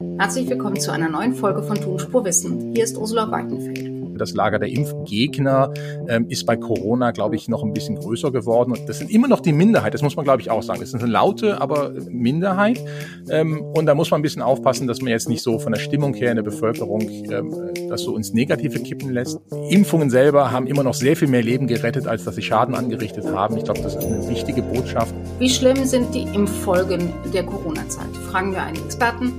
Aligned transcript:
Herzlich 0.00 0.48
willkommen 0.48 0.80
zu 0.80 0.92
einer 0.92 1.10
neuen 1.10 1.34
Folge 1.34 1.62
von 1.62 1.78
Tonspur 1.78 2.24
Wissen. 2.24 2.72
Hier 2.72 2.84
ist 2.84 2.96
Ursula 2.96 3.30
Weidenfeld. 3.30 4.18
Das 4.18 4.32
Lager 4.32 4.58
der 4.58 4.70
Impfgegner 4.70 5.74
ähm, 6.08 6.26
ist 6.30 6.46
bei 6.46 6.56
Corona, 6.56 7.10
glaube 7.10 7.36
ich, 7.36 7.48
noch 7.48 7.62
ein 7.62 7.74
bisschen 7.74 7.96
größer 7.96 8.30
geworden. 8.30 8.72
Und 8.72 8.88
das 8.88 8.98
sind 8.98 9.10
immer 9.10 9.28
noch 9.28 9.40
die 9.40 9.52
Minderheit, 9.52 9.92
das 9.92 10.00
muss 10.00 10.16
man, 10.16 10.24
glaube 10.24 10.40
ich, 10.40 10.50
auch 10.50 10.62
sagen. 10.62 10.80
Das 10.80 10.88
ist 10.88 11.02
eine 11.02 11.10
laute, 11.10 11.60
aber 11.60 11.92
Minderheit. 12.08 12.82
Ähm, 13.28 13.60
und 13.74 13.84
da 13.84 13.94
muss 13.94 14.10
man 14.10 14.20
ein 14.20 14.22
bisschen 14.22 14.40
aufpassen, 14.40 14.86
dass 14.86 15.02
man 15.02 15.10
jetzt 15.10 15.28
nicht 15.28 15.42
so 15.42 15.58
von 15.58 15.72
der 15.72 15.80
Stimmung 15.80 16.14
her 16.14 16.30
in 16.30 16.36
der 16.36 16.44
Bevölkerung 16.44 17.02
ähm, 17.02 17.54
das 17.90 18.02
so 18.02 18.16
ins 18.16 18.32
Negative 18.32 18.80
kippen 18.80 19.10
lässt. 19.10 19.38
Impfungen 19.68 20.08
selber 20.08 20.50
haben 20.50 20.66
immer 20.66 20.82
noch 20.82 20.94
sehr 20.94 21.14
viel 21.14 21.28
mehr 21.28 21.42
Leben 21.42 21.66
gerettet, 21.66 22.06
als 22.06 22.24
dass 22.24 22.36
sie 22.36 22.42
Schaden 22.42 22.74
angerichtet 22.74 23.26
haben. 23.26 23.58
Ich 23.58 23.64
glaube, 23.64 23.82
das 23.82 23.96
ist 23.96 24.04
eine 24.04 24.26
wichtige 24.30 24.62
Botschaft. 24.62 25.14
Wie 25.38 25.50
schlimm 25.50 25.84
sind 25.84 26.14
die 26.14 26.22
Impffolgen 26.22 27.12
der 27.34 27.44
Corona-Zeit? 27.44 28.16
Fragen 28.30 28.52
wir 28.52 28.62
einen 28.62 28.82
Experten 28.82 29.32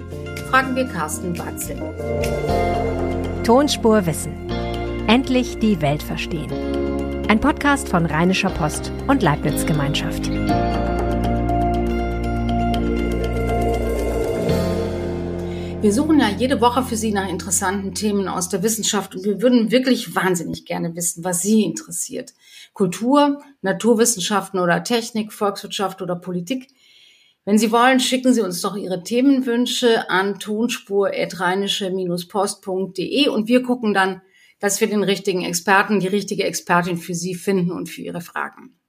fragen 0.52 0.76
wir 0.76 0.86
Carsten 0.86 1.32
Batzel. 1.32 1.78
Tonspur 3.46 4.06
Wissen. 4.06 4.34
Endlich 5.08 5.60
die 5.60 5.80
Welt 5.80 6.04
verstehen. 6.04 6.52
Ein 7.30 7.40
Podcast 7.40 7.88
von 7.88 8.06
Rheinischer 8.06 8.50
Post 8.50 8.92
und 9.08 9.24
Leibniz 9.24 9.66
Gemeinschaft. 9.66 10.30
Wir 15.82 15.94
suchen 15.94 16.20
ja 16.20 16.28
jede 16.28 16.60
Woche 16.60 16.84
für 16.84 16.98
Sie 16.98 17.14
nach 17.14 17.30
interessanten 17.30 17.96
Themen 17.96 18.28
aus 18.28 18.50
der 18.50 18.62
Wissenschaft 18.62 19.16
und 19.16 19.24
wir 19.24 19.42
würden 19.42 19.72
wirklich 19.72 20.18
wahnsinnig 20.18 20.66
gerne 20.66 20.94
wissen, 20.98 21.24
was 21.24 21.42
Sie 21.42 21.64
interessiert. 21.64 22.34
Kultur, 22.74 23.42
Naturwissenschaften 23.62 24.60
oder 24.60 24.84
Technik, 24.84 25.32
Volkswirtschaft 25.32 26.02
oder 26.02 26.18
Politik. 26.18 26.68
Wenn 27.44 27.58
Sie 27.58 27.72
wollen, 27.72 28.00
schicken 28.00 28.34
Sie 28.34 28.42
uns 28.42 28.62
doch 28.62 28.76
Ihre 28.76 29.02
Themenwünsche 29.04 30.08
an 30.10 30.38
tonspur-postde 30.38 33.32
und 33.32 33.48
wir 33.48 33.64
gucken 33.64 33.96
dann, 33.96 34.22
dass 34.60 34.80
wir 34.80 34.88
den 34.88 35.04
richtigen 35.04 35.44
Experten, 35.44 36.00
die 36.00 36.08
richtige 36.08 36.44
Expertin 36.44 36.98
für 36.98 37.16
Sie 37.16 37.34
finden 37.34 37.72
und 37.72 37.90
für 37.90 38.02
Ihre 38.02 38.22
Fragen. 38.22 38.80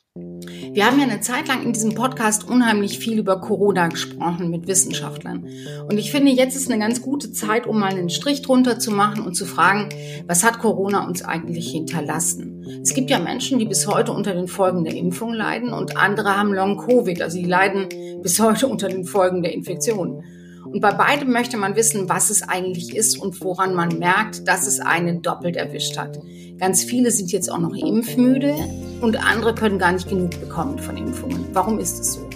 Wir 0.75 0.87
haben 0.87 0.99
ja 0.99 1.05
eine 1.05 1.21
Zeit 1.21 1.49
lang 1.49 1.63
in 1.63 1.75
diesem 1.75 1.95
Podcast 1.95 2.49
unheimlich 2.49 2.99
viel 2.99 3.19
über 3.19 3.41
Corona 3.43 3.89
gesprochen 3.89 4.49
mit 4.49 4.67
Wissenschaftlern. 4.67 5.47
Und 5.87 5.99
ich 5.99 6.11
finde, 6.11 6.33
jetzt 6.33 6.57
ist 6.57 6.71
eine 6.71 6.79
ganz 6.79 7.03
gute 7.03 7.31
Zeit, 7.31 7.67
um 7.67 7.79
mal 7.79 7.91
einen 7.91 8.09
Strich 8.09 8.41
drunter 8.41 8.79
zu 8.79 8.91
machen 8.91 9.23
und 9.23 9.35
zu 9.35 9.45
fragen, 9.45 9.91
was 10.27 10.45
hat 10.45 10.61
Corona 10.61 11.07
uns 11.07 11.23
eigentlich 11.23 11.71
hinterlassen? 11.71 12.81
Es 12.83 12.95
gibt 12.95 13.11
ja 13.11 13.19
Menschen, 13.19 13.59
die 13.59 13.67
bis 13.67 13.87
heute 13.87 14.13
unter 14.13 14.33
den 14.33 14.49
Folgen 14.49 14.85
der 14.85 14.95
Impfung 14.95 15.35
leiden 15.35 15.75
und 15.75 15.99
andere 15.99 16.39
haben 16.39 16.55
Long-Covid, 16.55 17.21
also 17.21 17.37
die 17.37 17.45
leiden 17.45 17.89
bis 18.23 18.41
heute 18.41 18.67
unter 18.67 18.89
den 18.89 19.05
Folgen 19.05 19.43
der 19.43 19.53
Infektion. 19.53 20.25
Und 20.65 20.81
bei 20.81 20.93
beidem 20.93 21.33
möchte 21.33 21.59
man 21.59 21.77
wissen, 21.77 22.09
was 22.09 22.31
es 22.31 22.43
eigentlich 22.43 22.97
ist 22.97 23.19
und 23.19 23.39
woran 23.43 23.75
man 23.75 23.99
merkt, 23.99 24.49
dass 24.49 24.67
es 24.67 24.81
einen 24.81 25.21
doppelt 25.21 25.57
erwischt 25.57 25.99
hat. 25.99 26.19
Ganz 26.59 26.83
viele 26.83 27.11
sind 27.11 27.31
jetzt 27.31 27.53
auch 27.53 27.59
noch 27.59 27.75
impfmüde 27.75 28.55
und 29.03 29.17
andere 29.17 29.55
können 29.55 29.79
gar 29.79 29.93
nicht 29.93 30.09
genug 30.09 30.31
bekommen 30.41 30.79
von 30.79 30.97
Impfungen. 30.97 31.47
Warum 31.53 31.79
ist 31.79 32.01
es 32.01 32.15
so? 32.15 32.29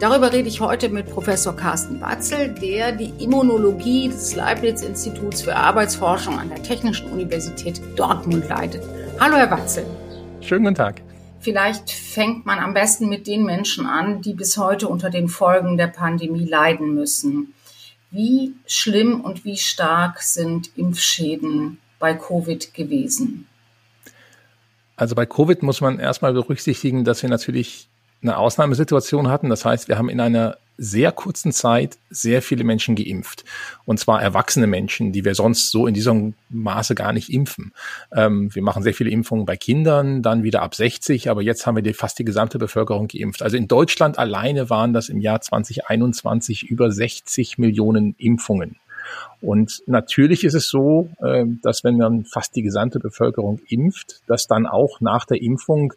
Darüber 0.00 0.32
rede 0.32 0.48
ich 0.48 0.60
heute 0.60 0.88
mit 0.88 1.08
Professor 1.08 1.54
Carsten 1.54 2.00
Batzel, 2.00 2.48
der 2.60 2.90
die 2.90 3.12
Immunologie 3.22 4.08
des 4.08 4.34
Leibniz-Instituts 4.34 5.42
für 5.42 5.54
Arbeitsforschung 5.54 6.40
an 6.40 6.48
der 6.48 6.60
Technischen 6.60 7.08
Universität 7.12 7.80
Dortmund 7.94 8.48
leitet. 8.48 8.82
Hallo, 9.20 9.36
Herr 9.36 9.46
Batzel. 9.46 9.86
Schönen 10.40 10.64
guten 10.64 10.74
Tag. 10.74 11.02
Vielleicht 11.38 11.90
fängt 11.92 12.46
man 12.46 12.58
am 12.58 12.74
besten 12.74 13.08
mit 13.08 13.28
den 13.28 13.44
Menschen 13.44 13.86
an, 13.86 14.22
die 14.22 14.34
bis 14.34 14.56
heute 14.58 14.88
unter 14.88 15.08
den 15.08 15.28
Folgen 15.28 15.76
der 15.76 15.86
Pandemie 15.86 16.48
leiden 16.48 16.94
müssen. 16.94 17.54
Wie 18.10 18.54
schlimm 18.66 19.20
und 19.20 19.44
wie 19.44 19.56
stark 19.56 20.20
sind 20.20 20.76
Impfschäden 20.76 21.78
bei 22.00 22.14
Covid 22.14 22.74
gewesen? 22.74 23.46
Also 24.96 25.14
bei 25.14 25.26
Covid 25.26 25.62
muss 25.62 25.80
man 25.80 25.98
erstmal 25.98 26.32
berücksichtigen, 26.32 27.04
dass 27.04 27.22
wir 27.22 27.30
natürlich 27.30 27.88
eine 28.22 28.36
Ausnahmesituation 28.36 29.28
hatten. 29.28 29.50
Das 29.50 29.64
heißt, 29.64 29.88
wir 29.88 29.98
haben 29.98 30.08
in 30.08 30.20
einer 30.20 30.56
sehr 30.78 31.12
kurzen 31.12 31.52
Zeit 31.52 31.98
sehr 32.10 32.40
viele 32.40 32.64
Menschen 32.64 32.96
geimpft. 32.96 33.44
Und 33.84 33.98
zwar 33.98 34.22
erwachsene 34.22 34.66
Menschen, 34.66 35.12
die 35.12 35.24
wir 35.24 35.34
sonst 35.34 35.70
so 35.70 35.86
in 35.86 35.94
diesem 35.94 36.34
Maße 36.48 36.94
gar 36.94 37.12
nicht 37.12 37.32
impfen. 37.32 37.72
Ähm, 38.12 38.54
wir 38.54 38.62
machen 38.62 38.82
sehr 38.82 38.94
viele 38.94 39.10
Impfungen 39.10 39.44
bei 39.44 39.56
Kindern, 39.56 40.22
dann 40.22 40.42
wieder 40.42 40.62
ab 40.62 40.74
60, 40.74 41.28
aber 41.30 41.42
jetzt 41.42 41.66
haben 41.66 41.76
wir 41.76 41.82
die, 41.82 41.92
fast 41.92 42.18
die 42.18 42.24
gesamte 42.24 42.58
Bevölkerung 42.58 43.08
geimpft. 43.08 43.42
Also 43.42 43.56
in 43.56 43.68
Deutschland 43.68 44.18
alleine 44.18 44.70
waren 44.70 44.92
das 44.92 45.08
im 45.08 45.20
Jahr 45.20 45.40
2021 45.40 46.64
über 46.64 46.90
60 46.90 47.58
Millionen 47.58 48.14
Impfungen. 48.18 48.76
Und 49.40 49.82
natürlich 49.86 50.44
ist 50.44 50.54
es 50.54 50.68
so, 50.68 51.08
äh, 51.20 51.44
dass 51.62 51.84
wenn 51.84 51.96
man 51.96 52.24
fast 52.24 52.54
die 52.56 52.62
gesamte 52.62 53.00
Bevölkerung 53.00 53.60
impft, 53.68 54.20
dass 54.26 54.46
dann 54.46 54.66
auch 54.66 55.00
nach 55.00 55.24
der 55.24 55.42
Impfung 55.42 55.92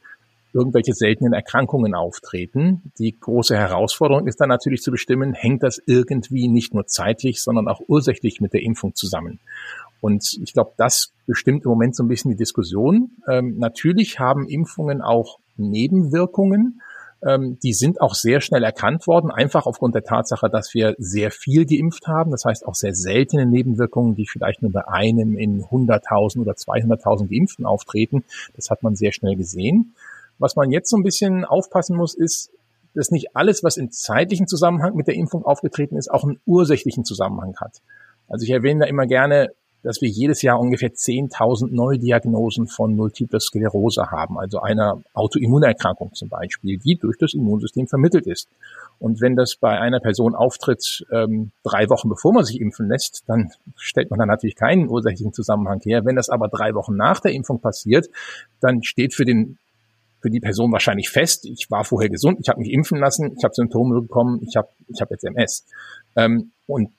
irgendwelche 0.55 0.93
seltenen 0.93 1.33
Erkrankungen 1.33 1.93
auftreten. 1.93 2.81
Die 2.97 3.13
große 3.19 3.57
Herausforderung 3.57 4.25
ist 4.25 4.39
dann 4.39 4.47
natürlich 4.47 4.81
zu 4.81 4.89
bestimmen, 4.89 5.33
hängt 5.33 5.63
das 5.63 5.81
irgendwie 5.85 6.47
nicht 6.47 6.73
nur 6.73 6.87
zeitlich, 6.87 7.43
sondern 7.43 7.67
auch 7.67 7.81
ursächlich 7.87 8.39
mit 8.39 8.53
der 8.53 8.61
Impfung 8.61 8.95
zusammen. 8.95 9.39
Und 9.99 10.39
ich 10.41 10.53
glaube, 10.53 10.71
das 10.77 11.11
bestimmt 11.27 11.65
im 11.65 11.71
Moment 11.71 11.95
so 11.95 12.03
ein 12.03 12.07
bisschen 12.07 12.31
die 12.31 12.37
Diskussion. 12.37 13.11
Ähm, 13.27 13.57
natürlich 13.57 14.19
haben 14.19 14.47
Impfungen 14.47 15.01
auch 15.01 15.39
Nebenwirkungen. 15.57 16.81
Ähm, 17.25 17.57
die 17.63 17.73
sind 17.73 18.01
auch 18.01 18.13
sehr 18.13 18.39
schnell 18.39 18.63
erkannt 18.63 19.07
worden, 19.07 19.31
einfach 19.31 19.65
aufgrund 19.65 19.95
der 19.95 20.03
Tatsache, 20.03 20.49
dass 20.49 20.73
wir 20.73 20.95
sehr 20.99 21.31
viel 21.31 21.65
geimpft 21.65 22.07
haben. 22.07 22.31
Das 22.31 22.45
heißt 22.45 22.67
auch 22.67 22.75
sehr 22.75 22.93
seltene 22.93 23.45
Nebenwirkungen, 23.45 24.15
die 24.15 24.27
vielleicht 24.27 24.61
nur 24.61 24.71
bei 24.71 24.87
einem 24.87 25.35
in 25.37 25.63
100.000 25.63 26.39
oder 26.39 26.53
200.000 26.53 27.27
Geimpften 27.27 27.65
auftreten. 27.65 28.23
Das 28.55 28.69
hat 28.69 28.83
man 28.83 28.95
sehr 28.95 29.11
schnell 29.11 29.35
gesehen. 29.35 29.95
Was 30.37 30.55
man 30.55 30.71
jetzt 30.71 30.89
so 30.89 30.97
ein 30.97 31.03
bisschen 31.03 31.45
aufpassen 31.45 31.97
muss, 31.97 32.13
ist, 32.13 32.51
dass 32.93 33.11
nicht 33.11 33.35
alles, 33.35 33.63
was 33.63 33.77
im 33.77 33.91
zeitlichen 33.91 34.47
Zusammenhang 34.47 34.95
mit 34.95 35.07
der 35.07 35.15
Impfung 35.15 35.45
aufgetreten 35.45 35.97
ist, 35.97 36.09
auch 36.09 36.23
einen 36.23 36.39
ursächlichen 36.45 37.05
Zusammenhang 37.05 37.55
hat. 37.59 37.81
Also 38.27 38.43
ich 38.43 38.51
erwähne 38.51 38.81
da 38.81 38.85
immer 38.85 39.05
gerne, 39.05 39.51
dass 39.85 40.01
wir 40.01 40.09
jedes 40.09 40.41
Jahr 40.41 40.59
ungefähr 40.59 40.91
10.000 40.91 41.67
Neudiagnosen 41.71 42.67
von 42.67 42.95
Multiple 42.95 43.39
Sklerose 43.39 44.09
haben, 44.09 44.39
also 44.39 44.59
einer 44.59 45.03
Autoimmunerkrankung 45.13 46.11
zum 46.15 46.27
Beispiel, 46.27 46.79
die 46.79 46.95
durch 46.95 47.19
das 47.19 47.35
Immunsystem 47.35 47.87
vermittelt 47.87 48.25
ist. 48.25 48.49
Und 48.97 49.21
wenn 49.21 49.35
das 49.35 49.55
bei 49.55 49.79
einer 49.79 49.99
Person 49.99 50.33
auftritt, 50.33 51.05
ähm, 51.11 51.51
drei 51.63 51.87
Wochen 51.89 52.09
bevor 52.09 52.33
man 52.33 52.43
sich 52.43 52.59
impfen 52.59 52.89
lässt, 52.89 53.23
dann 53.27 53.51
stellt 53.75 54.09
man 54.09 54.17
da 54.17 54.25
natürlich 54.25 54.55
keinen 54.55 54.89
ursächlichen 54.89 55.33
Zusammenhang 55.33 55.79
her. 55.81 56.03
Wenn 56.03 56.15
das 56.15 56.29
aber 56.29 56.47
drei 56.47 56.73
Wochen 56.73 56.95
nach 56.95 57.19
der 57.19 57.33
Impfung 57.33 57.61
passiert, 57.61 58.07
dann 58.61 58.81
steht 58.81 59.13
für 59.13 59.25
den 59.25 59.59
für 60.21 60.31
die 60.31 60.39
Person 60.39 60.71
wahrscheinlich 60.71 61.11
fest, 61.11 61.45
ich 61.45 61.69
war 61.69 61.83
vorher 61.83 62.09
gesund, 62.09 62.39
ich 62.41 62.49
habe 62.49 62.59
mich 62.59 62.71
impfen 62.71 62.97
lassen, 62.97 63.35
ich 63.37 63.43
habe 63.43 63.53
Symptome 63.53 64.01
bekommen, 64.01 64.41
ich 64.41 64.55
habe 64.55 64.69
ich 64.87 64.99
hab 64.99 65.11
jetzt 65.11 65.23
MS. 65.23 65.67
Ähm, 66.15 66.51
und 66.65 66.89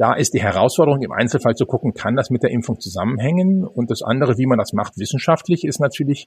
da 0.00 0.14
ist 0.14 0.32
die 0.32 0.40
Herausforderung 0.40 1.02
im 1.02 1.12
Einzelfall 1.12 1.54
zu 1.54 1.66
gucken, 1.66 1.92
kann 1.92 2.16
das 2.16 2.30
mit 2.30 2.42
der 2.42 2.50
Impfung 2.50 2.80
zusammenhängen? 2.80 3.66
Und 3.66 3.90
das 3.90 4.00
andere, 4.00 4.38
wie 4.38 4.46
man 4.46 4.56
das 4.56 4.72
macht 4.72 4.96
wissenschaftlich, 4.96 5.66
ist 5.66 5.78
natürlich, 5.78 6.26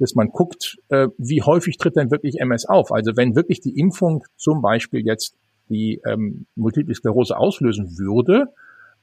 dass 0.00 0.16
man 0.16 0.30
guckt, 0.30 0.78
äh, 0.88 1.06
wie 1.18 1.40
häufig 1.40 1.76
tritt 1.78 1.94
denn 1.94 2.10
wirklich 2.10 2.40
MS 2.40 2.66
auf? 2.66 2.90
Also 2.90 3.12
wenn 3.14 3.36
wirklich 3.36 3.60
die 3.60 3.78
Impfung 3.78 4.24
zum 4.34 4.60
Beispiel 4.60 5.06
jetzt 5.06 5.36
die 5.68 6.00
ähm, 6.04 6.46
Multiple 6.56 6.96
Sklerose 6.96 7.36
auslösen 7.36 7.96
würde, 7.96 8.46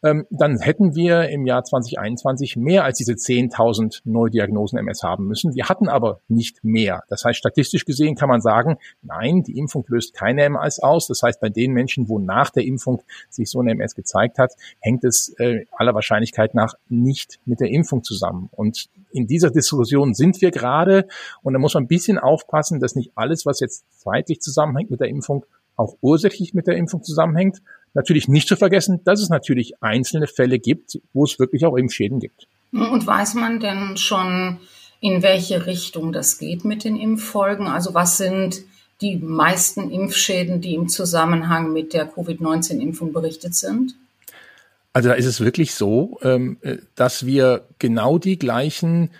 ähm, 0.03 0.25
dann 0.29 0.59
hätten 0.59 0.95
wir 0.95 1.29
im 1.29 1.45
Jahr 1.45 1.63
2021 1.63 2.55
mehr 2.55 2.83
als 2.83 2.97
diese 2.97 3.13
10.000 3.13 4.01
Neudiagnosen 4.05 4.79
MS 4.79 5.03
haben 5.03 5.27
müssen. 5.27 5.55
Wir 5.55 5.69
hatten 5.69 5.89
aber 5.89 6.21
nicht 6.27 6.63
mehr. 6.63 7.03
Das 7.09 7.25
heißt, 7.25 7.37
statistisch 7.37 7.85
gesehen 7.85 8.15
kann 8.15 8.29
man 8.29 8.41
sagen, 8.41 8.77
nein, 9.01 9.43
die 9.43 9.57
Impfung 9.57 9.85
löst 9.87 10.13
keine 10.13 10.43
MS 10.43 10.79
aus. 10.79 11.07
Das 11.07 11.21
heißt, 11.21 11.39
bei 11.39 11.49
den 11.49 11.73
Menschen, 11.73 12.07
wo 12.07 12.19
nach 12.19 12.49
der 12.49 12.65
Impfung 12.65 13.01
sich 13.29 13.49
so 13.49 13.59
eine 13.59 13.71
MS 13.71 13.95
gezeigt 13.95 14.37
hat, 14.37 14.53
hängt 14.79 15.03
es 15.03 15.33
äh, 15.37 15.65
aller 15.71 15.93
Wahrscheinlichkeit 15.93 16.55
nach 16.55 16.75
nicht 16.87 17.39
mit 17.45 17.59
der 17.59 17.69
Impfung 17.69 18.03
zusammen. 18.03 18.49
Und 18.51 18.89
in 19.11 19.27
dieser 19.27 19.49
Diskussion 19.49 20.13
sind 20.13 20.41
wir 20.41 20.51
gerade. 20.51 21.07
Und 21.41 21.53
da 21.53 21.59
muss 21.59 21.73
man 21.73 21.83
ein 21.83 21.87
bisschen 21.87 22.17
aufpassen, 22.17 22.79
dass 22.79 22.95
nicht 22.95 23.11
alles, 23.15 23.45
was 23.45 23.59
jetzt 23.59 23.85
zeitlich 23.99 24.39
zusammenhängt 24.41 24.91
mit 24.91 24.99
der 24.99 25.09
Impfung, 25.09 25.45
auch 25.75 25.95
ursächlich 26.01 26.53
mit 26.53 26.67
der 26.67 26.75
Impfung 26.75 27.03
zusammenhängt, 27.03 27.61
Natürlich 27.93 28.27
nicht 28.27 28.47
zu 28.47 28.55
vergessen, 28.55 29.01
dass 29.03 29.21
es 29.21 29.29
natürlich 29.29 29.81
einzelne 29.81 30.27
Fälle 30.27 30.59
gibt, 30.59 30.99
wo 31.13 31.23
es 31.23 31.39
wirklich 31.39 31.65
auch 31.65 31.75
Impfschäden 31.75 32.19
gibt. 32.19 32.47
Und 32.71 33.05
weiß 33.05 33.33
man 33.33 33.59
denn 33.59 33.97
schon, 33.97 34.59
in 35.01 35.23
welche 35.23 35.65
Richtung 35.65 36.11
das 36.11 36.37
geht 36.37 36.65
mit 36.65 36.83
den 36.83 36.97
Impffolgen? 36.97 37.67
Also 37.67 37.93
was 37.93 38.17
sind 38.17 38.61
die 39.01 39.15
meisten 39.15 39.91
Impfschäden, 39.91 40.61
die 40.61 40.75
im 40.75 40.89
Zusammenhang 40.89 41.71
mit 41.71 41.93
der 41.93 42.05
Covid-19-Impfung 42.05 43.13
berichtet 43.13 43.55
sind? 43.55 43.95
Also 44.91 45.09
da 45.09 45.15
ist 45.15 45.25
es 45.25 45.39
wirklich 45.39 45.73
so, 45.73 46.19
ähm, 46.23 46.57
äh, 46.61 46.77
dass 46.95 47.25
wir 47.25 47.67
genau 47.77 48.17
die 48.17 48.37
gleichen 48.37 49.11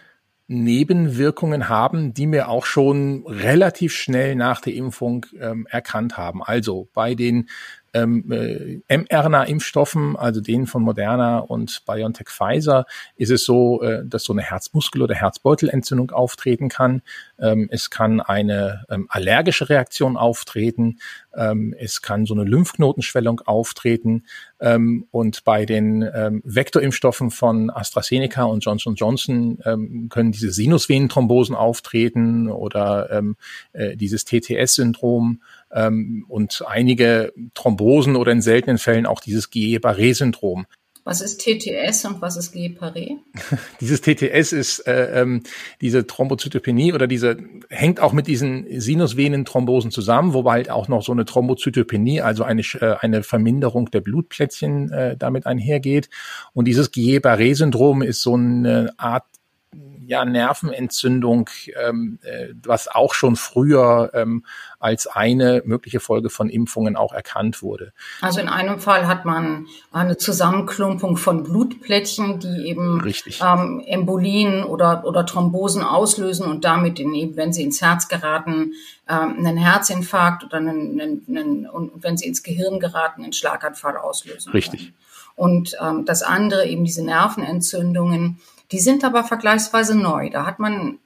Nebenwirkungen 0.47 1.69
haben, 1.69 2.13
die 2.15 2.29
wir 2.31 2.49
auch 2.49 2.65
schon 2.65 3.23
relativ 3.27 3.93
schnell 3.93 4.35
nach 4.35 4.61
der 4.61 4.73
Impfung 4.73 5.27
ähm, 5.39 5.67
erkannt 5.69 6.17
haben. 6.17 6.43
Also 6.43 6.89
bei 6.93 7.13
den 7.13 7.49
ähm, 7.93 8.31
äh, 8.31 8.97
mRNA-Impfstoffen, 8.97 10.15
also 10.15 10.41
denen 10.41 10.67
von 10.67 10.83
Moderna 10.83 11.39
und 11.39 11.83
BioNTech 11.85 12.29
Pfizer, 12.29 12.85
ist 13.15 13.31
es 13.31 13.45
so, 13.45 13.81
äh, 13.81 14.03
dass 14.05 14.23
so 14.23 14.33
eine 14.33 14.41
Herzmuskel- 14.41 15.01
oder 15.01 15.15
Herzbeutelentzündung 15.15 16.11
auftreten 16.11 16.69
kann. 16.69 17.01
Ähm, 17.39 17.67
es 17.71 17.89
kann 17.89 18.21
eine 18.21 18.85
ähm, 18.89 19.07
allergische 19.09 19.69
Reaktion 19.69 20.17
auftreten. 20.17 20.99
Ähm, 21.35 21.75
es 21.77 22.01
kann 22.01 22.25
so 22.25 22.33
eine 22.33 22.43
Lymphknotenschwellung 22.43 23.41
auftreten. 23.41 24.25
Ähm, 24.59 25.05
und 25.11 25.43
bei 25.43 25.65
den 25.65 26.07
ähm, 26.13 26.41
Vektorimpfstoffen 26.43 27.31
von 27.31 27.69
AstraZeneca 27.69 28.43
und 28.43 28.63
Johnson 28.65 28.95
Johnson 28.95 29.59
ähm, 29.65 30.07
können 30.09 30.31
diese 30.31 30.51
Sinusvenenthrombosen 30.51 31.55
auftreten 31.55 32.49
oder 32.49 33.09
ähm, 33.11 33.35
äh, 33.73 33.95
dieses 33.95 34.25
TTS-Syndrom 34.25 35.41
ähm, 35.71 36.25
und 36.27 36.63
einige 36.67 37.33
Thrombosen 37.53 38.15
oder 38.15 38.31
in 38.31 38.41
seltenen 38.41 38.77
Fällen 38.77 39.05
auch 39.05 39.21
dieses 39.21 39.51
Guillain-Barré-Syndrom. 39.51 40.65
Was 41.09 41.21
ist 41.21 41.41
TTS 41.41 42.05
und 42.05 42.21
was 42.21 42.37
ist 42.37 42.53
Guillain-Barré? 42.53 43.17
Dieses 43.81 44.01
TTS 44.01 44.53
ist 44.53 44.85
äh, 44.85 45.21
ähm, 45.21 45.41
diese 45.81 46.05
Thrombozytopenie 46.05 46.93
oder 46.93 47.07
diese 47.07 47.35
hängt 47.69 47.99
auch 47.99 48.13
mit 48.13 48.27
diesen 48.27 48.67
Sinusvenenthrombosen 48.79 49.89
zusammen, 49.89 50.33
wobei 50.33 50.51
halt 50.51 50.69
auch 50.69 50.87
noch 50.87 51.01
so 51.01 51.11
eine 51.11 51.25
Thrombozytopenie, 51.25 52.21
also 52.21 52.43
eine 52.43 52.61
äh, 52.61 52.95
eine 52.99 53.23
Verminderung 53.23 53.89
der 53.89 54.01
Blutplättchen 54.01 54.91
äh, 54.91 55.17
damit 55.17 55.47
einhergeht. 55.47 56.11
Und 56.53 56.65
dieses 56.65 56.91
Guillain-Barré-Syndrom 56.91 58.03
ist 58.03 58.21
so 58.21 58.35
eine 58.35 58.93
Art 58.97 59.25
ja, 60.09 60.25
Nervenentzündung, 60.25 61.51
ähm, 61.79 62.17
äh, 62.23 62.47
was 62.63 62.87
auch 62.87 63.13
schon 63.13 63.35
früher 63.35 64.09
ähm, 64.15 64.43
als 64.79 65.05
eine 65.05 65.61
mögliche 65.65 65.99
Folge 65.99 66.31
von 66.31 66.49
Impfungen 66.49 66.95
auch 66.95 67.13
erkannt 67.13 67.61
wurde. 67.61 67.93
Also 68.21 68.39
in 68.39 68.49
einem 68.49 68.79
Fall 68.79 69.05
hat 69.05 69.25
man 69.25 69.67
eine 69.91 70.17
Zusammenklumpung 70.17 71.15
von 71.15 71.43
Blutplättchen, 71.43 72.39
die 72.39 72.67
eben 72.67 72.99
ähm, 73.39 73.83
Embolien 73.85 74.63
oder, 74.63 75.05
oder 75.05 75.27
Thrombosen 75.27 75.83
auslösen 75.83 76.47
und 76.47 76.65
damit, 76.65 76.99
in, 76.99 77.35
wenn 77.35 77.53
sie 77.53 77.61
ins 77.61 77.79
Herz 77.79 78.07
geraten, 78.07 78.73
ähm, 79.07 79.35
einen 79.37 79.57
Herzinfarkt 79.57 80.43
oder 80.43 80.57
einen, 80.57 80.99
einen, 80.99 81.25
einen, 81.29 81.69
und 81.69 82.01
wenn 82.01 82.17
sie 82.17 82.27
ins 82.27 82.41
Gehirn 82.41 82.79
geraten, 82.79 83.23
einen 83.23 83.33
Schlaganfall 83.33 83.95
auslösen. 83.95 84.51
Richtig. 84.53 84.79
Können. 84.79 84.95
Und 85.35 85.77
ähm, 85.79 86.05
das 86.05 86.23
andere 86.23 86.65
eben 86.65 86.83
diese 86.83 87.05
Nervenentzündungen, 87.05 88.39
die 88.71 88.79
sind 88.79 89.03
aber 89.03 89.23
vergleichsweise 89.23 89.97
neu. 89.97 90.29
Da 90.29 90.45
hat 90.45 90.59
man, 90.59 90.99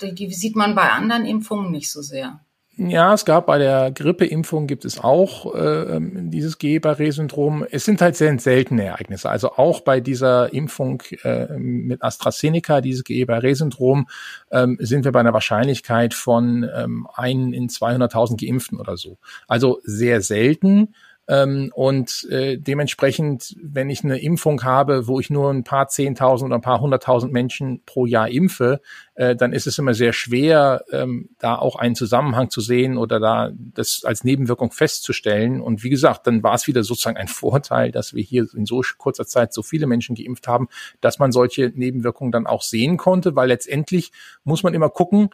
die, 0.00 0.14
die 0.14 0.32
sieht 0.32 0.56
man 0.56 0.74
bei 0.74 0.90
anderen 0.90 1.24
Impfungen 1.24 1.70
nicht 1.70 1.90
so 1.90 2.02
sehr. 2.02 2.40
Ja, 2.80 3.12
es 3.12 3.24
gab 3.24 3.46
bei 3.46 3.58
der 3.58 3.90
Grippeimpfung 3.90 4.68
gibt 4.68 4.84
es 4.84 5.00
auch 5.00 5.52
äh, 5.52 5.98
dieses 6.00 6.58
Guillain-Barré-Syndrom. 6.60 7.66
Es 7.68 7.84
sind 7.84 8.00
halt 8.00 8.14
sehr 8.14 8.38
seltene 8.38 8.84
Ereignisse. 8.84 9.28
Also 9.28 9.54
auch 9.54 9.80
bei 9.80 9.98
dieser 9.98 10.52
Impfung 10.52 11.02
äh, 11.24 11.58
mit 11.58 12.04
AstraZeneca, 12.04 12.80
dieses 12.80 13.02
Guillain-Barré-Syndrom, 13.02 14.06
ähm, 14.52 14.76
sind 14.78 15.04
wir 15.04 15.10
bei 15.10 15.18
einer 15.18 15.32
Wahrscheinlichkeit 15.32 16.14
von 16.14 16.70
ähm, 16.72 17.08
einen 17.12 17.52
in 17.52 17.68
200.000 17.68 18.46
Geimpften 18.46 18.78
oder 18.78 18.96
so. 18.96 19.18
Also 19.48 19.80
sehr 19.82 20.20
selten. 20.20 20.94
Ähm, 21.28 21.70
und 21.74 22.26
äh, 22.30 22.56
dementsprechend, 22.56 23.54
wenn 23.62 23.90
ich 23.90 24.02
eine 24.02 24.18
Impfung 24.18 24.62
habe, 24.64 25.06
wo 25.06 25.20
ich 25.20 25.28
nur 25.28 25.50
ein 25.50 25.62
paar 25.62 25.88
Zehntausend 25.88 26.48
oder 26.48 26.56
ein 26.56 26.62
paar 26.62 26.80
Hunderttausend 26.80 27.34
Menschen 27.34 27.82
pro 27.84 28.06
Jahr 28.06 28.30
impfe, 28.30 28.80
äh, 29.14 29.36
dann 29.36 29.52
ist 29.52 29.66
es 29.66 29.76
immer 29.76 29.92
sehr 29.92 30.14
schwer, 30.14 30.84
ähm, 30.90 31.28
da 31.38 31.56
auch 31.56 31.76
einen 31.76 31.94
Zusammenhang 31.94 32.48
zu 32.48 32.62
sehen 32.62 32.96
oder 32.96 33.20
da 33.20 33.52
das 33.54 34.04
als 34.04 34.24
Nebenwirkung 34.24 34.72
festzustellen. 34.72 35.60
Und 35.60 35.84
wie 35.84 35.90
gesagt, 35.90 36.26
dann 36.26 36.42
war 36.42 36.54
es 36.54 36.66
wieder 36.66 36.82
sozusagen 36.82 37.18
ein 37.18 37.28
Vorteil, 37.38 37.92
dass 37.92 38.14
wir 38.14 38.22
hier 38.22 38.46
in 38.54 38.64
so 38.64 38.82
kurzer 38.96 39.26
Zeit 39.26 39.52
so 39.52 39.62
viele 39.62 39.86
Menschen 39.86 40.16
geimpft 40.16 40.48
haben, 40.48 40.68
dass 41.02 41.18
man 41.18 41.30
solche 41.30 41.70
Nebenwirkungen 41.74 42.32
dann 42.32 42.46
auch 42.46 42.62
sehen 42.62 42.96
konnte, 42.96 43.36
weil 43.36 43.48
letztendlich 43.48 44.12
muss 44.44 44.62
man 44.62 44.72
immer 44.72 44.88
gucken, 44.88 45.28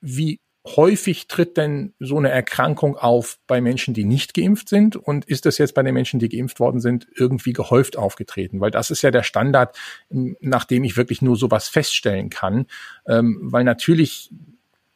wie 0.00 0.40
häufig 0.66 1.28
tritt 1.28 1.56
denn 1.56 1.94
so 1.98 2.18
eine 2.18 2.30
Erkrankung 2.30 2.96
auf 2.96 3.38
bei 3.46 3.60
Menschen, 3.60 3.94
die 3.94 4.04
nicht 4.04 4.34
geimpft 4.34 4.68
sind? 4.68 4.96
Und 4.96 5.24
ist 5.24 5.46
das 5.46 5.58
jetzt 5.58 5.74
bei 5.74 5.82
den 5.82 5.94
Menschen, 5.94 6.20
die 6.20 6.28
geimpft 6.28 6.60
worden 6.60 6.80
sind, 6.80 7.06
irgendwie 7.14 7.52
gehäuft 7.52 7.96
aufgetreten? 7.96 8.60
Weil 8.60 8.70
das 8.70 8.90
ist 8.90 9.02
ja 9.02 9.10
der 9.10 9.22
Standard, 9.22 9.76
nach 10.08 10.64
dem 10.64 10.84
ich 10.84 10.96
wirklich 10.96 11.22
nur 11.22 11.36
sowas 11.36 11.68
feststellen 11.68 12.30
kann. 12.30 12.66
Ähm, 13.06 13.38
weil 13.42 13.64
natürlich 13.64 14.30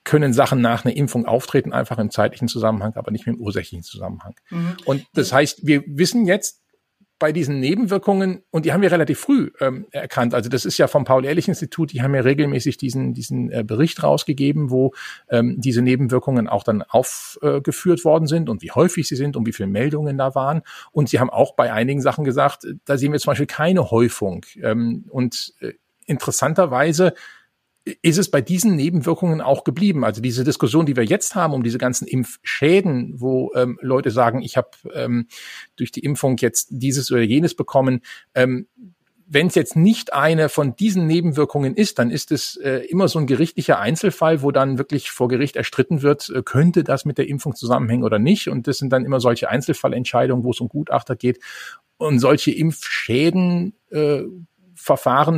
können 0.04 0.32
Sachen 0.32 0.60
nach 0.60 0.84
einer 0.84 0.96
Impfung 0.96 1.26
auftreten, 1.26 1.72
einfach 1.72 1.98
im 1.98 2.10
zeitlichen 2.10 2.48
Zusammenhang, 2.48 2.94
aber 2.96 3.12
nicht 3.12 3.26
mit 3.26 3.36
dem 3.36 3.40
ursächlichen 3.40 3.84
Zusammenhang. 3.84 4.34
Mhm. 4.50 4.76
Und 4.84 5.06
das 5.14 5.32
heißt, 5.32 5.66
wir 5.66 5.84
wissen 5.86 6.26
jetzt, 6.26 6.60
bei 7.18 7.32
diesen 7.32 7.60
Nebenwirkungen, 7.60 8.42
und 8.50 8.64
die 8.64 8.72
haben 8.72 8.82
wir 8.82 8.90
relativ 8.90 9.20
früh 9.20 9.50
ähm, 9.60 9.86
erkannt, 9.92 10.34
also 10.34 10.50
das 10.50 10.64
ist 10.64 10.78
ja 10.78 10.88
vom 10.88 11.04
Paul-Ehrlich-Institut, 11.04 11.92
die 11.92 12.02
haben 12.02 12.14
ja 12.14 12.22
regelmäßig 12.22 12.76
diesen, 12.78 13.14
diesen 13.14 13.50
äh, 13.50 13.62
Bericht 13.64 14.02
rausgegeben, 14.02 14.70
wo 14.70 14.92
ähm, 15.28 15.60
diese 15.60 15.82
Nebenwirkungen 15.82 16.48
auch 16.48 16.64
dann 16.64 16.82
aufgeführt 16.82 18.00
äh, 18.00 18.04
worden 18.04 18.26
sind 18.26 18.48
und 18.48 18.62
wie 18.62 18.72
häufig 18.72 19.06
sie 19.06 19.16
sind 19.16 19.36
und 19.36 19.46
wie 19.46 19.52
viele 19.52 19.68
Meldungen 19.68 20.18
da 20.18 20.34
waren. 20.34 20.62
Und 20.90 21.08
sie 21.08 21.20
haben 21.20 21.30
auch 21.30 21.54
bei 21.54 21.72
einigen 21.72 22.00
Sachen 22.00 22.24
gesagt, 22.24 22.66
da 22.84 22.96
sehen 22.96 23.12
wir 23.12 23.20
zum 23.20 23.30
Beispiel 23.30 23.46
keine 23.46 23.90
Häufung. 23.90 24.44
Ähm, 24.60 25.04
und 25.08 25.54
äh, 25.60 25.72
interessanterweise 26.06 27.14
ist 27.84 28.18
es 28.18 28.30
bei 28.30 28.40
diesen 28.40 28.76
Nebenwirkungen 28.76 29.40
auch 29.40 29.64
geblieben. 29.64 30.04
Also 30.04 30.20
diese 30.20 30.44
Diskussion, 30.44 30.86
die 30.86 30.96
wir 30.96 31.04
jetzt 31.04 31.34
haben 31.34 31.52
um 31.52 31.62
diese 31.62 31.78
ganzen 31.78 32.06
Impfschäden, 32.06 33.20
wo 33.20 33.52
ähm, 33.54 33.78
Leute 33.82 34.10
sagen, 34.10 34.40
ich 34.40 34.56
habe 34.56 34.70
ähm, 34.94 35.26
durch 35.76 35.90
die 35.90 36.00
Impfung 36.00 36.36
jetzt 36.36 36.68
dieses 36.70 37.10
oder 37.10 37.22
jenes 37.22 37.54
bekommen. 37.54 38.00
Ähm, 38.34 38.68
wenn 39.26 39.46
es 39.46 39.54
jetzt 39.54 39.76
nicht 39.76 40.12
eine 40.12 40.48
von 40.48 40.76
diesen 40.76 41.06
Nebenwirkungen 41.06 41.74
ist, 41.74 41.98
dann 41.98 42.10
ist 42.10 42.30
es 42.32 42.56
äh, 42.56 42.84
immer 42.88 43.08
so 43.08 43.18
ein 43.18 43.26
gerichtlicher 43.26 43.78
Einzelfall, 43.78 44.42
wo 44.42 44.50
dann 44.50 44.76
wirklich 44.76 45.10
vor 45.10 45.28
Gericht 45.28 45.56
erstritten 45.56 46.02
wird, 46.02 46.28
äh, 46.28 46.42
könnte 46.42 46.84
das 46.84 47.04
mit 47.04 47.18
der 47.18 47.28
Impfung 47.28 47.54
zusammenhängen 47.54 48.04
oder 48.04 48.18
nicht. 48.18 48.48
Und 48.48 48.68
das 48.68 48.78
sind 48.78 48.92
dann 48.92 49.04
immer 49.04 49.20
solche 49.20 49.48
Einzelfallentscheidungen, 49.48 50.44
wo 50.44 50.50
es 50.50 50.60
um 50.60 50.68
Gutachter 50.68 51.16
geht. 51.16 51.40
Und 51.96 52.18
solche 52.18 52.50
Impfschäden 52.50 53.74
äh, 53.90 54.22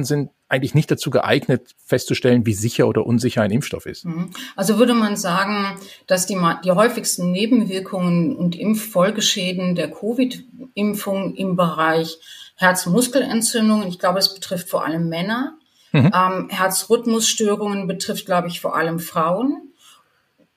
sind 0.02 0.30
eigentlich 0.54 0.74
nicht 0.74 0.90
dazu 0.90 1.10
geeignet, 1.10 1.74
festzustellen, 1.84 2.46
wie 2.46 2.54
sicher 2.54 2.86
oder 2.86 3.04
unsicher 3.04 3.42
ein 3.42 3.50
Impfstoff 3.50 3.86
ist. 3.86 4.04
Mhm. 4.04 4.30
Also 4.56 4.78
würde 4.78 4.94
man 4.94 5.16
sagen, 5.16 5.76
dass 6.06 6.26
die, 6.26 6.38
die 6.64 6.70
häufigsten 6.70 7.32
Nebenwirkungen 7.32 8.36
und 8.36 8.56
Impffolgeschäden 8.56 9.74
der 9.74 9.90
Covid-Impfung 9.90 11.34
im 11.34 11.56
Bereich 11.56 12.18
Herzmuskelentzündungen, 12.56 13.88
ich 13.88 13.98
glaube, 13.98 14.20
es 14.20 14.32
betrifft 14.32 14.68
vor 14.68 14.84
allem 14.84 15.08
Männer, 15.08 15.58
mhm. 15.92 16.12
ähm, 16.14 16.48
Herzrhythmusstörungen 16.50 17.88
betrifft, 17.88 18.26
glaube 18.26 18.48
ich, 18.48 18.60
vor 18.60 18.76
allem 18.76 19.00
Frauen. 19.00 19.72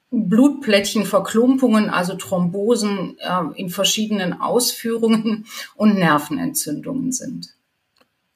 Blutplättchenverklumpungen, 0.09 1.89
also 1.89 2.15
Thrombosen 2.15 3.17
äh, 3.19 3.59
in 3.59 3.69
verschiedenen 3.69 4.39
Ausführungen 4.39 5.45
und 5.75 5.95
Nervenentzündungen 5.95 7.11
sind. 7.11 7.56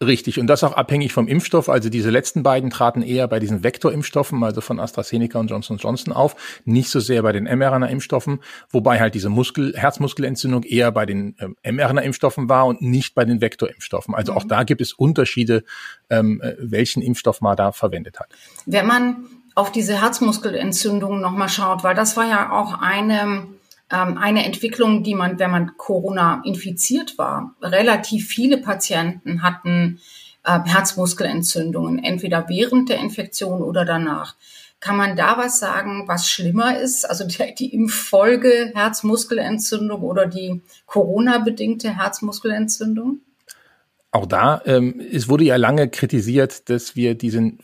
Richtig, 0.01 0.39
und 0.39 0.47
das 0.47 0.63
auch 0.63 0.73
abhängig 0.73 1.13
vom 1.13 1.27
Impfstoff. 1.27 1.69
Also 1.69 1.89
diese 1.89 2.09
letzten 2.09 2.41
beiden 2.41 2.71
traten 2.71 3.03
eher 3.03 3.27
bei 3.27 3.39
diesen 3.39 3.63
Vektorimpfstoffen, 3.63 4.43
also 4.43 4.59
von 4.59 4.79
AstraZeneca 4.79 5.39
und 5.39 5.47
Johnson 5.51 5.77
Johnson 5.77 6.11
auf, 6.11 6.35
nicht 6.65 6.89
so 6.89 6.99
sehr 6.99 7.21
bei 7.21 7.31
den 7.31 7.43
mRNA-Impfstoffen, 7.43 8.39
wobei 8.71 8.99
halt 8.99 9.13
diese 9.13 9.29
Muskel 9.29 9.73
Herzmuskelentzündung 9.77 10.63
eher 10.63 10.91
bei 10.91 11.05
den 11.05 11.35
ähm, 11.39 11.55
mRNA-Impfstoffen 11.63 12.49
war 12.49 12.65
und 12.65 12.81
nicht 12.81 13.13
bei 13.13 13.25
den 13.25 13.41
Vektorimpfstoffen. 13.41 14.15
Also 14.15 14.31
mhm. 14.31 14.37
auch 14.39 14.43
da 14.43 14.63
gibt 14.63 14.81
es 14.81 14.93
Unterschiede, 14.93 15.63
ähm, 16.09 16.41
äh, 16.41 16.55
welchen 16.57 17.03
Impfstoff 17.03 17.41
man 17.41 17.55
da 17.55 17.71
verwendet 17.71 18.19
hat. 18.19 18.29
Wenn 18.65 18.87
man 18.87 19.27
auf 19.53 19.71
diese 19.71 20.01
Herzmuskelentzündung 20.01 21.21
nochmal 21.21 21.49
schaut, 21.49 21.83
weil 21.83 21.93
das 21.93 22.17
war 22.17 22.27
ja 22.27 22.51
auch 22.51 22.81
eine 22.81 23.45
eine 23.95 24.45
Entwicklung, 24.45 25.03
die 25.03 25.15
man, 25.15 25.39
wenn 25.39 25.51
man 25.51 25.77
Corona 25.77 26.41
infiziert 26.45 27.17
war, 27.17 27.55
relativ 27.61 28.27
viele 28.27 28.57
Patienten 28.57 29.43
hatten 29.43 29.99
äh, 30.43 30.59
Herzmuskelentzündungen, 30.63 32.03
entweder 32.03 32.47
während 32.49 32.89
der 32.89 32.99
Infektion 32.99 33.61
oder 33.61 33.85
danach. 33.85 34.35
Kann 34.79 34.97
man 34.97 35.15
da 35.15 35.37
was 35.37 35.59
sagen, 35.59 36.07
was 36.07 36.27
schlimmer 36.27 36.79
ist? 36.79 37.07
Also 37.07 37.27
die, 37.27 37.53
die 37.53 37.73
Impffolge 37.73 38.71
Herzmuskelentzündung 38.73 40.01
oder 40.01 40.25
die 40.25 40.61
Corona-bedingte 40.87 41.95
Herzmuskelentzündung? 41.95 43.19
Auch 44.09 44.25
da, 44.25 44.61
ähm, 44.65 44.99
es 45.11 45.29
wurde 45.29 45.43
ja 45.43 45.55
lange 45.55 45.87
kritisiert, 45.87 46.69
dass 46.69 46.95
wir 46.95 47.15
diesen 47.15 47.59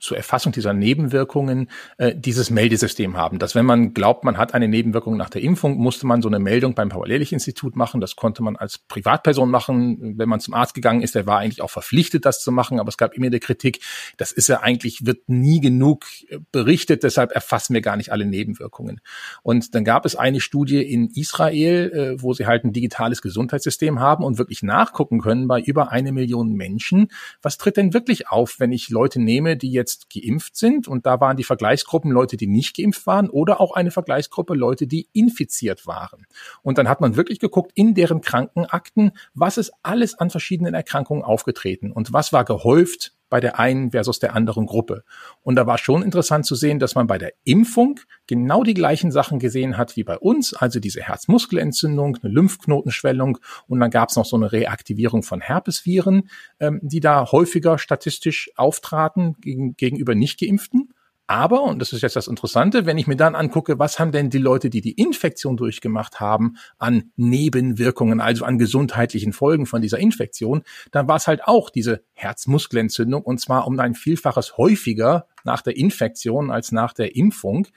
zur 0.00 0.16
Erfassung 0.16 0.52
dieser 0.52 0.72
Nebenwirkungen 0.72 1.70
äh, 1.96 2.14
dieses 2.14 2.50
Meldesystem 2.50 3.16
haben. 3.16 3.38
Dass 3.38 3.54
wenn 3.54 3.66
man 3.66 3.94
glaubt, 3.94 4.24
man 4.24 4.38
hat 4.38 4.54
eine 4.54 4.68
Nebenwirkung 4.68 5.16
nach 5.16 5.30
der 5.30 5.42
Impfung, 5.42 5.76
musste 5.76 6.06
man 6.06 6.22
so 6.22 6.28
eine 6.28 6.38
Meldung 6.38 6.74
beim 6.74 6.88
Paul-Ehrlich-Institut 6.88 7.76
machen. 7.76 8.00
Das 8.00 8.16
konnte 8.16 8.42
man 8.42 8.56
als 8.56 8.78
Privatperson 8.78 9.50
machen. 9.50 10.18
Wenn 10.18 10.28
man 10.28 10.40
zum 10.40 10.54
Arzt 10.54 10.74
gegangen 10.74 11.02
ist, 11.02 11.14
der 11.14 11.26
war 11.26 11.38
eigentlich 11.38 11.62
auch 11.62 11.70
verpflichtet, 11.70 12.24
das 12.24 12.42
zu 12.42 12.52
machen. 12.52 12.80
Aber 12.80 12.88
es 12.88 12.96
gab 12.96 13.14
immer 13.14 13.30
die 13.30 13.40
Kritik, 13.40 13.80
das 14.16 14.32
ist 14.32 14.48
ja 14.48 14.60
eigentlich, 14.60 15.06
wird 15.06 15.28
nie 15.28 15.60
genug 15.60 16.06
äh, 16.28 16.38
berichtet, 16.52 17.02
deshalb 17.02 17.32
erfassen 17.32 17.74
wir 17.74 17.80
gar 17.80 17.96
nicht 17.96 18.12
alle 18.12 18.24
Nebenwirkungen. 18.24 19.00
Und 19.42 19.74
dann 19.74 19.84
gab 19.84 20.06
es 20.06 20.16
eine 20.16 20.40
Studie 20.40 20.82
in 20.82 21.08
Israel, 21.10 21.90
äh, 21.92 22.22
wo 22.22 22.32
sie 22.34 22.46
halt 22.46 22.64
ein 22.64 22.72
digitales 22.72 23.22
Gesundheitssystem 23.22 24.00
haben 24.00 24.24
und 24.24 24.38
wirklich 24.38 24.62
nachgucken 24.62 25.20
können 25.20 25.48
bei 25.48 25.60
über 25.60 25.90
eine 25.90 26.12
Million 26.12 26.52
Menschen, 26.52 27.08
was 27.42 27.58
tritt 27.58 27.76
denn 27.76 27.94
wirklich 27.94 28.28
auf, 28.28 28.60
wenn 28.60 28.72
ich 28.72 28.90
Leute 28.90 29.20
nehme, 29.20 29.56
die 29.56 29.72
jetzt 29.72 29.87
geimpft 30.10 30.56
sind 30.56 30.88
und 30.88 31.06
da 31.06 31.20
waren 31.20 31.36
die 31.36 31.44
Vergleichsgruppen 31.44 32.10
Leute, 32.10 32.36
die 32.36 32.46
nicht 32.46 32.76
geimpft 32.76 33.06
waren 33.06 33.30
oder 33.30 33.60
auch 33.60 33.72
eine 33.72 33.90
Vergleichsgruppe 33.90 34.54
Leute, 34.54 34.86
die 34.86 35.08
infiziert 35.12 35.86
waren. 35.86 36.26
Und 36.62 36.78
dann 36.78 36.88
hat 36.88 37.00
man 37.00 37.16
wirklich 37.16 37.40
geguckt 37.40 37.72
in 37.74 37.94
deren 37.94 38.20
Krankenakten, 38.20 39.12
was 39.34 39.58
ist 39.58 39.72
alles 39.82 40.14
an 40.18 40.30
verschiedenen 40.30 40.74
Erkrankungen 40.74 41.22
aufgetreten 41.22 41.92
und 41.92 42.12
was 42.12 42.32
war 42.32 42.44
gehäuft 42.44 43.17
bei 43.28 43.40
der 43.40 43.58
einen 43.58 43.90
versus 43.90 44.18
der 44.18 44.34
anderen 44.34 44.66
Gruppe. 44.66 45.04
Und 45.42 45.56
da 45.56 45.66
war 45.66 45.78
schon 45.78 46.02
interessant 46.02 46.46
zu 46.46 46.54
sehen, 46.54 46.78
dass 46.78 46.94
man 46.94 47.06
bei 47.06 47.18
der 47.18 47.32
Impfung 47.44 48.00
genau 48.26 48.62
die 48.62 48.74
gleichen 48.74 49.10
Sachen 49.10 49.38
gesehen 49.38 49.76
hat 49.76 49.96
wie 49.96 50.04
bei 50.04 50.18
uns, 50.18 50.54
also 50.54 50.80
diese 50.80 51.02
Herzmuskelentzündung, 51.02 52.18
eine 52.22 52.32
Lymphknotenschwellung 52.32 53.38
und 53.66 53.80
dann 53.80 53.90
gab 53.90 54.10
es 54.10 54.16
noch 54.16 54.26
so 54.26 54.36
eine 54.36 54.52
Reaktivierung 54.52 55.22
von 55.22 55.40
Herpesviren, 55.40 56.28
ähm, 56.60 56.80
die 56.82 57.00
da 57.00 57.30
häufiger 57.30 57.78
statistisch 57.78 58.50
auftraten 58.56 59.36
gegen, 59.40 59.76
gegenüber 59.76 60.14
nicht 60.14 60.40
geimpften. 60.40 60.92
Aber, 61.30 61.62
und 61.64 61.78
das 61.78 61.92
ist 61.92 62.00
jetzt 62.00 62.16
das 62.16 62.26
Interessante, 62.26 62.86
wenn 62.86 62.96
ich 62.96 63.06
mir 63.06 63.14
dann 63.14 63.34
angucke, 63.34 63.78
was 63.78 63.98
haben 63.98 64.12
denn 64.12 64.30
die 64.30 64.38
Leute, 64.38 64.70
die 64.70 64.80
die 64.80 64.92
Infektion 64.92 65.58
durchgemacht 65.58 66.20
haben, 66.20 66.56
an 66.78 67.12
Nebenwirkungen, 67.16 68.22
also 68.22 68.46
an 68.46 68.58
gesundheitlichen 68.58 69.34
Folgen 69.34 69.66
von 69.66 69.82
dieser 69.82 69.98
Infektion, 69.98 70.62
dann 70.90 71.06
war 71.06 71.16
es 71.16 71.28
halt 71.28 71.44
auch 71.44 71.68
diese 71.68 72.02
Herzmuskelentzündung 72.14 73.22
und 73.22 73.42
zwar 73.42 73.66
um 73.66 73.78
ein 73.78 73.94
Vielfaches 73.94 74.56
häufiger 74.56 75.26
nach 75.44 75.62
der 75.62 75.76
Infektion 75.76 76.50
als 76.50 76.72
nach 76.72 76.92
der 76.92 77.16
Impfung 77.16 77.68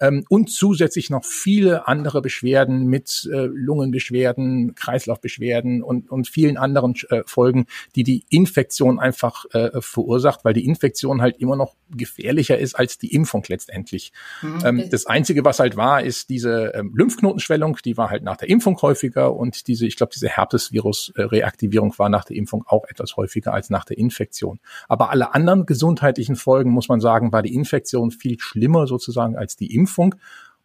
ähm, 0.00 0.24
und 0.28 0.50
zusätzlich 0.50 1.10
noch 1.10 1.24
viele 1.24 1.86
andere 1.88 2.22
Beschwerden 2.22 2.86
mit 2.86 3.28
äh, 3.32 3.46
Lungenbeschwerden, 3.46 4.74
Kreislaufbeschwerden 4.74 5.82
und, 5.82 6.10
und 6.10 6.28
vielen 6.28 6.56
anderen 6.56 6.94
äh, 7.10 7.22
Folgen, 7.26 7.66
die 7.94 8.04
die 8.04 8.24
Infektion 8.30 8.98
einfach 8.98 9.44
äh, 9.52 9.80
verursacht, 9.80 10.44
weil 10.44 10.54
die 10.54 10.66
Infektion 10.66 11.20
halt 11.20 11.38
immer 11.38 11.56
noch 11.56 11.74
gefährlicher 11.90 12.58
ist 12.58 12.74
als 12.74 12.98
die 12.98 13.12
Impfung 13.14 13.44
letztendlich. 13.48 14.12
Mhm. 14.42 14.58
Ähm, 14.64 14.84
das 14.90 15.06
Einzige, 15.06 15.44
was 15.44 15.58
halt 15.58 15.76
war, 15.76 16.02
ist 16.02 16.30
diese 16.30 16.72
ähm, 16.74 16.92
Lymphknotenschwellung, 16.94 17.78
die 17.84 17.96
war 17.96 18.10
halt 18.10 18.22
nach 18.22 18.36
der 18.36 18.48
Impfung 18.48 18.80
häufiger 18.82 19.34
und 19.34 19.66
diese, 19.66 19.86
ich 19.86 19.96
glaube, 19.96 20.12
diese 20.14 20.28
Herpesvirus-Reaktivierung 20.28 21.98
war 21.98 22.08
nach 22.08 22.24
der 22.24 22.36
Impfung 22.36 22.64
auch 22.66 22.84
etwas 22.88 23.16
häufiger 23.16 23.52
als 23.52 23.70
nach 23.70 23.84
der 23.84 23.98
Infektion. 23.98 24.60
Aber 24.88 25.10
alle 25.10 25.34
anderen 25.34 25.66
gesundheitlichen 25.66 26.36
Folgen, 26.36 26.70
muss 26.70 26.88
man 26.88 27.00
sagen, 27.00 27.19
sagen, 27.20 27.32
war 27.32 27.42
die 27.42 27.54
Infektion 27.54 28.10
viel 28.10 28.38
schlimmer 28.38 28.86
sozusagen 28.86 29.36
als 29.36 29.56
die 29.56 29.74
Impfung. 29.74 30.14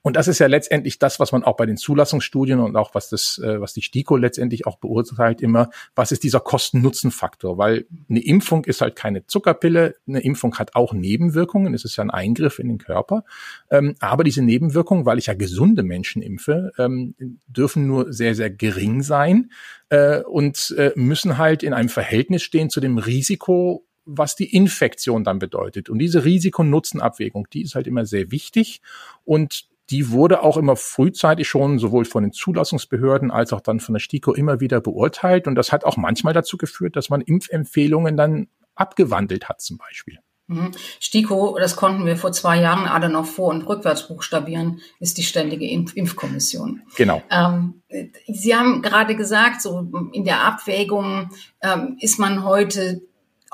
Und 0.01 0.17
das 0.17 0.27
ist 0.27 0.37
ja 0.37 0.45
letztendlich 0.45 0.99
das, 0.99 1.19
was 1.19 1.31
man 1.31 1.43
auch 1.43 1.55
bei 1.57 1.65
den 1.65 1.77
Zulassungsstudien 1.77 2.59
und 2.59 2.75
auch 2.75 2.93
was 2.93 3.09
das, 3.09 3.41
äh, 3.43 3.59
was 3.59 3.73
die 3.73 3.81
STIKO 3.81 4.17
letztendlich 4.17 4.67
auch 4.67 4.77
beurteilt 4.77 5.41
immer, 5.41 5.71
was 5.95 6.11
ist 6.11 6.23
dieser 6.23 6.41
Kosten-Nutzen-Faktor? 6.41 7.57
Weil 7.57 7.87
eine 8.07 8.23
Impfung 8.23 8.65
ist 8.65 8.81
halt 8.81 8.95
keine 8.95 9.25
Zuckerpille, 9.25 9.95
eine 10.07 10.19
Impfung 10.19 10.59
hat 10.59 10.75
auch 10.75 10.93
Nebenwirkungen, 10.93 11.73
es 11.73 11.85
ist 11.85 11.95
ja 11.95 12.03
ein 12.03 12.11
Eingriff 12.11 12.59
in 12.59 12.67
den 12.67 12.77
Körper. 12.77 13.23
Ähm, 13.71 13.95
aber 13.99 14.23
diese 14.23 14.43
Nebenwirkungen, 14.43 15.07
weil 15.07 15.17
ich 15.17 15.25
ja 15.25 15.33
gesunde 15.33 15.81
Menschen 15.81 16.21
impfe, 16.21 16.71
ähm, 16.77 17.15
dürfen 17.47 17.87
nur 17.87 18.13
sehr, 18.13 18.35
sehr 18.35 18.51
gering 18.51 19.01
sein 19.01 19.49
äh, 19.89 20.21
und 20.21 20.75
äh, 20.77 20.91
müssen 20.93 21.39
halt 21.39 21.63
in 21.63 21.73
einem 21.73 21.89
Verhältnis 21.89 22.43
stehen 22.43 22.69
zu 22.69 22.79
dem 22.79 22.99
Risiko, 22.99 23.83
was 24.05 24.35
die 24.35 24.55
Infektion 24.55 25.23
dann 25.23 25.39
bedeutet. 25.39 25.89
Und 25.89 25.99
diese 25.99 26.23
Risikonutzenabwägung, 26.23 27.47
die 27.51 27.63
ist 27.63 27.75
halt 27.75 27.87
immer 27.87 28.05
sehr 28.05 28.31
wichtig 28.31 28.81
und 29.23 29.67
die 29.89 30.09
wurde 30.09 30.41
auch 30.41 30.57
immer 30.57 30.75
frühzeitig 30.75 31.47
schon 31.47 31.77
sowohl 31.77 32.05
von 32.05 32.23
den 32.23 32.31
Zulassungsbehörden 32.31 33.29
als 33.29 33.53
auch 33.53 33.61
dann 33.61 33.79
von 33.79 33.93
der 33.93 33.99
STIKO 33.99 34.33
immer 34.33 34.59
wieder 34.59 34.81
beurteilt. 34.81 35.47
Und 35.47 35.55
das 35.55 35.71
hat 35.71 35.83
auch 35.83 35.97
manchmal 35.97 36.33
dazu 36.33 36.57
geführt, 36.57 36.95
dass 36.95 37.09
man 37.09 37.21
Impfempfehlungen 37.21 38.17
dann 38.17 38.47
abgewandelt 38.73 39.47
hat 39.47 39.61
zum 39.61 39.77
Beispiel. 39.77 40.17
Mhm. 40.47 40.71
STIKO, 40.99 41.57
das 41.59 41.75
konnten 41.75 42.05
wir 42.05 42.17
vor 42.17 42.31
zwei 42.31 42.59
Jahren 42.59 42.87
alle 42.87 43.09
noch 43.09 43.25
vor- 43.25 43.49
und 43.49 43.63
rückwärts 43.63 44.07
buchstabieren, 44.07 44.79
ist 44.99 45.17
die 45.17 45.23
ständige 45.23 45.67
Impf 45.67 45.95
Impfkommission. 45.95 46.81
Genau. 46.95 47.23
Ähm, 47.31 47.81
Sie 48.27 48.55
haben 48.55 48.81
gerade 48.81 49.15
gesagt, 49.15 49.61
so 49.61 49.87
in 50.13 50.23
der 50.23 50.41
Abwägung 50.41 51.29
ähm, 51.61 51.97
ist 51.99 52.19
man 52.19 52.43
heute 52.43 53.01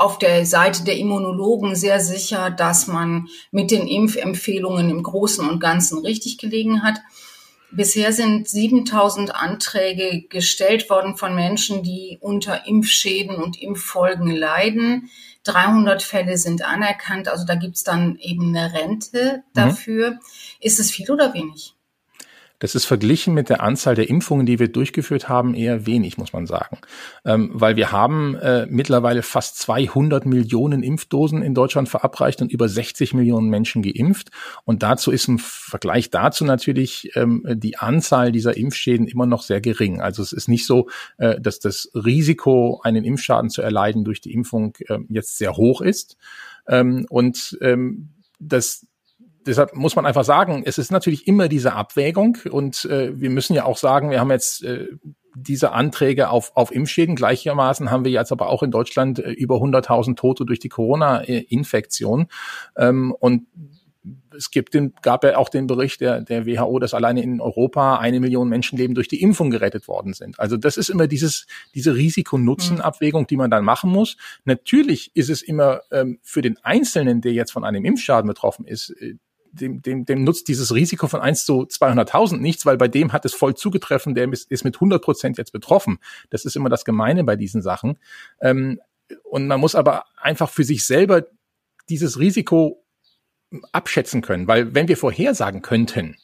auf 0.02 0.18
der 0.18 0.46
Seite 0.46 0.84
der 0.84 0.98
Immunologen 0.98 1.76
sehr 1.76 2.00
sicher, 2.00 2.50
dass 2.50 2.88
man 2.88 3.28
mit 3.52 3.72
den 3.72 3.88
Impfempfehlungen 3.88 4.90
im 4.90 5.04
Großen 5.04 5.48
und 5.48 5.60
Ganzen 5.60 6.00
richtig 6.00 6.38
gelegen 6.38 6.84
hat. 6.84 7.00
Bisher 7.72 8.12
sind 8.12 8.50
7000 8.50 9.34
Anträge 9.34 10.24
gestellt 10.28 10.90
worden 10.90 11.16
von 11.16 11.34
Menschen, 11.36 11.84
die 11.84 12.18
unter 12.20 12.68
Impfschäden 12.68 13.38
und 13.38 13.62
Impffolgen 13.62 14.30
leiden. 14.30 15.10
300 15.44 16.04
Fälle 16.04 16.38
sind 16.38 16.64
anerkannt, 16.64 17.30
also 17.30 17.46
da 17.46 17.56
gibt's 17.56 17.84
dann 17.84 18.18
eben 18.18 18.56
eine 18.56 18.74
Rente 18.74 19.38
mhm. 19.38 19.54
dafür. 19.54 20.12
Mhm. 20.12 20.20
Ist 20.60 20.80
es 20.80 20.92
viel 20.92 21.10
oder 21.10 21.34
wenig? 21.34 21.76
Das 22.62 22.76
ist 22.76 22.86
verglichen 22.86 23.34
mit 23.34 23.50
der 23.50 23.64
Anzahl 23.64 23.96
der 23.96 24.08
Impfungen, 24.08 24.46
die 24.46 24.60
wir 24.60 24.68
durchgeführt 24.68 25.28
haben, 25.28 25.56
eher 25.56 25.88
wenig, 25.88 26.20
muss 26.20 26.32
man 26.32 26.46
sagen. 26.46 26.78
Ähm, 27.26 27.50
weil 27.54 27.76
wir 27.76 27.92
haben 27.92 28.36
äh, 28.36 28.68
mittlerweile 28.70 29.24
fast 29.24 29.58
200 29.58 30.28
Millionen 30.28 30.84
Impfdosen 30.84 31.42
in 31.42 31.56
Deutschland 31.56 31.90
verabreicht 31.90 32.40
und 32.40 32.52
über 32.52 32.70
60 32.70 33.16
Millionen 33.16 33.50
Menschen 33.50 33.82
geimpft. 33.82 34.30
Und 34.64 34.84
dazu 34.84 35.10
ist 35.10 35.28
im 35.28 35.40
Vergleich 35.40 36.12
dazu 36.12 36.46
natürlich 36.46 37.12
ähm, 37.16 37.44
die 37.48 37.80
Anzahl 37.80 38.32
dieser 38.32 38.56
Impfschäden 38.56 39.08
immer 39.08 39.26
noch 39.26 39.42
sehr 39.42 39.60
gering. 39.60 40.00
Also 40.00 40.22
es 40.22 40.32
ist 40.32 40.48
nicht 40.48 40.68
so, 40.68 40.88
äh, 41.18 41.42
dass 41.42 41.60
das 41.60 41.90
Risiko, 41.96 42.80
einen 42.84 43.04
Impfschaden 43.04 43.50
zu 43.50 43.64
erleiden 43.64 44.04
durch 44.04 44.22
die 44.22 44.34
Impfung 44.34 44.76
äh, 44.88 45.00
jetzt 45.10 45.40
sehr 45.40 45.58
hoch 45.58 45.82
ist. 45.82 46.16
Ähm, 46.68 47.08
und 47.10 47.58
ähm, 47.60 48.12
das 48.40 48.86
deshalb 49.46 49.76
muss 49.76 49.96
man 49.96 50.06
einfach 50.06 50.24
sagen, 50.24 50.64
es 50.66 50.78
ist 50.78 50.92
natürlich 50.92 51.28
immer 51.28 51.48
diese 51.48 51.74
Abwägung 51.74 52.38
und 52.50 52.86
äh, 52.86 53.20
wir 53.20 53.30
müssen 53.30 53.56
ja 53.56 53.66
auch 53.66 53.78
sagen, 53.78 54.12
wir 54.12 54.20
haben 54.20 54.32
jetzt 54.32 54.64
äh, 54.64 54.88
diese 55.36 55.72
Anträge 55.72 56.30
auf, 56.30 56.52
auf 56.56 56.72
Impfschäden. 56.72 57.16
Gleichermaßen 57.16 57.90
haben 57.90 58.04
wir 58.04 58.12
jetzt 58.12 58.32
aber 58.32 58.50
auch 58.50 58.64
in 58.64 58.72
Deutschland 58.72 59.20
äh, 59.20 59.32
über 59.32 59.56
100.000 59.56 60.16
Tote 60.16 60.46
durch 60.46 60.60
die 60.60 60.70
Corona-Infektion. 60.70 62.28
Ähm, 62.76 63.16
und 63.18 63.48
es 64.36 64.50
gibt 64.50 64.74
den, 64.74 64.94
gab 65.02 65.24
ja 65.24 65.38
auch 65.38 65.50
den 65.50 65.68
Bericht 65.68 66.02
der, 66.02 66.22
der 66.22 66.46
WHO, 66.46 66.80
dass 66.80 66.94
alleine 66.94 67.22
in 67.22 67.40
Europa 67.40 67.98
eine 67.98 68.20
Million 68.20 68.50
Menschenleben 68.50 68.96
durch 68.96 69.08
die 69.08 69.22
Impfung 69.22 69.52
gerettet 69.52 69.88
worden 69.88 70.14
sind. 70.14 70.40
Also 70.40 70.58
das 70.58 70.78
ist 70.78 70.90
immer 70.90 71.08
dieses, 71.08 71.46
diese 71.76 71.96
Risiko-Nutzen-Abwägung, 71.96 73.28
die 73.28 73.38
man 73.38 73.52
dann 73.52 73.64
machen 73.64 73.92
muss. 73.92 74.18
Natürlich 74.46 75.12
ist 75.14 75.30
es 75.30 75.42
immer 75.42 75.82
ähm, 75.92 76.20
für 76.24 76.42
den 76.42 76.58
Einzelnen, 76.64 77.22
der 77.22 77.34
jetzt 77.34 77.52
von 77.52 77.64
einem 77.64 77.86
Impfschaden 77.86 78.28
betroffen 78.28 78.66
ist, 78.66 78.90
äh, 79.02 79.16
dem, 79.52 79.82
dem, 79.82 80.06
dem 80.06 80.24
nutzt 80.24 80.48
dieses 80.48 80.74
Risiko 80.74 81.08
von 81.08 81.22
1 81.22 81.46
zu 81.46 81.62
200.000 81.64 82.38
nichts, 82.38 82.66
weil 82.66 82.78
bei 82.78 82.88
dem 82.88 83.14
hat 83.14 83.26
es 83.26 83.34
voll 83.34 83.56
zugetreffen, 83.56 84.16
der 84.16 84.32
ist, 84.32 84.50
ist 84.52 84.64
mit 84.64 84.76
100 84.76 85.04
Prozent 85.04 85.38
jetzt 85.38 85.52
betroffen. 85.52 86.00
Das 86.30 86.46
ist 86.46 86.56
immer 86.56 86.70
das 86.70 86.86
Gemeine 86.86 87.24
bei 87.24 87.36
diesen 87.36 87.62
Sachen. 87.62 87.98
Ähm, 88.42 88.80
und 89.24 89.48
man 89.48 89.60
muss 89.60 89.76
aber 89.76 90.06
einfach 90.18 90.50
für 90.50 90.64
sich 90.64 90.86
selber 90.86 91.26
dieses 91.90 92.20
Risiko 92.20 92.84
abschätzen 93.72 94.22
können, 94.22 94.48
weil 94.48 94.74
wenn 94.74 94.88
wir 94.88 94.98
vorhersagen 94.98 95.62
könnten, 95.62 96.16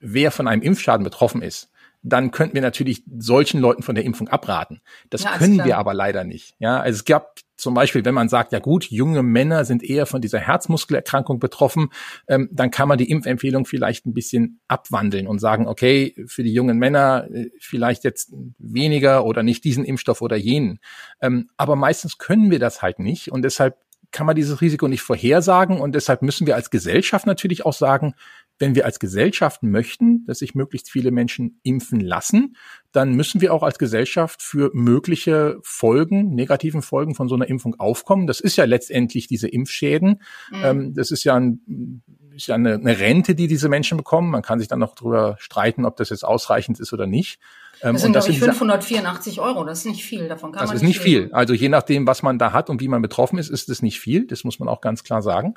wer 0.00 0.30
von 0.30 0.48
einem 0.48 0.62
Impfschaden 0.62 1.04
betroffen 1.04 1.42
ist, 1.42 1.70
dann 2.08 2.30
könnten 2.30 2.54
wir 2.54 2.62
natürlich 2.62 3.02
solchen 3.18 3.60
Leuten 3.60 3.82
von 3.82 3.96
der 3.96 4.04
Impfung 4.04 4.28
abraten. 4.28 4.80
Das 5.10 5.24
ja, 5.24 5.36
können 5.36 5.64
wir 5.64 5.76
aber 5.76 5.92
leider 5.92 6.22
nicht. 6.22 6.54
Ja, 6.60 6.78
also 6.78 6.96
es 6.96 7.04
gab 7.04 7.40
zum 7.56 7.74
Beispiel, 7.74 8.04
wenn 8.04 8.14
man 8.14 8.28
sagt, 8.28 8.52
ja 8.52 8.60
gut, 8.60 8.84
junge 8.90 9.24
Männer 9.24 9.64
sind 9.64 9.82
eher 9.82 10.06
von 10.06 10.20
dieser 10.20 10.38
Herzmuskelerkrankung 10.38 11.40
betroffen, 11.40 11.88
ähm, 12.28 12.48
dann 12.52 12.70
kann 12.70 12.86
man 12.86 12.98
die 12.98 13.10
Impfempfehlung 13.10 13.64
vielleicht 13.64 14.06
ein 14.06 14.14
bisschen 14.14 14.60
abwandeln 14.68 15.26
und 15.26 15.40
sagen, 15.40 15.66
okay, 15.66 16.14
für 16.26 16.44
die 16.44 16.52
jungen 16.52 16.78
Männer 16.78 17.26
äh, 17.32 17.50
vielleicht 17.58 18.04
jetzt 18.04 18.32
weniger 18.58 19.24
oder 19.24 19.42
nicht 19.42 19.64
diesen 19.64 19.84
Impfstoff 19.84 20.22
oder 20.22 20.36
jenen. 20.36 20.78
Ähm, 21.20 21.50
aber 21.56 21.74
meistens 21.74 22.18
können 22.18 22.50
wir 22.50 22.60
das 22.60 22.82
halt 22.82 23.00
nicht 23.00 23.32
und 23.32 23.42
deshalb 23.42 23.76
kann 24.12 24.26
man 24.26 24.36
dieses 24.36 24.60
Risiko 24.60 24.86
nicht 24.86 25.02
vorhersagen 25.02 25.80
und 25.80 25.94
deshalb 25.94 26.22
müssen 26.22 26.46
wir 26.46 26.54
als 26.54 26.70
Gesellschaft 26.70 27.26
natürlich 27.26 27.66
auch 27.66 27.72
sagen, 27.72 28.14
wenn 28.58 28.74
wir 28.74 28.86
als 28.86 28.98
Gesellschaft 28.98 29.62
möchten, 29.62 30.24
dass 30.26 30.38
sich 30.38 30.54
möglichst 30.54 30.90
viele 30.90 31.10
Menschen 31.10 31.60
impfen 31.62 32.00
lassen, 32.00 32.56
dann 32.92 33.12
müssen 33.12 33.42
wir 33.42 33.52
auch 33.52 33.62
als 33.62 33.78
Gesellschaft 33.78 34.42
für 34.42 34.70
mögliche 34.72 35.58
Folgen, 35.62 36.34
negativen 36.34 36.80
Folgen 36.80 37.14
von 37.14 37.28
so 37.28 37.34
einer 37.34 37.48
Impfung 37.48 37.78
aufkommen. 37.78 38.26
Das 38.26 38.40
ist 38.40 38.56
ja 38.56 38.64
letztendlich 38.64 39.26
diese 39.26 39.48
Impfschäden. 39.48 40.22
Mhm. 40.50 40.64
Ähm, 40.64 40.94
das 40.94 41.10
ist 41.10 41.24
ja, 41.24 41.34
ein, 41.34 42.02
ist 42.34 42.46
ja 42.46 42.54
eine, 42.54 42.74
eine, 42.74 42.98
Rente, 42.98 43.34
die 43.34 43.48
diese 43.48 43.68
Menschen 43.68 43.98
bekommen. 43.98 44.30
Man 44.30 44.42
kann 44.42 44.58
sich 44.58 44.68
dann 44.68 44.78
noch 44.78 44.94
darüber 44.94 45.36
streiten, 45.38 45.84
ob 45.84 45.96
das 45.96 46.08
jetzt 46.08 46.24
ausreichend 46.24 46.80
ist 46.80 46.94
oder 46.94 47.06
nicht. 47.06 47.38
Ähm, 47.82 47.92
das 47.92 48.02
sind, 48.02 48.12
glaube 48.12 48.30
ich, 48.30 48.38
584 48.38 49.40
Euro. 49.40 49.64
Das 49.64 49.80
ist 49.80 49.84
nicht 49.86 50.04
viel. 50.04 50.28
Davon 50.28 50.52
kann 50.52 50.62
das 50.62 50.70
man 50.70 50.76
ist 50.76 50.82
nicht 50.82 51.00
viel. 51.00 51.24
viel. 51.24 51.34
Also 51.34 51.52
je 51.52 51.68
nachdem, 51.68 52.06
was 52.06 52.22
man 52.22 52.38
da 52.38 52.54
hat 52.54 52.70
und 52.70 52.80
wie 52.80 52.88
man 52.88 53.02
betroffen 53.02 53.38
ist, 53.38 53.50
ist 53.50 53.68
es 53.68 53.82
nicht 53.82 54.00
viel. 54.00 54.26
Das 54.26 54.44
muss 54.44 54.58
man 54.58 54.68
auch 54.70 54.80
ganz 54.80 55.04
klar 55.04 55.20
sagen. 55.20 55.54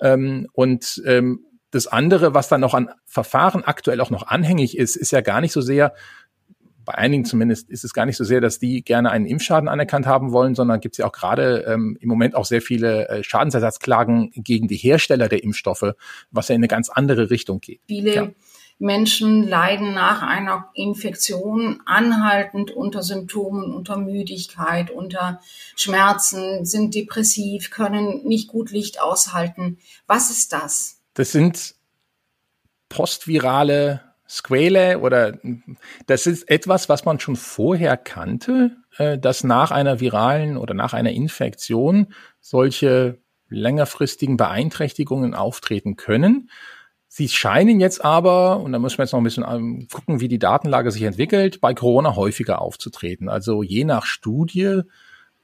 Ähm, 0.00 0.46
und 0.52 1.02
das 1.70 1.86
andere, 1.86 2.34
was 2.34 2.48
dann 2.48 2.60
noch 2.60 2.74
an 2.74 2.90
Verfahren 3.04 3.64
aktuell 3.64 4.00
auch 4.00 4.10
noch 4.10 4.26
anhängig 4.26 4.76
ist, 4.76 4.96
ist 4.96 5.10
ja 5.10 5.20
gar 5.20 5.40
nicht 5.40 5.52
so 5.52 5.60
sehr, 5.60 5.94
bei 6.86 6.94
einigen 6.94 7.24
zumindest 7.24 7.68
ist 7.68 7.84
es 7.84 7.92
gar 7.92 8.06
nicht 8.06 8.16
so 8.16 8.24
sehr, 8.24 8.40
dass 8.40 8.58
die 8.58 8.82
gerne 8.82 9.10
einen 9.10 9.26
Impfschaden 9.26 9.68
anerkannt 9.68 10.06
haben 10.06 10.32
wollen, 10.32 10.54
sondern 10.54 10.80
gibt 10.80 10.94
es 10.94 10.98
ja 10.98 11.06
auch 11.06 11.12
gerade 11.12 11.64
ähm, 11.68 11.98
im 12.00 12.08
Moment 12.08 12.34
auch 12.34 12.44
sehr 12.46 12.62
viele 12.62 13.08
äh, 13.08 13.24
Schadensersatzklagen 13.24 14.30
gegen 14.36 14.68
die 14.68 14.76
Hersteller 14.76 15.28
der 15.28 15.42
Impfstoffe, 15.42 15.92
was 16.30 16.48
ja 16.48 16.54
in 16.54 16.60
eine 16.60 16.68
ganz 16.68 16.88
andere 16.88 17.28
Richtung 17.28 17.60
geht. 17.60 17.80
Viele 17.88 18.14
ja. 18.14 18.28
Menschen 18.78 19.42
leiden 19.42 19.94
nach 19.94 20.22
einer 20.22 20.70
Infektion 20.74 21.80
anhaltend 21.86 22.70
unter 22.70 23.02
Symptomen, 23.02 23.74
unter 23.74 23.96
Müdigkeit, 23.96 24.90
unter 24.90 25.40
Schmerzen, 25.74 26.64
sind 26.64 26.94
depressiv, 26.94 27.70
können 27.70 28.22
nicht 28.24 28.48
gut 28.48 28.70
Licht 28.70 29.00
aushalten. 29.00 29.78
Was 30.06 30.30
ist 30.30 30.52
das? 30.52 30.95
Das 31.16 31.32
sind 31.32 31.74
postvirale 32.90 34.02
Squale 34.28 35.00
oder 35.00 35.38
das 36.06 36.26
ist 36.26 36.50
etwas, 36.50 36.88
was 36.88 37.04
man 37.04 37.18
schon 37.20 37.36
vorher 37.36 37.96
kannte, 37.96 38.76
äh, 38.98 39.18
dass 39.18 39.42
nach 39.42 39.70
einer 39.70 40.00
viralen 40.00 40.56
oder 40.56 40.74
nach 40.74 40.92
einer 40.92 41.12
Infektion 41.12 42.08
solche 42.40 43.18
längerfristigen 43.48 44.36
Beeinträchtigungen 44.36 45.34
auftreten 45.34 45.96
können. 45.96 46.50
Sie 47.08 47.28
scheinen 47.28 47.80
jetzt 47.80 48.04
aber, 48.04 48.60
und 48.60 48.72
da 48.72 48.78
müssen 48.78 48.98
wir 48.98 49.04
jetzt 49.04 49.12
noch 49.12 49.20
ein 49.20 49.24
bisschen 49.24 49.46
ähm, 49.48 49.88
gucken, 49.90 50.20
wie 50.20 50.28
die 50.28 50.40
Datenlage 50.40 50.90
sich 50.90 51.04
entwickelt, 51.04 51.62
bei 51.62 51.72
Corona 51.72 52.14
häufiger 52.14 52.60
aufzutreten. 52.60 53.30
Also 53.30 53.62
je 53.62 53.84
nach 53.84 54.04
Studie 54.04 54.82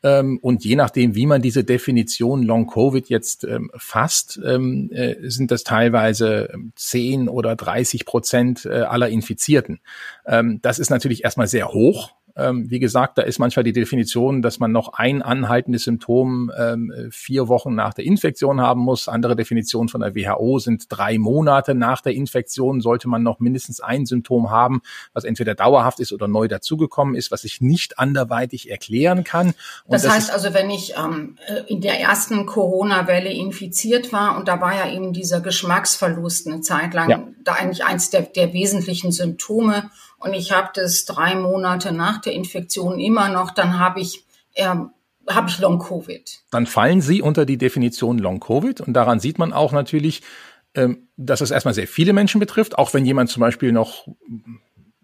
ähm, 0.03 0.39
und 0.43 0.65
je 0.65 0.77
nachdem, 0.77 1.15
wie 1.15 1.27
man 1.27 1.43
diese 1.43 1.65
Definition 1.65 2.43
Long 2.43 2.67
Covid 2.67 3.09
jetzt 3.09 3.45
ähm, 3.45 3.71
fasst, 3.77 4.41
ähm, 4.45 4.91
äh, 4.93 5.17
sind 5.29 5.51
das 5.51 5.65
teilweise 5.65 6.53
10 6.75 7.23
ähm, 7.23 7.29
oder 7.29 7.55
30 7.57 8.05
Prozent 8.05 8.67
äh, 8.67 8.83
aller 8.83 9.09
Infizierten. 9.09 9.81
Ähm, 10.27 10.61
das 10.63 10.79
ist 10.79 10.91
natürlich 10.91 11.25
erstmal 11.25 11.47
sehr 11.47 11.69
hoch 11.69 12.13
ähm, 12.37 12.71
wie 12.71 12.79
gesagt, 12.79 13.19
da 13.19 13.23
ist 13.23 13.39
manchmal 13.39 13.65
die 13.65 13.73
Definition, 13.73 14.43
dass 14.43 14.59
man 14.59 14.73
noch 14.73 14.95
ein 14.95 15.23
anhaltendes 15.23 15.85
Symptom 15.85 16.51
ähm, 16.57 16.93
vier 17.11 17.49
Wochen 17.49 17.75
nach 17.75 17.95
der 17.95 18.05
Infektion 18.05 18.61
haben 18.61 18.81
muss. 18.81 19.09
Andere 19.09 19.37
Definitionen 19.37 19.89
von 19.89 20.01
der 20.01 20.15
WHO 20.15 20.59
sind 20.59 20.87
drei 20.89 21.19
Monate 21.19 21.75
nach 21.75 22.01
der 22.01 22.15
Infektion 22.15 22.81
sollte 22.81 23.09
man 23.09 23.23
noch 23.23 23.41
mindestens 23.41 23.81
ein 23.81 24.07
Symptom 24.07 24.51
haben, 24.51 24.83
was 25.13 25.25
entweder 25.25 25.55
dauerhaft 25.55 26.01
ist 26.01 26.13
oder 26.13 26.29
neu 26.29 26.49
dazugekommen 26.49 27.15
ist, 27.15 27.31
was 27.31 27.45
ich 27.45 27.61
nicht 27.61 27.99
anderweitig 27.99 28.71
erklären 28.71 29.25
kann. 29.25 29.49
Und 29.49 29.57
das, 29.89 30.03
das 30.03 30.13
heißt 30.13 30.33
also, 30.33 30.55
wenn 30.55 30.71
ich 30.71 30.95
ähm, 30.97 31.37
in 31.67 31.81
der 31.81 32.01
ersten 32.01 32.47
Corona-Welle 32.47 33.33
infiziert 33.33 34.13
war 34.13 34.37
und 34.37 34.49
da 34.49 34.61
war 34.61 34.75
ja 34.75 34.91
eben 34.93 35.13
dieser 35.13 35.41
Geschmacksverlust 35.41 36.47
eine 36.47 36.61
Zeit 36.61 36.95
lang 36.95 37.11
ja. 37.11 37.29
da 37.45 37.53
eigentlich 37.53 37.85
eins 37.85 38.11
der, 38.11 38.23
der 38.23 38.53
wesentlichen 38.53 39.13
Symptome 39.13 39.91
und 40.23 40.35
ich 40.35 40.53
habe 40.53 40.71
das 40.75 41.05
drei 41.05 41.35
Monate 41.35 41.93
nach 41.93 42.21
der 42.21 42.33
Infektion 42.33 43.01
immer 43.01 43.29
noch, 43.29 43.51
dann 43.51 43.79
habe 43.79 44.01
ich 44.01 44.25
äh, 44.55 44.75
habe 45.29 45.49
ich 45.49 45.59
Long 45.59 45.79
Covid. 45.79 46.43
Dann 46.51 46.67
fallen 46.67 47.01
Sie 47.01 47.23
unter 47.23 47.47
die 47.47 47.59
Definition 47.59 48.19
Long 48.19 48.41
Covid 48.41 48.81
und 48.81 48.93
daran 48.95 49.21
sieht 49.21 49.39
man 49.39 49.53
auch 49.53 49.73
natürlich, 49.73 50.23
ähm, 50.75 51.09
dass 51.17 51.41
es 51.41 51.51
erstmal 51.51 51.75
sehr 51.75 51.87
viele 51.87 52.13
Menschen 52.13 52.41
betrifft, 52.41 52.79
auch 52.79 52.95
wenn 52.95 53.05
jemand 53.05 53.31
zum 53.31 53.41
Beispiel 53.41 53.73
noch 53.73 54.09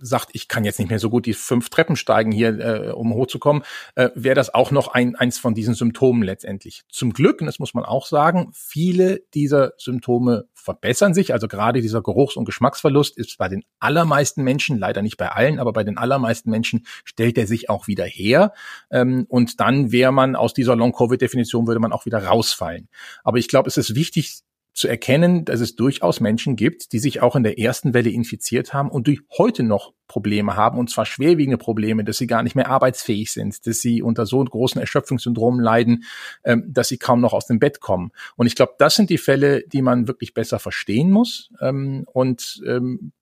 sagt, 0.00 0.31
ich 0.33 0.49
kann 0.49 0.64
jetzt 0.64 0.78
nicht 0.78 0.90
mehr 0.90 0.99
so 0.99 1.11
gut 1.11 1.26
die 1.26 1.35
fünf 1.35 1.69
Treppen 1.71 1.97
steigen 1.97 2.33
hier, 2.33 2.59
äh, 2.59 2.90
um 2.90 3.14
hochzukommen, 3.14 3.62
äh, 3.95 4.11
wäre 4.14 4.35
das 4.35 4.55
auch 4.55 4.71
noch 4.71 4.88
ein, 4.88 5.17
eins 5.17 5.38
von 5.38 5.55
diesen 5.55 5.75
Symptomen 5.75 6.23
letztendlich. 6.23 6.83
Zum 6.88 7.12
Glück, 7.12 7.40
und 7.40 7.47
das 7.47 7.59
muss 7.59 7.75
man 7.75 7.85
auch 7.85 8.07
sagen, 8.07 8.50
viele 8.52 9.21
dieser 9.35 9.73
Symptome 9.76 10.47
verbessern 10.55 11.14
sich. 11.14 11.33
Also 11.33 11.49
gerade 11.49 11.81
dieser 11.81 12.02
Geruchs- 12.02 12.37
und 12.37 12.45
Geschmacksverlust 12.45 13.17
ist 13.17 13.38
bei 13.38 13.49
den 13.49 13.64
allermeisten 13.78 14.43
Menschen, 14.43 14.78
leider 14.78 15.02
nicht 15.02 15.17
bei 15.17 15.31
allen, 15.31 15.59
aber 15.59 15.73
bei 15.73 15.85
den 15.85 15.99
allermeisten 15.99 16.50
Menschen 16.50 16.87
stellt 17.05 17.38
er 17.38 17.47
sich 17.47 17.71
auch 17.71 17.87
wieder 17.87 18.05
her. 18.05 18.52
Ähm, 18.90 19.26
und 19.28 19.61
dann 19.61 19.93
wäre 19.93 20.12
man 20.12 20.37
aus 20.37 20.55
dieser 20.55 20.76
Long-Covid-Definition, 20.76 21.67
würde 21.67 21.81
man 21.81 21.93
auch 21.93 22.07
wieder 22.07 22.25
rausfallen. 22.25 22.88
Aber 23.25 23.38
ich 23.38 23.49
glaube, 23.49 23.68
es 23.68 23.77
ist 23.77 23.94
wichtig, 23.94 24.40
zu 24.79 24.87
erkennen, 24.87 25.45
dass 25.45 25.61
es 25.61 25.75
durchaus 25.75 26.21
Menschen 26.21 26.55
gibt, 26.55 26.93
die 26.93 27.01
sich 27.01 27.21
auch 27.21 27.35
in 27.35 27.43
der 27.43 27.59
ersten 27.59 27.95
Welle 27.95 28.11
infiziert 28.11 28.73
haben 28.73 28.91
und 28.91 29.09
die 29.09 29.21
heute 29.37 29.64
noch 29.64 29.93
Probleme 30.07 30.55
haben, 30.55 30.79
und 30.79 30.88
zwar 30.88 31.05
schwerwiegende 31.05 31.59
Probleme, 31.59 32.05
dass 32.05 32.19
sie 32.19 32.29
gar 32.29 32.45
nicht 32.45 32.55
mehr 32.55 32.69
arbeitsfähig 32.69 33.33
sind, 33.33 33.67
dass 33.67 33.81
sie 33.81 34.03
unter 34.03 34.25
so 34.25 34.43
großen 34.43 34.81
Erschöpfungssyndromen 34.81 35.61
leiden, 35.61 36.05
ähm, 36.45 36.64
dass 36.69 36.88
sie 36.88 36.97
kaum 36.97 37.21
noch 37.21 37.33
aus 37.33 37.47
dem 37.47 37.59
Bett 37.59 37.81
kommen. 37.81 38.12
Und 38.37 38.47
ich 38.47 38.55
glaube, 38.55 38.75
das 38.79 38.95
sind 38.95 39.11
die 39.11 39.19
Fälle, 39.19 39.64
die 39.67 39.83
man 39.83 40.07
wirklich 40.07 40.33
besser 40.33 40.61
verstehen 40.61 41.11
muss. 41.11 41.51
Ähm, 41.61 42.05
und 42.12 42.62
ähm, 42.67 43.12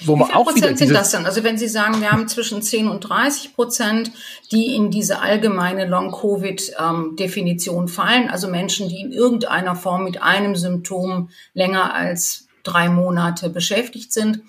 wo 0.00 0.16
man 0.16 0.30
auch 0.30 0.46
Prozent 0.46 0.78
sind 0.78 0.92
das 0.92 1.10
dann? 1.10 1.26
Also 1.26 1.44
wenn 1.44 1.58
Sie 1.58 1.68
sagen, 1.68 2.00
wir 2.00 2.10
haben 2.10 2.28
zwischen 2.28 2.62
10 2.62 2.88
und 2.88 3.00
30 3.00 3.54
Prozent, 3.54 4.10
die 4.50 4.74
in 4.74 4.90
diese 4.90 5.20
allgemeine 5.20 5.86
Long-Covid-Definition 5.86 7.88
fallen, 7.88 8.30
also 8.30 8.48
Menschen, 8.48 8.88
die 8.88 9.00
in 9.00 9.12
irgendeiner 9.12 9.76
Form 9.76 10.04
mit 10.04 10.22
einem 10.22 10.56
Symptom 10.56 11.30
länger 11.52 11.94
als 11.94 12.46
drei 12.62 12.88
Monate 12.88 13.50
beschäftigt 13.50 14.12
sind. 14.12 14.42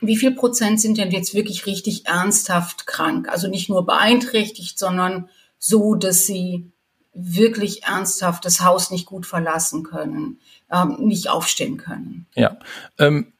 Wie 0.00 0.16
viel 0.16 0.32
Prozent 0.32 0.80
sind 0.80 0.98
denn 0.98 1.10
jetzt 1.10 1.34
wirklich 1.34 1.66
richtig 1.66 2.06
ernsthaft 2.06 2.86
krank? 2.86 3.28
Also 3.28 3.48
nicht 3.48 3.68
nur 3.68 3.84
beeinträchtigt, 3.84 4.78
sondern 4.78 5.28
so, 5.58 5.94
dass 5.94 6.26
sie 6.26 6.72
wirklich 7.12 7.84
ernsthaft 7.84 8.44
das 8.44 8.60
Haus 8.60 8.90
nicht 8.90 9.06
gut 9.06 9.26
verlassen 9.26 9.82
können, 9.82 10.40
ähm, 10.72 10.96
nicht 11.00 11.28
aufstehen 11.28 11.76
können. 11.76 12.26
Ja, 12.34 12.58
ähm, 12.98 13.32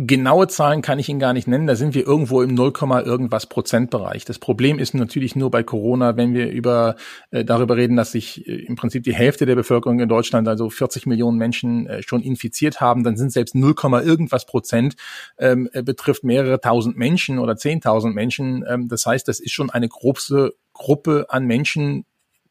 Genaue 0.00 0.46
Zahlen 0.46 0.80
kann 0.80 1.00
ich 1.00 1.08
Ihnen 1.08 1.18
gar 1.18 1.32
nicht 1.32 1.48
nennen. 1.48 1.66
Da 1.66 1.74
sind 1.74 1.92
wir 1.92 2.06
irgendwo 2.06 2.40
im 2.40 2.54
0, 2.54 2.72
irgendwas 3.04 3.46
Prozentbereich. 3.46 4.24
Das 4.24 4.38
Problem 4.38 4.78
ist 4.78 4.94
natürlich 4.94 5.34
nur 5.34 5.50
bei 5.50 5.64
Corona, 5.64 6.16
wenn 6.16 6.34
wir 6.34 6.48
über 6.50 6.94
äh, 7.32 7.44
darüber 7.44 7.76
reden, 7.76 7.96
dass 7.96 8.12
sich 8.12 8.46
äh, 8.46 8.64
im 8.64 8.76
Prinzip 8.76 9.02
die 9.02 9.12
Hälfte 9.12 9.44
der 9.44 9.56
Bevölkerung 9.56 9.98
in 9.98 10.08
Deutschland, 10.08 10.46
also 10.46 10.70
40 10.70 11.06
Millionen 11.06 11.36
Menschen, 11.36 11.88
äh, 11.88 12.02
schon 12.04 12.22
infiziert 12.22 12.80
haben, 12.80 13.02
dann 13.02 13.16
sind 13.16 13.32
selbst 13.32 13.56
0, 13.56 13.74
irgendwas 14.04 14.46
Prozent 14.46 14.94
ähm, 15.36 15.68
äh, 15.72 15.82
betrifft 15.82 16.22
mehrere 16.22 16.60
tausend 16.60 16.96
Menschen 16.96 17.40
oder 17.40 17.56
zehntausend 17.56 18.14
Menschen. 18.14 18.64
Ähm, 18.68 18.86
das 18.86 19.04
heißt, 19.04 19.26
das 19.26 19.40
ist 19.40 19.50
schon 19.50 19.68
eine 19.68 19.88
große 19.88 20.54
Gruppe 20.74 21.26
an 21.28 21.44
Menschen, 21.44 22.04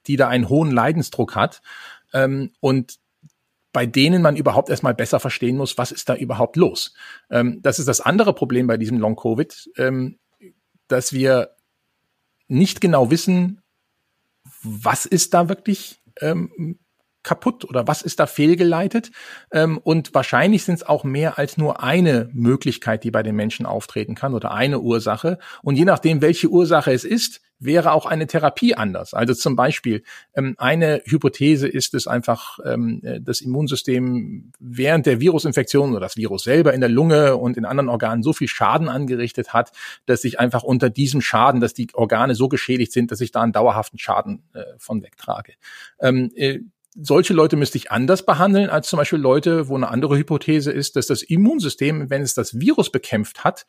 die 0.06 0.18
da 0.18 0.28
einen 0.28 0.50
hohen 0.50 0.72
Leidensdruck 0.72 1.36
hat. 1.36 1.62
Ähm, 2.12 2.52
und 2.60 2.98
bei 3.78 3.86
denen 3.86 4.24
man 4.24 4.36
überhaupt 4.36 4.72
erstmal 4.72 4.96
besser 4.96 5.20
verstehen 5.20 5.56
muss, 5.56 5.78
was 5.78 5.92
ist 5.92 6.10
da 6.10 6.16
überhaupt 6.16 6.56
los. 6.56 6.96
Ähm, 7.30 7.60
das 7.62 7.78
ist 7.78 7.88
das 7.88 8.02
andere 8.02 8.34
Problem 8.34 8.66
bei 8.66 8.76
diesem 8.76 8.98
Long-Covid, 8.98 9.70
ähm, 9.78 10.18
dass 10.88 11.14
wir 11.14 11.52
nicht 12.48 12.82
genau 12.82 13.12
wissen, 13.12 13.62
was 14.64 15.06
ist 15.06 15.36
da 15.36 15.48
wirklich 15.48 16.02
ähm, 16.22 16.80
kaputt 17.22 17.66
oder 17.66 17.88
was 17.88 18.02
ist 18.02 18.20
da 18.20 18.26
fehlgeleitet. 18.26 19.12
Ähm, 19.52 19.78
und 19.78 20.16
wahrscheinlich 20.16 20.64
sind 20.64 20.74
es 20.74 20.84
auch 20.84 21.04
mehr 21.04 21.38
als 21.38 21.58
nur 21.58 21.84
eine 21.84 22.32
Möglichkeit, 22.34 23.04
die 23.04 23.12
bei 23.12 23.22
den 23.22 23.36
Menschen 23.36 23.68
auftreten 23.68 24.16
kann 24.16 24.34
oder 24.34 24.56
eine 24.56 24.80
Ursache. 24.80 25.38
Und 25.62 25.76
je 25.76 25.86
nachdem, 25.86 26.24
welche 26.24 26.50
Ursache 26.50 26.94
es 26.94 27.04
ist, 27.04 27.42
wäre 27.60 27.92
auch 27.92 28.06
eine 28.06 28.28
Therapie 28.28 28.76
anders. 28.76 29.14
Also 29.14 29.34
zum 29.34 29.56
Beispiel 29.56 30.04
ähm, 30.36 30.56
eine 30.58 31.02
Hypothese 31.06 31.68
ist 31.68 31.94
es 31.94 32.08
einfach, 32.08 32.60
ähm, 32.66 33.02
das 33.22 33.42
Immunsystem 33.42 34.52
während 34.60 35.06
der 35.06 35.20
Virusinfektion 35.20 35.92
oder 35.92 36.02
das 36.02 36.18
Virus 36.18 36.44
selber 36.44 36.74
in 36.74 36.82
der 36.82 36.90
Lunge 36.90 37.38
und 37.38 37.58
in 37.58 37.66
anderen 37.66 37.90
Organen 37.90 38.24
so 38.24 38.34
viel 38.34 38.48
Schaden 38.48 38.90
angerichtet 38.90 39.54
hat, 39.54 39.72
dass 40.06 40.22
sich 40.22 40.40
einfach 40.40 40.64
unter 40.64 40.90
diesem 40.90 41.22
Schaden, 41.22 41.62
dass 41.62 41.74
die 41.74 41.88
Organe 41.94 42.36
so 42.36 42.48
geschädigt 42.48 42.92
sind, 42.92 43.12
dass 43.12 43.22
ich 43.22 43.32
da 43.32 43.42
einen 43.42 43.54
dauerhaften 43.54 43.98
Schaden 43.98 44.44
äh, 44.54 44.64
von 44.78 45.02
wegtrage. 45.02 45.54
Ähm, 46.00 46.32
äh, 46.36 46.60
solche 47.00 47.34
Leute 47.34 47.56
müsste 47.56 47.78
ich 47.78 47.92
anders 47.92 48.26
behandeln 48.26 48.70
als 48.70 48.88
zum 48.88 48.98
Beispiel 48.98 49.20
Leute, 49.20 49.68
wo 49.68 49.76
eine 49.76 49.90
andere 49.90 50.18
Hypothese 50.18 50.72
ist, 50.72 50.96
dass 50.96 51.08
das 51.08 51.22
Immunsystem, 51.22 52.10
wenn 52.10 52.24
es 52.24 52.34
das 52.34 52.60
Virus 52.60 52.92
bekämpft 52.92 53.44
hat, 53.44 53.66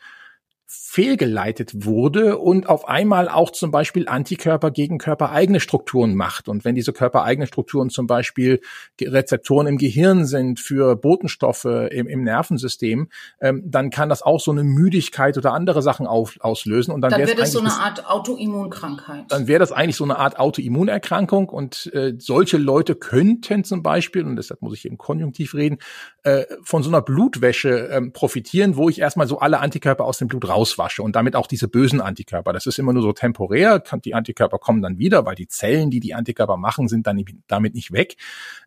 fehlgeleitet 0.71 1.87
wurde 1.87 2.37
und 2.37 2.69
auf 2.69 2.87
einmal 2.87 3.31
auch 3.31 3.51
zum 3.53 3.71
Beispiel 3.71 4.07
Antikörper 4.07 4.71
gegen 4.71 4.99
körpereigene 4.99 5.61
Strukturen 5.61 6.15
macht. 6.15 6.47
Und 6.47 6.67
wenn 6.67 6.75
diese 6.75 6.93
körpereigenen 6.93 7.47
Strukturen 7.47 7.89
zum 7.89 8.07
Beispiel 8.07 8.61
Rezeptoren 9.01 9.67
im 9.67 9.79
Gehirn 9.79 10.27
sind 10.27 10.61
für 10.61 10.95
Botenstoffe 10.95 11.65
im, 11.65 12.07
im 12.07 12.23
Nervensystem, 12.23 13.09
ähm, 13.41 13.63
dann 13.65 13.89
kann 13.89 14.11
das 14.11 14.21
auch 14.21 14.41
so 14.41 14.51
eine 14.51 14.63
Müdigkeit 14.63 15.39
oder 15.39 15.55
andere 15.55 15.81
Sachen 15.81 16.07
auf, 16.07 16.37
auslösen. 16.41 16.93
Und 16.93 17.01
dann, 17.01 17.13
dann 17.13 17.21
wäre 17.21 17.35
das 17.35 17.53
so 17.53 17.61
eine 17.61 17.73
Art 17.73 18.07
Autoimmunkrankheit. 18.07 19.25
Dann 19.29 19.49
wäre 19.49 19.61
das 19.61 19.73
eigentlich 19.73 19.97
so 19.97 20.05
eine 20.05 20.19
Art 20.19 20.39
Autoimmunerkrankung. 20.39 21.49
Und 21.49 21.91
äh, 21.95 22.13
solche 22.19 22.59
Leute 22.59 22.95
könnten 22.95 23.65
zum 23.65 23.83
Beispiel, 23.83 24.23
und 24.23 24.37
deshalb 24.37 24.61
muss 24.61 24.75
ich 24.75 24.85
im 24.85 24.99
Konjunktiv 24.99 25.55
reden, 25.55 25.79
äh, 26.25 26.45
von 26.63 26.83
so 26.83 26.91
einer 26.91 27.01
Blutwäsche 27.01 27.89
ähm, 27.91 28.13
profitieren, 28.13 28.77
wo 28.77 28.91
ich 28.91 29.01
erstmal 29.01 29.27
so 29.27 29.39
alle 29.39 29.61
Antikörper 29.61 30.05
aus 30.05 30.19
dem 30.19 30.29
Blut 30.29 30.47
raus 30.47 30.58
auswasche 30.59 31.05
und 31.05 31.15
damit 31.15 31.37
auch 31.37 31.47
diese 31.47 31.69
bösen 31.69 32.01
Antikörper. 32.01 32.53
Das 32.53 32.67
ist 32.67 32.81
immer 32.81 32.93
nur 32.93 33.03
so 33.03 33.13
temporär. 33.13 33.79
Die 34.05 34.15
Antikörper 34.15 34.59
kommen 34.59 34.83
dann 34.83 34.99
wieder, 34.99 35.25
weil 35.25 35.37
die 35.37 35.47
Zellen, 35.47 35.89
die 35.91 36.01
die 36.01 36.15
Antikörper 36.15 36.57
machen, 36.57 36.89
sind 36.89 37.07
dann 37.07 37.23
damit 37.47 37.75
nicht 37.75 37.93
weg. 37.93 38.17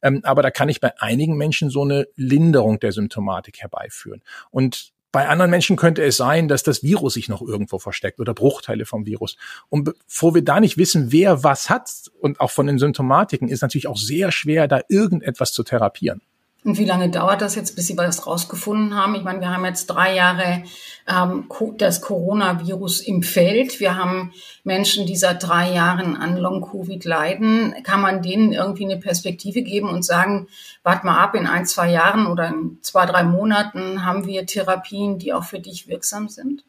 Ähm, 0.01 0.21
aber 0.23 0.41
da 0.41 0.51
kann 0.51 0.69
ich 0.69 0.79
bei 0.79 0.97
einigen 0.99 1.35
Menschen 1.35 1.69
so 1.69 1.83
eine 1.83 2.07
Linderung 2.15 2.79
der 2.79 2.93
Symptomatik 2.93 3.59
herbeiführen. 3.59 4.21
Und 4.51 4.93
bei 5.11 5.27
anderen 5.27 5.51
Menschen 5.51 5.75
könnte 5.75 6.01
es 6.03 6.15
sein, 6.15 6.47
dass 6.47 6.63
das 6.63 6.83
Virus 6.83 7.15
sich 7.15 7.27
noch 7.27 7.41
irgendwo 7.41 7.79
versteckt 7.79 8.21
oder 8.21 8.33
Bruchteile 8.33 8.85
vom 8.85 9.05
Virus. 9.05 9.35
Und 9.67 9.83
bevor 9.83 10.33
wir 10.33 10.43
da 10.43 10.61
nicht 10.61 10.77
wissen, 10.77 11.11
wer 11.11 11.43
was 11.43 11.69
hat 11.69 11.91
und 12.21 12.39
auch 12.39 12.51
von 12.51 12.67
den 12.67 12.79
Symptomatiken, 12.79 13.49
ist 13.49 13.61
natürlich 13.61 13.87
auch 13.87 13.97
sehr 13.97 14.31
schwer, 14.31 14.69
da 14.69 14.79
irgendetwas 14.87 15.51
zu 15.51 15.63
therapieren. 15.63 16.21
Und 16.63 16.77
wie 16.77 16.85
lange 16.85 17.09
dauert 17.09 17.41
das 17.41 17.55
jetzt, 17.55 17.75
bis 17.75 17.87
Sie 17.87 17.97
was 17.97 18.27
rausgefunden 18.27 18.95
haben? 18.95 19.15
Ich 19.15 19.23
meine, 19.23 19.39
wir 19.39 19.49
haben 19.49 19.65
jetzt 19.65 19.87
drei 19.87 20.15
Jahre 20.15 20.63
ähm, 21.07 21.45
das 21.77 22.01
Coronavirus 22.01 23.01
im 23.01 23.23
Feld. 23.23 23.79
Wir 23.79 23.97
haben 23.97 24.31
Menschen, 24.63 25.07
die 25.07 25.15
seit 25.15 25.41
drei 25.41 25.73
Jahren 25.73 26.15
an 26.15 26.37
Long-Covid 26.37 27.03
leiden. 27.03 27.73
Kann 27.83 28.01
man 28.01 28.21
denen 28.21 28.53
irgendwie 28.53 28.85
eine 28.85 28.97
Perspektive 28.97 29.63
geben 29.63 29.89
und 29.89 30.05
sagen, 30.05 30.47
wart 30.83 31.03
mal 31.03 31.17
ab, 31.17 31.33
in 31.33 31.47
ein, 31.47 31.65
zwei 31.65 31.89
Jahren 31.89 32.27
oder 32.27 32.49
in 32.49 32.77
zwei, 32.83 33.07
drei 33.07 33.23
Monaten 33.23 34.05
haben 34.05 34.27
wir 34.27 34.45
Therapien, 34.45 35.17
die 35.17 35.33
auch 35.33 35.45
für 35.45 35.59
dich 35.59 35.87
wirksam 35.87 36.29
sind? 36.29 36.63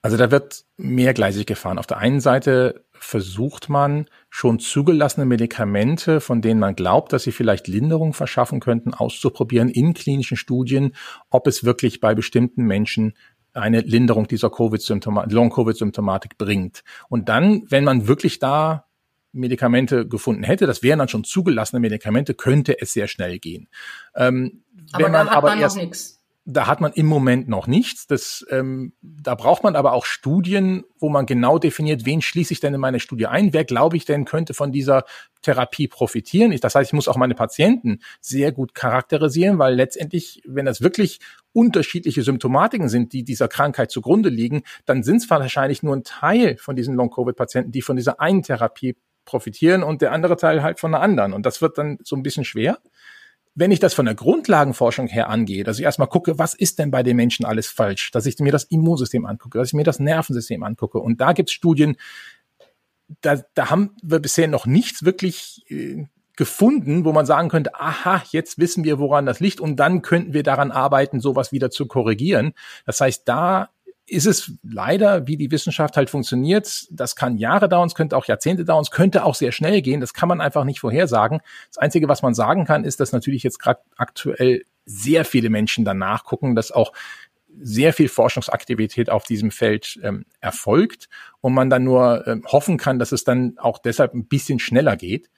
Also 0.00 0.16
da 0.16 0.30
wird 0.30 0.64
mehrgleisig 0.78 1.46
gefahren. 1.46 1.78
Auf 1.78 1.86
der 1.86 1.98
einen 1.98 2.20
Seite 2.20 2.84
versucht 2.92 3.68
man 3.68 4.06
schon 4.30 4.60
zugelassene 4.60 5.26
Medikamente, 5.26 6.20
von 6.20 6.40
denen 6.40 6.60
man 6.60 6.76
glaubt, 6.76 7.12
dass 7.12 7.24
sie 7.24 7.32
vielleicht 7.32 7.66
Linderung 7.66 8.14
verschaffen 8.14 8.60
könnten, 8.60 8.94
auszuprobieren 8.94 9.68
in 9.68 9.92
klinischen 9.92 10.36
Studien, 10.36 10.94
ob 11.28 11.48
es 11.48 11.64
wirklich 11.64 12.00
bei 12.00 12.14
bestimmten 12.14 12.64
Menschen 12.64 13.14
eine 13.52 13.80
Linderung 13.80 14.28
dieser 14.28 14.48
Covid-Symptomatik, 14.48 15.32
Long-Covid-Symptomatik 15.32 16.38
bringt. 16.38 16.84
Und 17.08 17.28
dann, 17.28 17.64
wenn 17.68 17.82
man 17.82 18.06
wirklich 18.06 18.38
da 18.38 18.86
Medikamente 19.32 20.06
gefunden 20.06 20.44
hätte, 20.44 20.66
das 20.66 20.82
wären 20.82 21.00
dann 21.00 21.08
schon 21.08 21.24
zugelassene 21.24 21.80
Medikamente, 21.80 22.34
könnte 22.34 22.80
es 22.80 22.92
sehr 22.92 23.08
schnell 23.08 23.40
gehen. 23.40 23.68
Ähm, 24.14 24.62
aber 24.92 25.04
wenn 25.04 25.12
man 25.12 25.28
aber 25.28 25.48
man 25.50 25.60
erst, 25.60 25.76
noch 25.76 25.82
nichts 25.82 26.19
da 26.46 26.66
hat 26.66 26.80
man 26.80 26.92
im 26.92 27.06
Moment 27.06 27.48
noch 27.48 27.66
nichts. 27.66 28.06
Das, 28.06 28.44
ähm, 28.50 28.94
da 29.02 29.34
braucht 29.34 29.62
man 29.62 29.76
aber 29.76 29.92
auch 29.92 30.06
Studien, 30.06 30.84
wo 30.98 31.08
man 31.10 31.26
genau 31.26 31.58
definiert, 31.58 32.06
wen 32.06 32.22
schließe 32.22 32.52
ich 32.52 32.60
denn 32.60 32.74
in 32.74 32.80
meine 32.80 32.98
Studie 32.98 33.26
ein? 33.26 33.52
Wer 33.52 33.64
glaube 33.64 33.96
ich 33.96 34.06
denn 34.06 34.24
könnte 34.24 34.54
von 34.54 34.72
dieser 34.72 35.04
Therapie 35.42 35.86
profitieren? 35.86 36.56
Das 36.60 36.74
heißt, 36.74 36.88
ich 36.88 36.94
muss 36.94 37.08
auch 37.08 37.16
meine 37.16 37.34
Patienten 37.34 38.00
sehr 38.20 38.52
gut 38.52 38.74
charakterisieren, 38.74 39.58
weil 39.58 39.74
letztendlich, 39.74 40.42
wenn 40.46 40.64
das 40.64 40.80
wirklich 40.80 41.20
unterschiedliche 41.52 42.22
Symptomatiken 42.22 42.88
sind, 42.88 43.12
die 43.12 43.22
dieser 43.22 43.48
Krankheit 43.48 43.90
zugrunde 43.90 44.30
liegen, 44.30 44.62
dann 44.86 45.02
sind 45.02 45.16
es 45.16 45.28
wahrscheinlich 45.28 45.82
nur 45.82 45.94
ein 45.94 46.04
Teil 46.04 46.56
von 46.56 46.74
diesen 46.74 46.94
Long-Covid-Patienten, 46.94 47.70
die 47.72 47.82
von 47.82 47.96
dieser 47.96 48.20
einen 48.20 48.42
Therapie 48.42 48.96
profitieren 49.26 49.82
und 49.82 50.00
der 50.00 50.12
andere 50.12 50.36
Teil 50.36 50.62
halt 50.62 50.80
von 50.80 50.94
einer 50.94 51.02
anderen. 51.02 51.32
Und 51.34 51.44
das 51.44 51.60
wird 51.60 51.76
dann 51.76 51.98
so 52.02 52.16
ein 52.16 52.22
bisschen 52.22 52.44
schwer 52.44 52.78
wenn 53.54 53.72
ich 53.72 53.80
das 53.80 53.94
von 53.94 54.06
der 54.06 54.14
Grundlagenforschung 54.14 55.08
her 55.08 55.28
angehe, 55.28 55.64
dass 55.64 55.78
ich 55.78 55.84
erstmal 55.84 56.08
gucke, 56.08 56.38
was 56.38 56.54
ist 56.54 56.78
denn 56.78 56.90
bei 56.90 57.02
den 57.02 57.16
Menschen 57.16 57.44
alles 57.44 57.66
falsch, 57.66 58.10
dass 58.12 58.26
ich 58.26 58.38
mir 58.38 58.52
das 58.52 58.64
Immunsystem 58.64 59.26
angucke, 59.26 59.58
dass 59.58 59.68
ich 59.68 59.74
mir 59.74 59.84
das 59.84 59.98
Nervensystem 59.98 60.62
angucke. 60.62 60.98
Und 60.98 61.20
da 61.20 61.32
gibt 61.32 61.50
es 61.50 61.54
Studien, 61.54 61.96
da, 63.20 63.42
da 63.54 63.70
haben 63.70 63.96
wir 64.02 64.20
bisher 64.20 64.46
noch 64.48 64.66
nichts 64.66 65.04
wirklich 65.04 65.64
äh, 65.68 66.06
gefunden, 66.36 67.04
wo 67.04 67.12
man 67.12 67.26
sagen 67.26 67.48
könnte, 67.48 67.74
aha, 67.74 68.22
jetzt 68.30 68.58
wissen 68.58 68.84
wir, 68.84 68.98
woran 68.98 69.26
das 69.26 69.40
liegt 69.40 69.60
und 69.60 69.76
dann 69.76 70.00
könnten 70.00 70.32
wir 70.32 70.42
daran 70.42 70.70
arbeiten, 70.70 71.20
sowas 71.20 71.52
wieder 71.52 71.70
zu 71.70 71.86
korrigieren. 71.86 72.54
Das 72.86 73.00
heißt, 73.00 73.28
da 73.28 73.68
ist 74.10 74.26
es 74.26 74.52
leider, 74.62 75.26
wie 75.26 75.36
die 75.36 75.50
Wissenschaft 75.50 75.96
halt 75.96 76.10
funktioniert. 76.10 76.86
Das 76.90 77.14
kann 77.14 77.38
Jahre 77.38 77.68
dauern, 77.68 77.86
es 77.86 77.94
könnte 77.94 78.16
auch 78.16 78.26
Jahrzehnte 78.26 78.64
dauern, 78.64 78.82
es 78.82 78.90
könnte 78.90 79.24
auch 79.24 79.36
sehr 79.36 79.52
schnell 79.52 79.82
gehen. 79.82 80.00
Das 80.00 80.14
kann 80.14 80.28
man 80.28 80.40
einfach 80.40 80.64
nicht 80.64 80.80
vorhersagen. 80.80 81.40
Das 81.68 81.78
Einzige, 81.78 82.08
was 82.08 82.22
man 82.22 82.34
sagen 82.34 82.64
kann, 82.64 82.84
ist, 82.84 82.98
dass 83.00 83.12
natürlich 83.12 83.42
jetzt 83.44 83.58
gerade 83.58 83.80
aktuell 83.96 84.64
sehr 84.84 85.24
viele 85.24 85.48
Menschen 85.48 85.84
danach 85.84 86.24
gucken, 86.24 86.56
dass 86.56 86.72
auch 86.72 86.92
sehr 87.60 87.92
viel 87.92 88.08
Forschungsaktivität 88.08 89.10
auf 89.10 89.24
diesem 89.24 89.50
Feld 89.50 89.98
ähm, 90.02 90.24
erfolgt 90.40 91.08
und 91.40 91.52
man 91.52 91.70
dann 91.70 91.84
nur 91.84 92.26
ähm, 92.26 92.44
hoffen 92.46 92.78
kann, 92.78 92.98
dass 92.98 93.12
es 93.12 93.24
dann 93.24 93.58
auch 93.58 93.78
deshalb 93.78 94.14
ein 94.14 94.26
bisschen 94.26 94.58
schneller 94.58 94.96
geht. 94.96 95.30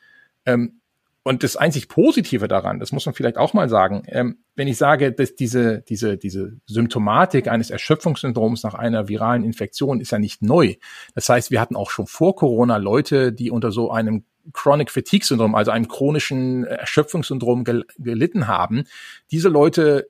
Ähm, 0.47 0.81
und 1.25 1.45
das 1.45 1.57
einzig 1.57 1.89
Positive 1.89 2.49
daran, 2.49 2.81
das 2.81 2.91
muss 2.91 3.07
man 3.07 3.15
vielleicht 3.15 3.37
auch 3.37 3.55
mal 3.55 3.69
sagen, 3.69 4.03
ähm, 4.07 4.39
wenn 4.57 4.67
ich 4.67 4.77
sage, 4.77 5.13
dass 5.13 5.37
diese, 5.37 5.83
diese, 5.83 6.19
diese 6.19 6.59
Symptomatik 6.67 7.49
eines 7.49 7.71
Erschöpfungssyndroms 7.71 8.65
nach 8.65 8.75
einer 8.75 9.09
viralen 9.09 9.45
Infektion 9.45 10.01
ist 10.01 10.11
ja 10.11 10.19
nicht 10.19 10.43
neu. 10.43 10.75
Das 11.15 11.29
heißt, 11.29 11.51
wir 11.51 11.61
hatten 11.61 11.77
auch 11.77 11.91
schon 11.91 12.09
vor 12.09 12.35
Corona 12.35 12.77
Leute, 12.77 13.33
die 13.33 13.51
unter 13.51 13.71
so 13.71 13.91
einem 13.93 14.25
Chronic 14.53 14.91
Fatigue 14.91 15.25
Syndrom, 15.25 15.55
also 15.55 15.71
einem 15.71 15.87
chronischen 15.87 16.65
Erschöpfungssyndrom 16.65 17.63
gel 17.63 17.85
gelitten 17.99 18.49
haben. 18.49 18.85
Diese 19.31 19.49
Leute 19.49 20.09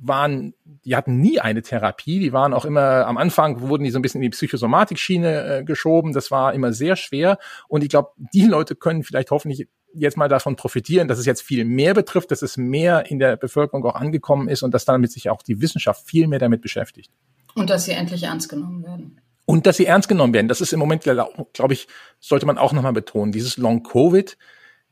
waren, 0.00 0.54
die 0.84 0.94
hatten 0.94 1.20
nie 1.20 1.40
eine 1.40 1.62
Therapie, 1.62 2.20
die 2.20 2.32
waren 2.32 2.54
auch 2.54 2.64
immer, 2.64 3.06
am 3.06 3.18
Anfang 3.18 3.60
wurden 3.60 3.82
die 3.82 3.90
so 3.90 3.98
ein 3.98 4.02
bisschen 4.02 4.22
in 4.22 4.30
die 4.30 4.36
Psychosomatik-Schiene 4.36 5.58
äh, 5.58 5.64
geschoben, 5.64 6.12
das 6.12 6.30
war 6.30 6.54
immer 6.54 6.72
sehr 6.72 6.94
schwer 6.94 7.38
und 7.66 7.82
ich 7.82 7.88
glaube, 7.88 8.10
die 8.16 8.46
Leute 8.46 8.76
können 8.76 9.02
vielleicht 9.02 9.32
hoffentlich 9.32 9.68
jetzt 9.98 10.16
mal 10.16 10.28
davon 10.28 10.56
profitieren, 10.56 11.08
dass 11.08 11.18
es 11.18 11.26
jetzt 11.26 11.42
viel 11.42 11.64
mehr 11.64 11.94
betrifft, 11.94 12.30
dass 12.30 12.42
es 12.42 12.56
mehr 12.56 13.10
in 13.10 13.18
der 13.18 13.36
Bevölkerung 13.36 13.84
auch 13.84 13.94
angekommen 13.94 14.48
ist 14.48 14.62
und 14.62 14.72
dass 14.72 14.84
damit 14.84 15.12
sich 15.12 15.30
auch 15.30 15.42
die 15.42 15.60
Wissenschaft 15.60 16.06
viel 16.06 16.28
mehr 16.28 16.38
damit 16.38 16.62
beschäftigt. 16.62 17.10
Und 17.54 17.70
dass 17.70 17.84
sie 17.84 17.92
endlich 17.92 18.22
ernst 18.22 18.48
genommen 18.48 18.84
werden. 18.84 19.20
Und 19.44 19.66
dass 19.66 19.78
sie 19.78 19.86
ernst 19.86 20.08
genommen 20.08 20.34
werden. 20.34 20.48
Das 20.48 20.60
ist 20.60 20.72
im 20.72 20.78
Moment, 20.78 21.02
glaube 21.02 21.72
ich, 21.72 21.88
sollte 22.20 22.46
man 22.46 22.58
auch 22.58 22.72
nochmal 22.72 22.92
betonen. 22.92 23.32
Dieses 23.32 23.56
Long-Covid 23.56 24.36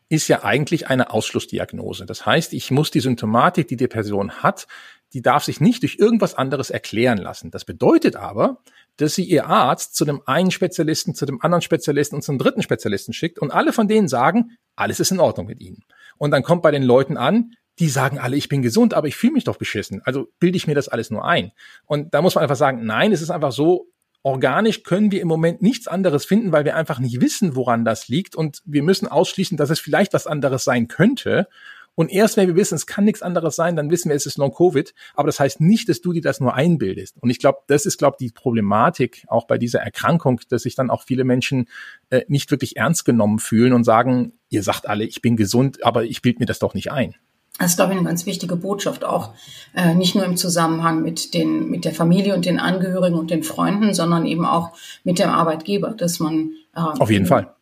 ist 0.09 0.29
ja 0.29 0.45
eigentlich 0.45 0.88
eine 0.88 1.11
Ausschlussdiagnose. 1.11 2.07
Das 2.07 2.27
heißt, 2.27 2.53
ich 2.53 2.71
muss 2.71 2.90
die 2.90 3.01
Symptomatik, 3.01 3.69
die 3.69 3.77
die 3.77 3.88
Person 3.88 4.42
hat, 4.42 4.66
die 5.12 5.23
darf 5.23 5.45
sich 5.45 5.61
nicht 5.61 5.83
durch 5.83 5.97
irgendwas 5.99 6.35
anderes 6.35 6.71
erklären 6.71 7.19
lassen. 7.19 7.51
Das 7.51 7.64
bedeutet 7.64 8.16
aber, 8.16 8.62
dass 8.97 9.14
sie 9.14 9.25
ihr 9.25 9.47
Arzt 9.47 9.95
zu 9.95 10.05
dem 10.05 10.23
einen 10.27 10.51
Spezialisten, 10.51 11.14
zu 11.14 11.27
dem 11.27 11.40
anderen 11.42 11.62
Spezialisten 11.62 12.16
und 12.16 12.23
zum 12.23 12.38
dritten 12.38 12.62
Spezialisten 12.62 13.12
schickt 13.12 13.38
und 13.38 13.51
alle 13.51 13.73
von 13.73 13.88
denen 13.88 14.09
sagen, 14.09 14.57
alles 14.75 15.01
ist 15.01 15.11
in 15.11 15.21
Ordnung 15.21 15.47
mit 15.47 15.61
ihnen. 15.61 15.85
Und 16.19 16.31
dann 16.31 16.42
kommt 16.42 16.62
bei 16.62 16.71
den 16.71 16.83
Leuten 16.83 17.16
an, 17.16 17.53
die 17.79 17.88
sagen 17.88 18.19
alle, 18.19 18.37
ich 18.37 18.49
bin 18.49 18.62
gesund, 18.62 18.95
aber 18.95 19.07
ich 19.07 19.16
fühle 19.16 19.35
mich 19.35 19.45
doch 19.45 19.59
beschissen. 19.59 20.01
Also 20.05 20.29
bilde 20.38 20.57
ich 20.57 20.66
mir 20.66 20.75
das 20.75 20.88
alles 20.88 21.11
nur 21.11 21.25
ein. 21.25 21.53
Und 21.85 22.14
da 22.14 22.23
muss 22.23 22.35
man 22.35 22.42
einfach 22.42 22.57
sagen, 22.57 22.85
nein, 22.87 23.12
es 23.12 23.21
ist 23.21 23.31
einfach 23.31 23.53
so, 23.53 23.88
organisch 24.22 24.83
können 24.83 25.11
wir 25.11 25.20
im 25.20 25.29
Moment 25.29 25.62
nichts 25.62 25.88
anderes 25.88 26.24
finden, 26.24 26.52
weil 26.52 26.64
wir 26.64 26.76
einfach 26.76 26.98
nicht 26.98 27.20
wissen, 27.20 27.57
woran 27.57 27.85
das 27.85 28.09
liegt. 28.09 28.35
Und 28.35 28.62
wir 28.64 28.83
müssen 28.83 29.07
ausschließen, 29.07 29.57
dass 29.57 29.70
es 29.70 29.81
vielleicht 29.81 30.12
was 30.12 30.26
anderes 30.26 30.64
sein 30.64 30.88
könnte. 30.88 31.48
Und 31.96 32.12
erst 32.12 32.37
wenn 32.37 32.46
wir 32.46 32.57
wissen, 32.57 32.74
es 32.74 32.87
kann 32.87 33.05
nichts 33.05 33.22
anderes 33.22 33.57
sein, 33.57 33.74
dann 33.74 33.90
wissen 33.90 34.11
wir, 34.11 34.16
es 34.16 34.26
ist 34.26 34.37
Long-Covid. 34.37 34.94
Aber 35.14 35.26
das 35.26 35.40
heißt 35.40 35.61
nicht, 35.61 35.88
dass 35.88 36.02
du 36.02 36.12
dir 36.12 36.20
das 36.20 36.40
nur 36.40 36.55
einbildest. 36.55 37.16
Und 37.20 37.31
ich 37.31 37.38
glaube, 37.38 37.61
das 37.68 37.87
ist, 37.87 37.98
glaube 37.98 38.18
die 38.20 38.31
Problematik 38.31 39.24
auch 39.29 39.46
bei 39.46 39.57
dieser 39.57 39.81
Erkrankung, 39.81 40.40
dass 40.50 40.62
sich 40.62 40.74
dann 40.74 40.90
auch 40.90 41.05
viele 41.05 41.24
Menschen 41.24 41.68
äh, 42.11 42.22
nicht 42.29 42.50
wirklich 42.50 42.76
ernst 42.76 43.07
genommen 43.07 43.38
fühlen 43.38 43.72
und 43.72 43.85
sagen, 43.85 44.35
ihr 44.50 44.62
sagt 44.62 44.87
alle, 44.87 45.05
ich 45.05 45.22
bin 45.22 45.37
gesund, 45.37 45.85
aber 45.85 46.05
ich 46.05 46.20
bild 46.20 46.38
mir 46.38 46.46
das 46.46 46.59
doch 46.59 46.74
nicht 46.74 46.92
ein. 46.92 47.14
Das 47.59 47.71
ist, 47.71 47.77
glaube 47.77 47.92
ich, 47.92 47.99
eine 47.99 48.07
ganz 48.07 48.27
wichtige 48.27 48.57
Botschaft 48.57 49.05
auch, 49.05 49.31
äh, 49.75 49.95
nicht 49.95 50.14
nur 50.14 50.25
im 50.25 50.37
Zusammenhang 50.37 51.03
mit 51.03 51.33
den, 51.33 51.71
mit 51.71 51.85
der 51.85 51.95
Familie 51.95 52.35
und 52.35 52.45
den 52.45 52.59
Angehörigen 52.59 53.16
und 53.16 53.31
den 53.31 53.42
Freunden, 53.42 53.95
sondern 53.95 54.27
eben 54.27 54.45
auch 54.45 54.73
mit 55.05 55.19
dem 55.19 55.31
Arbeitgeber, 55.31 55.90
dass 55.92 56.21
man 56.21 56.51
äh, 56.75 56.81
auf 56.81 57.11
jeden 57.11 57.27
Fall 57.27 57.53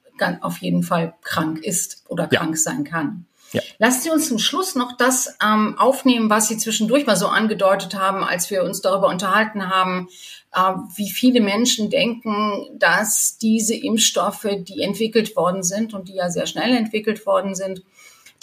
auf 0.40 0.59
jeden 0.59 0.83
Fall 0.83 1.14
krank 1.22 1.59
ist 1.62 2.04
oder 2.09 2.28
ja. 2.30 2.38
krank 2.38 2.57
sein 2.57 2.85
kann. 2.85 3.26
Ja. 3.52 3.62
Lassen 3.78 4.02
Sie 4.02 4.11
uns 4.11 4.28
zum 4.28 4.38
Schluss 4.38 4.74
noch 4.74 4.96
das 4.96 5.37
ähm, 5.44 5.76
aufnehmen, 5.78 6.28
was 6.28 6.48
Sie 6.48 6.57
zwischendurch 6.57 7.07
mal 7.07 7.16
so 7.16 7.28
angedeutet 7.28 7.94
haben, 7.94 8.24
als 8.24 8.50
wir 8.50 8.64
uns 8.64 8.80
darüber 8.80 9.09
unterhalten 9.09 9.70
haben, 9.70 10.09
äh, 10.52 10.72
wie 10.96 11.09
viele 11.09 11.40
Menschen 11.40 11.88
denken, 11.88 12.66
dass 12.78 13.38
diese 13.38 13.74
Impfstoffe, 13.74 14.48
die 14.59 14.83
entwickelt 14.83 15.37
worden 15.37 15.62
sind 15.62 15.94
und 15.94 16.09
die 16.09 16.14
ja 16.14 16.30
sehr 16.30 16.46
schnell 16.46 16.76
entwickelt 16.76 17.26
worden 17.26 17.54
sind, 17.54 17.83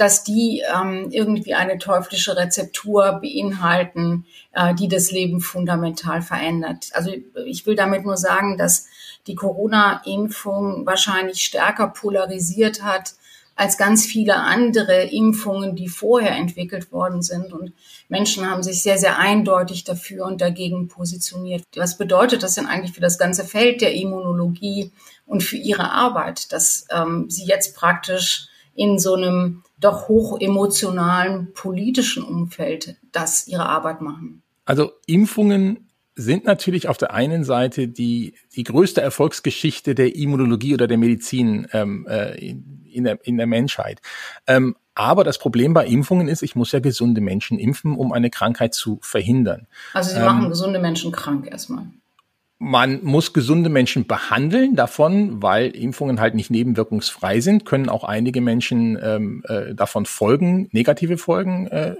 dass 0.02 0.24
die 0.24 0.64
ähm, 0.68 1.10
irgendwie 1.12 1.54
eine 1.54 1.78
teuflische 1.78 2.36
Rezeptur 2.36 3.20
beinhalten, 3.22 4.26
äh, 4.52 4.74
die 4.74 4.88
das 4.88 5.12
Leben 5.12 5.42
fundamental 5.42 6.24
verändert. 6.24 6.90
Also 6.94 7.12
ich 7.46 7.68
will 7.68 7.76
damit 7.76 8.04
nur 8.04 8.18
sagen, 8.18 8.58
dass 8.58 8.88
die 9.28 9.36
Corona-Impfung 9.36 10.88
wahrscheinlich 10.88 11.46
stärker 11.46 11.88
polarisiert 11.88 12.82
hat 12.82 13.14
als 13.56 13.78
ganz 13.78 14.04
viele 14.04 14.38
andere 14.38 15.04
Impfungen, 15.04 15.76
die 15.76 15.88
vorher 15.88 16.32
entwickelt 16.32 16.92
worden 16.92 17.22
sind. 17.22 17.54
Und 17.54 17.74
Menschen 18.10 18.50
haben 18.50 18.64
sich 18.64 18.82
sehr, 18.82 18.98
sehr 18.98 19.20
eindeutig 19.20 19.84
dafür 19.84 20.26
und 20.26 20.42
dagegen 20.42 20.88
positioniert. 20.88 21.64
Was 21.76 22.00
bedeutet 22.00 22.42
das 22.42 22.56
denn 22.56 22.66
eigentlich 22.66 22.94
für 22.94 23.02
das 23.02 23.20
ganze 23.20 23.44
Feld 23.44 23.82
der 23.82 23.94
Immunologie 23.94 24.92
und 25.28 25.44
für 25.44 25.58
ihre 25.58 25.92
Arbeit, 25.92 26.52
dass 26.52 26.88
ähm, 26.90 27.30
sie 27.30 27.46
jetzt 27.46 27.76
praktisch 27.76 28.48
in 28.74 28.98
so 28.98 29.14
einem 29.14 29.64
doch 29.82 30.08
hoch 30.08 30.40
emotionalen 30.40 31.54
politischen 31.54 32.24
Umfeld 32.24 32.96
das 33.12 33.48
ihre 33.48 33.68
Arbeit 33.68 34.02
machen? 34.02 34.42
Also 34.66 34.92
Impfungen 35.08 35.90
sind 36.16 36.46
natürlich 36.46 36.88
auf 36.88 36.98
der 36.98 37.14
einen 37.14 37.44
Seite 37.44 37.88
die, 37.88 38.36
die 38.56 38.64
größte 38.64 39.02
Erfolgsgeschichte 39.02 39.96
der 39.96 40.16
Immunologie 40.16 40.74
oder 40.74 40.88
der 40.88 40.98
Medizin 40.98 41.68
ähm, 41.74 42.06
äh, 42.08 42.38
in, 42.38 42.86
in, 42.92 43.04
der, 43.06 43.20
in 43.26 43.38
der 43.38 43.48
Menschheit. 43.48 44.02
Ähm, 44.48 44.76
aber 44.94 45.24
das 45.24 45.40
Problem 45.40 45.74
bei 45.74 45.86
Impfungen 45.88 46.28
ist, 46.28 46.44
ich 46.44 46.56
muss 46.56 46.74
ja 46.74 46.80
gesunde 46.80 47.22
Menschen 47.22 47.58
impfen, 47.58 47.96
um 47.96 48.12
eine 48.12 48.30
Krankheit 48.30 48.74
zu 48.74 49.00
verhindern. 49.02 49.68
Also 49.94 50.12
Sie 50.12 50.18
ähm, 50.18 50.26
machen 50.26 50.50
gesunde 50.50 50.80
Menschen 50.80 51.12
krank 51.12 51.48
erstmal. 51.50 51.86
Man 52.64 53.04
muss 53.04 53.34
gesunde 53.34 53.72
Menschen 53.72 54.06
behandeln 54.06 54.76
davon, 54.76 55.42
weil 55.42 55.72
Impfungen 55.72 56.20
halt 56.20 56.36
nicht 56.36 56.52
nebenwirkungsfrei 56.52 57.40
sind, 57.40 57.66
können 57.66 57.90
auch 57.90 58.04
einige 58.04 58.40
Menschen 58.40 59.00
ähm, 59.02 59.44
äh, 59.48 59.74
davon 59.74 60.06
Folgen, 60.06 60.70
negative 60.72 61.18
Folgen 61.18 61.66
äh, 61.66 61.96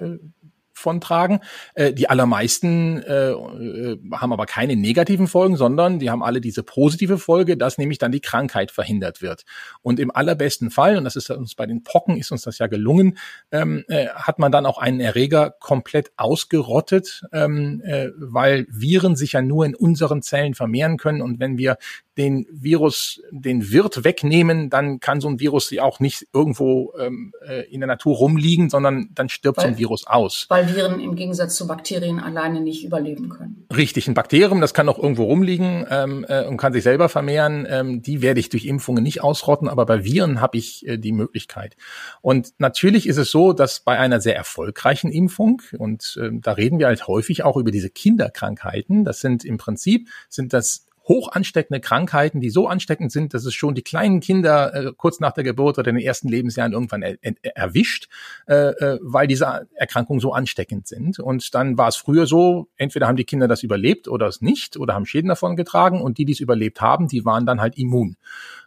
von 0.82 1.00
tragen. 1.00 1.40
Äh, 1.76 1.94
die 1.94 2.10
allermeisten 2.10 3.02
äh, 3.04 3.32
äh, 3.32 3.98
haben 4.14 4.34
aber 4.34 4.46
keine 4.46 4.76
negativen 4.76 5.28
Folgen, 5.28 5.56
sondern 5.56 6.00
die 6.00 6.10
haben 6.10 6.24
alle 6.24 6.42
diese 6.42 6.64
positive 6.64 7.18
Folge, 7.18 7.56
dass 7.56 7.78
nämlich 7.78 8.00
dann 8.00 8.12
die 8.12 8.20
Krankheit 8.20 8.72
verhindert 8.72 9.22
wird. 9.22 9.44
Und 9.82 10.00
im 10.00 10.12
allerbesten 10.12 10.72
Fall, 10.72 10.98
und 10.98 11.04
das 11.04 11.16
ist 11.16 11.30
uns 11.30 11.56
bei 11.56 11.66
den 11.66 11.84
Pocken, 11.84 12.18
ist 12.18 12.32
uns 12.32 12.42
das 12.42 12.58
ja 12.58 12.68
gelungen, 12.68 13.18
ähm, 13.52 13.86
äh, 13.88 14.08
hat 14.10 14.40
man 14.40 14.52
dann 14.52 14.66
auch 14.66 14.78
einen 14.78 15.00
Erreger 15.00 15.52
komplett 15.60 16.12
ausgerottet, 16.18 17.22
ähm, 17.32 17.82
äh, 17.86 18.10
weil 18.18 18.66
Viren 18.70 19.16
sich 19.16 19.34
ja 19.34 19.42
nur 19.42 19.66
in 19.66 19.76
unseren 19.76 20.22
Zellen 20.22 20.56
vermehren 20.56 20.98
können. 20.98 21.22
Und 21.22 21.40
wenn 21.40 21.58
wir 21.58 21.78
den 22.18 22.46
Virus, 22.52 23.22
den 23.32 23.72
Wirt 23.72 24.04
wegnehmen, 24.04 24.70
dann 24.70 25.00
kann 25.00 25.22
so 25.22 25.30
ein 25.30 25.40
Virus 25.40 25.72
ja 25.72 25.84
auch 25.84 26.00
nicht 26.00 26.28
irgendwo 26.34 26.94
ähm, 27.00 27.34
äh, 27.48 27.62
in 27.72 27.80
der 27.80 27.88
Natur 27.88 28.18
rumliegen, 28.18 28.70
sondern 28.70 29.10
dann 29.14 29.30
stirbt 29.30 29.60
weil, 29.60 29.66
so 29.66 29.68
ein 29.70 29.78
Virus 29.78 30.06
aus. 30.06 30.46
Weil 30.50 30.76
Viren 30.76 31.00
im 31.00 31.16
Gegensatz 31.16 31.56
zu 31.56 31.68
Bakterien 31.68 32.20
alleine 32.20 32.60
nicht 32.60 32.84
überleben 32.84 33.30
können. 33.30 33.66
Richtig, 33.76 34.08
ein 34.08 34.14
Bakterium, 34.14 34.60
das 34.60 34.74
kann 34.74 34.90
auch 34.90 35.00
irgendwo 35.00 35.24
rumliegen 35.24 35.86
ähm, 35.90 36.26
äh, 36.28 36.46
und 36.46 36.58
kann 36.58 36.74
sich 36.74 36.84
selber 36.84 37.08
vermehren. 37.08 37.66
Ähm, 37.70 38.02
die 38.02 38.22
werde 38.22 38.42
ich 38.42 38.50
durch 38.50 38.66
Impfungen 38.66 39.04
nicht 39.04 39.24
ausrotten, 39.24 39.70
aber 39.70 39.86
bei 39.86 40.04
Viren 40.04 40.42
habe 40.42 40.58
ich 40.58 40.86
äh, 40.86 40.98
die 40.98 41.14
Möglichkeit. 41.14 41.78
Und 42.22 42.54
natürlich 42.58 43.08
ist 43.08 43.18
es 43.18 43.32
so, 43.32 43.54
dass 43.54 43.80
bei 43.80 43.98
einer 43.98 44.20
sehr 44.20 44.36
erfolgreichen 44.36 45.12
Impfung, 45.12 45.62
und 45.78 46.20
äh, 46.22 46.30
da 46.34 46.52
reden 46.54 46.78
wir 46.78 46.88
halt 46.88 47.08
häufig 47.08 47.44
auch 47.44 47.56
über 47.56 47.72
diese 47.72 47.90
Kinderkrankheiten, 47.90 49.06
das 49.06 49.22
sind 49.22 49.46
im 49.46 49.58
Prinzip, 49.58 50.10
sind 50.28 50.52
das 50.52 50.88
hoch 51.08 51.32
ansteckende 51.32 51.80
Krankheiten, 51.80 52.40
die 52.40 52.50
so 52.50 52.68
ansteckend 52.68 53.12
sind, 53.12 53.34
dass 53.34 53.46
es 53.46 53.54
schon 53.54 53.76
die 53.76 53.82
kleinen 53.82 54.20
Kinder 54.20 54.74
äh, 54.74 54.92
kurz 54.96 55.20
nach 55.20 55.32
der 55.32 55.44
Geburt 55.44 55.80
oder 55.80 55.90
in 55.90 55.96
den 55.96 56.06
ersten 56.06 56.28
Lebensjahren 56.28 56.74
irgendwann 56.74 57.02
er, 57.02 57.18
er, 57.22 57.58
erwischt, 57.58 58.08
äh, 58.48 58.56
äh, 58.56 59.00
weil 59.02 59.28
diese 59.28 59.68
Erkrankungen 59.76 60.20
so 60.20 60.34
ansteckend 60.34 60.88
sind. 60.88 61.20
Und 61.20 61.54
dann 61.56 61.78
war 61.78 61.88
es 61.88 61.96
früher 61.96 62.28
so, 62.28 62.70
entweder 62.78 63.08
haben 63.08 63.16
die 63.16 63.24
Kinder 63.24 63.48
das 63.48 63.64
überlebt 63.64 64.08
oder 64.08 64.28
es 64.28 64.42
nicht 64.42 64.78
oder 64.78 64.94
haben 64.94 65.06
Schäden 65.06 65.30
davon 65.30 65.56
getragen 65.56 66.02
und 66.02 66.18
die, 66.18 66.26
die 66.26 66.34
es 66.34 66.40
überlebt 66.40 66.82
haben, 66.82 67.08
die 67.08 67.26
waren 67.26 67.46
dann 67.46 67.62
halt 67.62 67.78
immun. 67.78 68.18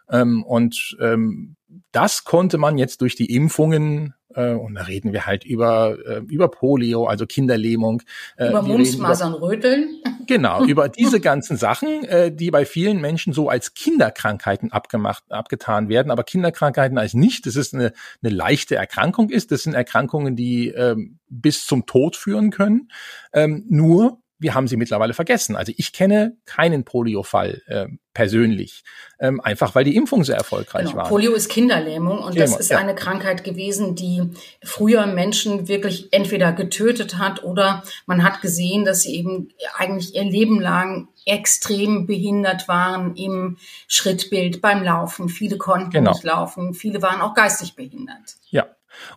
Ähm, 0.09 0.43
und 0.43 0.97
ähm, 0.99 1.55
das 1.91 2.23
konnte 2.23 2.57
man 2.57 2.77
jetzt 2.77 3.01
durch 3.01 3.15
die 3.15 3.33
Impfungen 3.33 4.13
äh, 4.35 4.51
und 4.51 4.75
da 4.75 4.83
reden 4.83 5.13
wir 5.13 5.25
halt 5.25 5.43
über 5.45 5.97
äh, 6.05 6.21
über 6.27 6.49
Polio, 6.49 7.05
also 7.05 7.25
Kinderlähmung, 7.25 8.01
äh, 8.37 8.49
über 8.49 8.61
Mumsmasern, 8.61 9.33
Röteln. 9.33 10.01
Genau, 10.27 10.63
über 10.67 10.89
diese 10.89 11.19
ganzen 11.19 11.57
Sachen, 11.57 12.03
äh, 12.05 12.31
die 12.31 12.51
bei 12.51 12.65
vielen 12.65 12.99
Menschen 13.01 13.33
so 13.33 13.49
als 13.49 13.73
Kinderkrankheiten 13.73 14.71
abgemacht 14.71 15.23
abgetan 15.29 15.89
werden, 15.89 16.11
aber 16.11 16.23
Kinderkrankheiten 16.23 16.97
als 16.97 17.13
nicht. 17.13 17.45
Das 17.45 17.55
ist 17.55 17.73
eine, 17.73 17.93
eine 18.21 18.33
leichte 18.33 18.75
Erkrankung 18.75 19.29
ist. 19.29 19.51
Das 19.51 19.63
sind 19.63 19.73
Erkrankungen, 19.73 20.35
die 20.35 20.69
ähm, 20.69 21.19
bis 21.29 21.65
zum 21.65 21.85
Tod 21.85 22.15
führen 22.15 22.51
können. 22.51 22.89
Ähm, 23.33 23.65
nur 23.69 24.19
wir 24.37 24.53
haben 24.53 24.67
sie 24.67 24.75
mittlerweile 24.75 25.13
vergessen. 25.13 25.55
Also 25.55 25.71
ich 25.75 25.93
kenne 25.93 26.37
keinen 26.45 26.83
Polio-Fall 26.83 27.61
äh, 27.67 27.87
persönlich, 28.13 28.83
ähm, 29.19 29.39
einfach 29.39 29.75
weil 29.75 29.83
die 29.83 29.95
Impfung 29.95 30.23
sehr 30.23 30.35
erfolgreich 30.35 30.87
genau. 30.87 30.97
war. 30.97 31.09
Polio 31.09 31.33
ist 31.33 31.49
Kinderlähmung 31.49 32.19
und 32.19 32.37
das 32.37 32.57
ist 32.57 32.71
ja. 32.71 32.77
eine 32.77 32.95
Krankheit 32.95 33.43
gewesen, 33.43 33.95
die 33.95 34.23
früher 34.63 35.05
Menschen 35.05 35.67
wirklich 35.67 36.11
entweder 36.11 36.51
getötet 36.51 37.17
hat 37.17 37.43
oder 37.43 37.83
man 38.05 38.23
hat 38.23 38.41
gesehen, 38.41 38.83
dass 38.83 39.01
sie 39.01 39.15
eben 39.15 39.49
eigentlich 39.77 40.15
ihr 40.15 40.23
Leben 40.23 40.59
lang 40.59 41.09
extrem 41.25 42.05
behindert 42.05 42.67
waren 42.67 43.15
im 43.15 43.57
Schrittbild 43.87 44.61
beim 44.61 44.83
Laufen. 44.83 45.29
Viele 45.29 45.57
konnten 45.57 45.91
genau. 45.91 46.11
nicht 46.11 46.23
laufen, 46.23 46.73
viele 46.73 47.01
waren 47.01 47.21
auch 47.21 47.33
geistig 47.33 47.75
behindert. 47.75 48.35
Ja. 48.49 48.67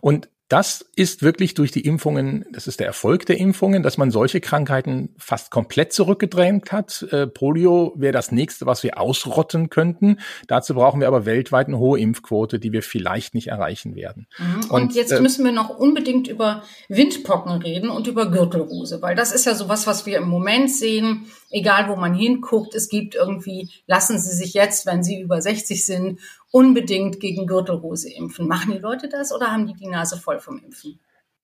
Und 0.01 0.29
das 0.49 0.83
ist 0.95 1.21
wirklich 1.21 1.53
durch 1.53 1.71
die 1.71 1.81
Impfungen, 1.81 2.43
das 2.51 2.65
ist 2.65 2.79
der 2.79 2.87
Erfolg 2.87 3.27
der 3.27 3.37
Impfungen, 3.37 3.83
dass 3.83 3.99
man 3.99 4.09
solche 4.09 4.41
Krankheiten 4.41 5.13
fast 5.19 5.51
komplett 5.51 5.93
zurückgedrängt 5.93 6.71
hat. 6.71 7.05
Äh, 7.11 7.27
Polio 7.27 7.93
wäre 7.95 8.13
das 8.13 8.31
nächste, 8.31 8.65
was 8.65 8.81
wir 8.81 8.99
ausrotten 8.99 9.69
könnten. 9.69 10.17
Dazu 10.47 10.73
brauchen 10.73 11.01
wir 11.01 11.07
aber 11.07 11.27
weltweit 11.27 11.67
eine 11.67 11.77
hohe 11.77 11.99
Impfquote, 11.99 12.57
die 12.57 12.71
wir 12.71 12.81
vielleicht 12.81 13.35
nicht 13.35 13.49
erreichen 13.49 13.95
werden. 13.95 14.25
Mhm. 14.39 14.55
Und, 14.69 14.81
und, 14.81 14.95
jetzt 14.95 15.11
äh, 15.11 15.21
müssen 15.21 15.45
wir 15.45 15.51
noch 15.51 15.69
unbedingt 15.69 16.27
über 16.27 16.63
Windpocken 16.87 17.61
reden 17.61 17.91
und 17.91 18.07
über 18.07 18.31
Gürtelrose, 18.31 19.03
weil 19.03 19.15
das 19.15 19.31
ist 19.31 19.45
ja 19.45 19.53
sowas, 19.53 19.85
was 19.85 20.07
wir 20.07 20.17
im 20.17 20.27
Moment 20.27 20.71
sehen, 20.71 21.27
egal 21.51 21.89
wo 21.89 21.95
man 21.95 22.15
hinguckt. 22.15 22.73
Es 22.73 22.89
gibt 22.89 23.13
irgendwie, 23.13 23.69
lassen 23.85 24.17
Sie 24.17 24.35
sich 24.35 24.55
jetzt, 24.55 24.87
wenn 24.87 25.03
Sie 25.03 25.21
über 25.21 25.39
60 25.39 25.85
sind, 25.85 26.19
unbedingt 26.51 27.19
gegen 27.19 27.45
Gürtelrose 27.45 28.11
impfen. 28.11 28.47
Machen 28.47 28.73
die 28.73 28.79
Leute 28.79 29.07
das 29.07 29.31
oder 29.31 29.51
haben 29.51 29.67
die 29.67 29.75
die 29.75 29.87
Nase 29.87 30.17
voll 30.17 30.38
vom 30.41 30.57
Impfen? 30.59 30.99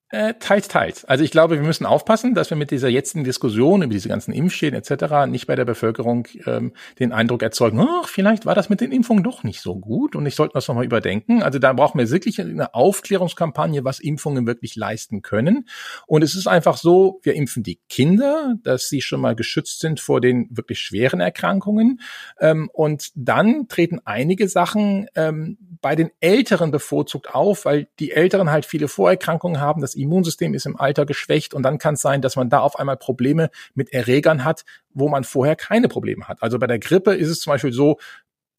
Äh, 0.10 0.36
teils, 0.40 0.68
teils. 0.68 1.04
Also 1.06 1.24
ich 1.24 1.32
glaube, 1.32 1.56
wir 1.56 1.64
müssen 1.64 1.88
aufpassen, 1.88 2.36
dass 2.36 2.52
wir 2.52 2.58
mit 2.58 2.70
dieser 2.70 2.90
jetzigen 2.90 3.24
Diskussion 3.24 3.82
über 3.82 3.92
diese 3.92 4.08
ganzen 4.08 4.34
Impfschäden 4.34 4.78
etc. 4.78 5.26
nicht 5.28 5.48
bei 5.48 5.56
der 5.56 5.66
Bevölkerung 5.66 6.28
ähm, 6.46 6.74
den 7.00 7.12
Eindruck 7.12 7.42
erzeugen, 7.42 7.80
ach, 7.80 8.08
vielleicht 8.08 8.46
war 8.46 8.54
das 8.54 8.70
mit 8.70 8.82
den 8.82 8.92
Impfungen 8.92 9.24
doch 9.24 9.44
nicht 9.44 9.62
so 9.62 9.76
gut 9.76 10.16
und 10.16 10.28
ich 10.28 10.36
sollte 10.36 10.54
das 10.54 10.68
nochmal 10.68 10.86
überdenken. 10.86 11.42
Also 11.42 11.58
da 11.58 11.74
brauchen 11.74 11.98
wir 11.98 12.12
wirklich 12.12 12.40
eine 12.40 12.76
Aufklärungskampagne, 12.76 13.84
was 13.84 14.00
Impfungen 14.00 14.46
wirklich 14.46 14.76
leisten 14.76 15.24
können. 15.24 15.68
Und 16.06 16.24
es 16.24 16.36
ist 16.36 16.46
einfach 16.46 16.78
so, 16.78 17.20
wir 17.24 17.34
impfen 17.34 17.64
die 17.64 17.80
Kinder, 17.90 18.58
dass 18.62 18.90
sie 18.90 19.02
schon 19.02 19.22
mal 19.22 19.36
geschützt 19.36 19.80
sind 19.80 20.00
vor 20.00 20.22
den 20.22 20.48
wirklich 20.52 20.82
schweren 20.82 21.20
Erkrankungen. 21.20 22.00
Ähm, 22.40 22.70
und 22.74 23.10
dann 23.16 23.68
treten 23.70 24.02
einige 24.06 24.50
Sachen 24.50 25.08
ähm, 25.16 25.58
bei 25.82 25.96
den 25.96 26.12
Älteren 26.20 26.70
bevorzugt 26.70 27.34
auf, 27.34 27.66
weil 27.66 27.88
die 27.98 28.12
Älteren 28.12 28.52
halt 28.52 28.66
viele 28.66 28.88
Vorerkrankungen 28.88 29.60
haben. 29.60 29.82
Das 29.82 29.96
Immunsystem 30.06 30.54
ist 30.54 30.66
im 30.66 30.80
Alter 30.80 31.06
geschwächt 31.06 31.54
und 31.54 31.64
dann 31.64 31.78
kann 31.78 31.96
es 31.96 32.02
sein, 32.02 32.22
dass 32.22 32.36
man 32.36 32.50
da 32.50 32.60
auf 32.60 32.78
einmal 32.80 32.98
Probleme 32.98 33.50
mit 33.74 33.94
Erregern 33.94 34.44
hat, 34.44 34.66
wo 34.94 35.10
man 35.10 35.24
vorher 35.24 35.56
keine 35.56 35.88
Probleme 35.88 36.28
hat. 36.28 36.42
Also 36.42 36.58
bei 36.60 36.68
der 36.68 36.80
Grippe 36.80 37.14
ist 37.14 37.30
es 37.30 37.42
zum 37.42 37.52
Beispiel 37.52 37.74
so, 37.74 37.98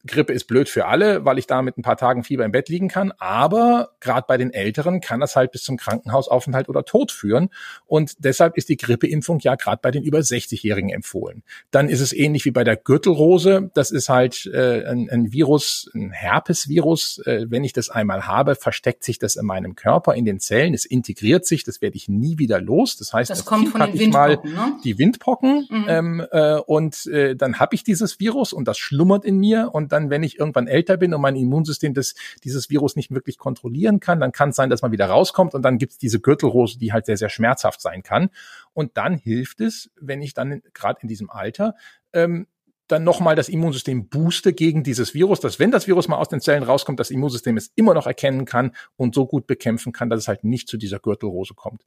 Grippe 0.07 0.33
ist 0.33 0.45
blöd 0.45 0.69
für 0.69 0.87
alle, 0.87 1.25
weil 1.25 1.39
ich 1.39 1.47
da 1.47 1.63
mit 1.63 1.79
ein 1.79 1.83
paar 1.83 1.97
Tagen 1.97 2.25
Fieber 2.25 2.45
im 2.45 2.53
Bett 2.53 2.69
liegen 2.69 2.89
kann. 2.89 3.13
Aber 3.19 3.91
gerade 4.01 4.25
bei 4.27 4.37
den 4.37 4.53
Älteren 4.53 5.01
kann 5.01 5.21
das 5.21 5.37
halt 5.37 5.53
bis 5.53 5.63
zum 5.63 5.77
Krankenhausaufenthalt 5.77 6.69
oder 6.69 6.85
Tod 6.85 7.13
führen. 7.13 7.51
Und 7.87 8.25
deshalb 8.25 8.57
ist 8.57 8.69
die 8.69 8.77
Grippeimpfung 8.77 9.41
ja 9.41 9.55
gerade 9.55 9.81
bei 9.83 9.91
den 9.91 10.03
über 10.03 10.19
60-Jährigen 10.19 10.91
empfohlen. 10.91 11.43
Dann 11.71 11.89
ist 11.89 12.01
es 12.01 12.13
ähnlich 12.13 12.45
wie 12.45 12.51
bei 12.51 12.65
der 12.65 12.77
Gürtelrose. 12.77 13.71
Das 13.75 13.91
ist 13.91 14.09
halt 14.09 14.47
äh, 14.47 14.85
ein, 14.87 15.09
ein 15.11 15.33
Virus, 15.33 15.91
ein 15.95 16.11
Herpesvirus. 16.11 17.19
Äh, 17.27 17.47
wenn 17.49 17.65
ich 17.65 17.73
das 17.73 17.91
einmal 17.91 18.27
habe, 18.27 18.55
versteckt 18.55 19.05
sich 19.05 19.19
das 19.19 19.37
in 19.37 19.47
meinem 19.47 19.75
Körper, 19.75 20.15
in 20.15 20.25
den 20.25 20.41
Zellen. 20.41 20.75
Es 20.75 20.85
integriert 20.85 21.47
sich. 21.47 21.65
Das 21.65 21.81
werde 21.81 21.97
ich 21.97 22.09
nie 22.09 22.39
wieder 22.39 22.61
los. 22.61 22.97
Das 22.97 23.13
heißt, 23.13 23.31
das 23.31 23.45
kommt 23.45 23.69
von 23.69 23.81
den 23.81 23.99
Windpocken, 23.99 24.53
ne? 24.53 24.79
die 24.85 24.99
Windpocken 24.99 25.67
mhm. 25.71 25.85
ähm, 25.89 26.27
äh, 26.31 26.57
und 26.57 27.07
äh, 27.07 27.37
dann 27.37 27.59
habe 27.59 27.75
ich 27.75 27.85
dieses 27.85 28.21
Virus 28.21 28.53
und 28.53 28.67
das 28.69 28.79
schlummert 28.79 29.25
in 29.25 29.39
mir 29.39 29.71
und 29.73 29.93
dann, 29.97 30.11
wenn 30.11 30.23
ich 30.23 30.39
irgendwann 30.39 30.67
älter 30.67 30.97
bin 30.97 31.15
und 31.15 31.21
mein 31.21 31.37
Immunsystem 31.37 31.95
das, 31.95 32.15
dieses 32.45 32.71
Virus 32.71 32.97
nicht 32.97 33.11
wirklich 33.11 33.39
kontrollieren 33.39 34.01
kann, 34.01 34.21
dann 34.21 34.33
kann 34.33 34.51
es 34.51 34.57
sein, 34.57 34.71
dass 34.71 34.83
man 34.83 34.93
wieder 34.93 35.07
rauskommt 35.07 35.55
und 35.55 35.63
dann 35.63 35.79
gibt's 35.79 35.99
diese 35.99 36.21
Gürtelrose, 36.21 36.79
die 36.79 36.93
halt 36.93 37.07
sehr, 37.07 37.17
sehr 37.17 37.31
schmerzhaft 37.31 37.81
sein 37.81 38.03
kann. 38.03 38.31
Und 38.73 38.97
dann 38.97 39.17
hilft 39.17 39.61
es, 39.61 39.91
wenn 40.01 40.23
ich 40.23 40.35
dann 40.35 40.63
gerade 40.75 41.01
in 41.03 41.09
diesem 41.09 41.31
Alter 41.31 41.75
ähm, 42.13 42.47
dann 42.89 43.05
nochmal 43.05 43.35
das 43.35 43.49
Immunsystem 43.49 44.09
booste 44.09 44.53
gegen 44.53 44.85
dieses 44.85 45.13
Virus, 45.13 45.41
dass 45.41 45.59
wenn 45.59 45.71
das 45.71 45.89
Virus 45.89 46.07
mal 46.09 46.19
aus 46.19 46.29
den 46.29 46.41
Zellen 46.41 46.63
rauskommt, 46.63 47.01
das 47.01 47.11
Immunsystem 47.11 47.57
es 47.57 47.73
immer 47.75 47.95
noch 47.95 48.07
erkennen 48.07 48.45
kann 48.45 48.73
und 48.97 49.15
so 49.15 49.27
gut 49.27 49.47
bekämpfen 49.47 49.93
kann, 49.93 50.09
dass 50.09 50.21
es 50.21 50.29
halt 50.29 50.45
nicht 50.45 50.69
zu 50.69 50.77
dieser 50.77 51.01
Gürtelrose 51.01 51.55
kommt. 51.55 51.83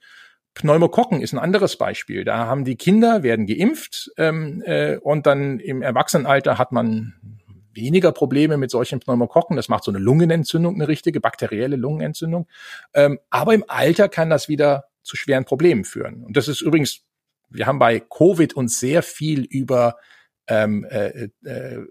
Pneumokokken 0.55 1.21
ist 1.21 1.31
ein 1.31 1.39
anderes 1.39 1.77
Beispiel. 1.77 2.25
Da 2.25 2.47
haben 2.47 2.65
die 2.65 2.75
Kinder, 2.75 3.23
werden 3.23 3.45
geimpft 3.45 4.11
ähm, 4.17 4.61
äh, 4.65 4.97
und 4.97 5.25
dann 5.25 5.59
im 5.59 5.81
Erwachsenenalter 5.81 6.57
hat 6.57 6.71
man 6.71 7.38
weniger 7.79 8.11
Probleme 8.11 8.57
mit 8.57 8.71
solchen 8.71 8.99
Pneumokokken. 8.99 9.55
Das 9.55 9.69
macht 9.69 9.83
so 9.83 9.91
eine 9.91 9.99
Lungenentzündung, 9.99 10.75
eine 10.75 10.87
richtige 10.87 11.19
bakterielle 11.19 11.75
Lungenentzündung. 11.75 12.47
Ähm, 12.93 13.19
aber 13.29 13.53
im 13.53 13.63
Alter 13.67 14.09
kann 14.09 14.29
das 14.29 14.49
wieder 14.49 14.85
zu 15.03 15.15
schweren 15.15 15.45
Problemen 15.45 15.85
führen. 15.85 16.23
Und 16.23 16.37
das 16.37 16.47
ist 16.47 16.61
übrigens, 16.61 17.01
wir 17.49 17.65
haben 17.65 17.79
bei 17.79 17.99
Covid 17.99 18.53
uns 18.53 18.79
sehr 18.79 19.01
viel 19.01 19.43
über 19.43 19.95
ähm, 20.49 20.83
äh, 20.89 21.29
äh, 21.45 21.85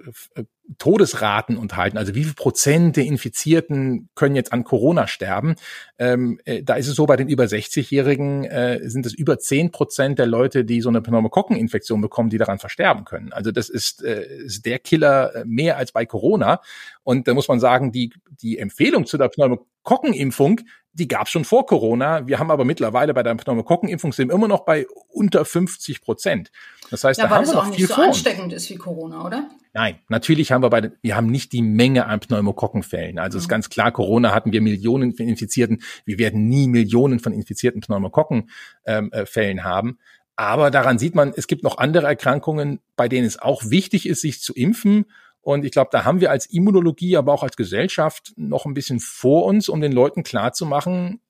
Todesraten 0.77 1.57
unterhalten. 1.57 1.97
Also 1.97 2.15
wie 2.15 2.25
viel 2.25 2.35
Prozent 2.35 2.97
der 2.97 3.05
Infizierten 3.05 4.11
können 4.15 4.37
jetzt 4.37 4.53
an 4.53 4.65
Corona 4.65 5.07
sterben? 5.07 5.55
Ähm, 5.99 6.41
äh, 6.45 6.63
da 6.63 6.75
ist 6.75 6.89
es 6.89 6.95
so, 6.95 7.07
bei 7.07 7.17
den 7.17 7.29
über 7.29 7.45
60-Jährigen 7.45 8.45
äh, 8.45 8.81
sind 8.83 9.07
es 9.07 9.15
über 9.15 9.39
10 9.39 9.71
Prozent 9.71 10.19
der 10.19 10.27
Leute, 10.27 10.65
die 10.65 10.83
so 10.83 10.91
eine 10.91 11.01
Pneumokokkeninfektion 11.01 12.03
bekommen, 12.03 12.29
die 12.29 12.37
daran 12.37 12.59
versterben 12.59 13.05
können. 13.05 13.33
Also 13.33 13.51
das 13.51 13.71
ist, 13.71 14.03
äh, 14.05 14.27
ist 14.45 14.67
der 14.67 14.79
Killer 14.79 15.35
äh, 15.35 15.45
mehr 15.47 15.79
als 15.79 15.93
bei 15.93 16.05
Corona. 16.05 16.61
Und 17.03 17.29
da 17.29 17.35
muss 17.35 17.49
man 17.49 17.61
sagen, 17.61 17.93
die, 17.93 18.13
die 18.29 18.59
Empfehlung 18.59 19.07
zu 19.07 19.17
der 19.17 19.29
Pneumokokkenimpfung, 19.29 20.61
die 20.99 21.09
gab 21.09 21.27
es 21.27 21.31
schon 21.31 21.45
vor 21.45 21.67
Corona. 21.67 22.27
Wir 22.27 22.39
haben 22.39 22.51
aber 22.51 22.65
mittlerweile 22.65 23.15
bei 23.15 23.23
der 23.23 23.35
Pneumokokkenimpfung 23.35 24.13
sind 24.13 24.33
immer 24.33 24.49
noch 24.49 24.65
bei 24.65 24.87
unter 25.09 25.45
50 25.45 26.01
Prozent. 26.01 26.51
Das 26.91 27.05
heißt, 27.05 27.21
ja, 27.21 27.29
da 27.29 27.35
haben 27.35 27.47
wir 27.47 27.55
noch 27.55 27.69
auch 27.69 27.73
viel 27.73 27.83
nicht 27.83 27.89
so 27.89 27.95
vor 27.95 28.05
uns. 28.05 28.17
ansteckend 28.17 28.53
ist 28.53 28.69
wie 28.71 28.77
Corona, 28.77 29.25
oder? 29.25 29.49
Nein, 29.75 29.99
natürlich 30.09 30.51
haben 30.51 30.63
wir 30.63 30.71
bei, 30.71 30.91
wir 31.03 31.17
haben 31.17 31.29
nicht 31.29 31.53
die 31.53 31.63
Menge 31.63 32.07
an 32.07 32.21
Pneumokokkenfällen. 32.21 33.19
Also 33.19 33.39
mhm. 33.39 33.43
ist 33.43 33.49
ganz 33.49 33.69
klar, 33.69 33.93
Corona 33.93 34.35
hatten 34.35 34.53
wir 34.53 34.61
Millionen 34.61 35.15
von 35.15 35.29
Infizierten. 35.29 35.83
Wir 36.05 36.19
werden 36.19 36.49
nie 36.49 36.67
Millionen 36.67 37.21
von 37.21 37.33
infizierten 37.33 37.81
Pneumokokkenfällen 37.81 38.49
ähm, 38.87 39.11
äh, 39.13 39.61
haben. 39.61 39.99
Aber 40.35 40.71
daran 40.71 40.99
sieht 40.99 41.15
man, 41.15 41.33
es 41.37 41.47
gibt 41.47 41.65
noch 41.65 41.79
andere 41.79 42.07
Erkrankungen, 42.07 42.81
bei 42.97 43.09
denen 43.09 43.27
es 43.27 43.41
auch 43.41 43.71
wichtig 43.71 44.09
ist, 44.09 44.21
sich 44.21 44.41
zu 44.41 44.55
impfen. 44.55 45.07
Und 45.41 45.65
ich 45.65 45.71
glaube, 45.71 45.91
da 45.93 46.05
haben 46.05 46.21
wir 46.21 46.31
als 46.31 46.47
Immunologie, 46.47 47.17
aber 47.17 47.33
auch 47.33 47.43
als 47.43 47.57
Gesellschaft 47.57 48.33
noch 48.37 48.67
ein 48.67 48.75
bisschen 48.75 49.01
vor 49.01 49.45
uns, 49.47 49.69
um 49.69 49.81
den 49.81 49.93
Leuten 49.93 50.23
klarzumachen, 50.23 51.21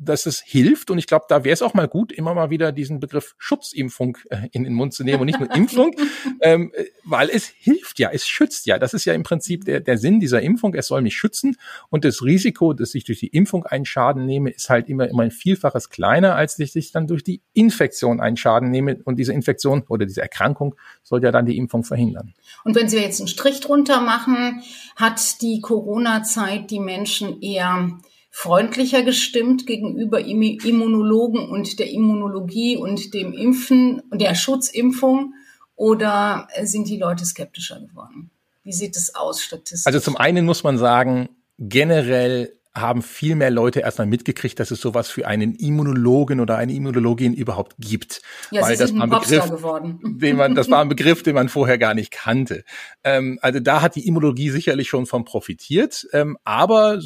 dass 0.00 0.26
es 0.26 0.40
hilft. 0.40 0.90
Und 0.90 0.98
ich 0.98 1.06
glaube, 1.06 1.26
da 1.28 1.44
wäre 1.44 1.52
es 1.52 1.62
auch 1.62 1.74
mal 1.74 1.86
gut, 1.86 2.10
immer 2.10 2.34
mal 2.34 2.50
wieder 2.50 2.72
diesen 2.72 3.00
Begriff 3.00 3.34
Schutzimpfung 3.38 4.16
äh, 4.30 4.48
in 4.52 4.64
den 4.64 4.72
Mund 4.72 4.94
zu 4.94 5.04
nehmen 5.04 5.20
und 5.20 5.26
nicht 5.26 5.38
nur 5.38 5.50
Impfung, 5.54 5.94
ähm, 6.40 6.72
äh, 6.74 6.86
weil 7.04 7.28
es 7.28 7.46
hilft 7.46 7.98
ja, 7.98 8.10
es 8.10 8.26
schützt 8.26 8.66
ja. 8.66 8.78
Das 8.78 8.94
ist 8.94 9.04
ja 9.04 9.12
im 9.12 9.22
Prinzip 9.22 9.64
der, 9.64 9.80
der 9.80 9.98
Sinn 9.98 10.18
dieser 10.18 10.40
Impfung. 10.40 10.74
Es 10.74 10.86
soll 10.86 11.02
mich 11.02 11.14
schützen. 11.14 11.56
Und 11.90 12.04
das 12.04 12.22
Risiko, 12.22 12.72
dass 12.72 12.94
ich 12.94 13.04
durch 13.04 13.20
die 13.20 13.28
Impfung 13.28 13.66
einen 13.66 13.84
Schaden 13.84 14.24
nehme, 14.24 14.50
ist 14.50 14.70
halt 14.70 14.88
immer, 14.88 15.08
immer 15.08 15.24
ein 15.24 15.30
Vielfaches 15.30 15.90
kleiner, 15.90 16.34
als 16.34 16.56
dass 16.56 16.74
ich 16.74 16.92
dann 16.92 17.06
durch 17.06 17.22
die 17.22 17.42
Infektion 17.52 18.20
einen 18.20 18.36
Schaden 18.36 18.70
nehme. 18.70 19.00
Und 19.04 19.16
diese 19.16 19.34
Infektion 19.34 19.84
oder 19.88 20.06
diese 20.06 20.22
Erkrankung 20.22 20.74
soll 21.02 21.22
ja 21.22 21.30
dann 21.30 21.44
die 21.44 21.58
Impfung 21.58 21.84
verhindern. 21.84 22.34
Und 22.64 22.74
wenn 22.74 22.88
Sie 22.88 22.98
jetzt 22.98 23.20
einen 23.20 23.28
Strich 23.28 23.60
drunter 23.60 24.00
machen, 24.00 24.62
hat 24.96 25.42
die 25.42 25.60
Corona-Zeit 25.60 26.70
die 26.70 26.80
Menschen 26.80 27.42
eher 27.42 27.98
freundlicher 28.30 29.02
gestimmt 29.02 29.66
gegenüber 29.66 30.20
Immunologen 30.20 31.48
und 31.48 31.78
der 31.78 31.90
Immunologie 31.90 32.76
und 32.76 33.12
dem 33.12 33.32
Impfen 33.32 34.00
und 34.10 34.20
der 34.20 34.34
Schutzimpfung 34.34 35.34
oder 35.74 36.48
sind 36.62 36.88
die 36.88 36.98
Leute 36.98 37.24
skeptischer 37.24 37.80
geworden? 37.80 38.30
Wie 38.62 38.72
sieht 38.72 38.96
es 38.96 39.14
aus 39.14 39.42
statistisch? 39.42 39.86
Also 39.86 40.00
zum 40.00 40.16
einen 40.16 40.46
muss 40.46 40.62
man 40.62 40.78
sagen, 40.78 41.30
generell 41.58 42.56
haben 42.72 43.02
viel 43.02 43.34
mehr 43.34 43.50
Leute 43.50 43.80
erstmal 43.80 44.06
mitgekriegt, 44.06 44.60
dass 44.60 44.70
es 44.70 44.80
sowas 44.80 45.08
für 45.10 45.26
einen 45.26 45.54
Immunologen 45.56 46.38
oder 46.38 46.56
eine 46.56 46.72
Immunologin 46.72 47.34
überhaupt 47.34 47.74
gibt. 47.78 48.22
Ja, 48.52 48.62
Weil 48.62 48.76
Sie 48.76 48.82
das 48.84 48.94
war 48.94 49.02
ein 49.02 49.10
Begriff, 49.10 49.50
geworden. 49.50 50.18
den 50.20 50.36
man, 50.36 50.54
das 50.54 50.70
war 50.70 50.80
ein 50.80 50.88
Begriff, 50.90 51.22
den 51.24 51.34
man 51.34 51.48
vorher 51.48 51.78
gar 51.78 51.94
nicht 51.94 52.12
kannte. 52.12 52.64
Ähm, 53.02 53.38
also 53.42 53.58
da 53.58 53.82
hat 53.82 53.96
die 53.96 54.06
Immunologie 54.06 54.50
sicherlich 54.50 54.88
schon 54.88 55.06
von 55.06 55.24
profitiert. 55.24 56.06
Ähm, 56.12 56.38
aber 56.44 57.00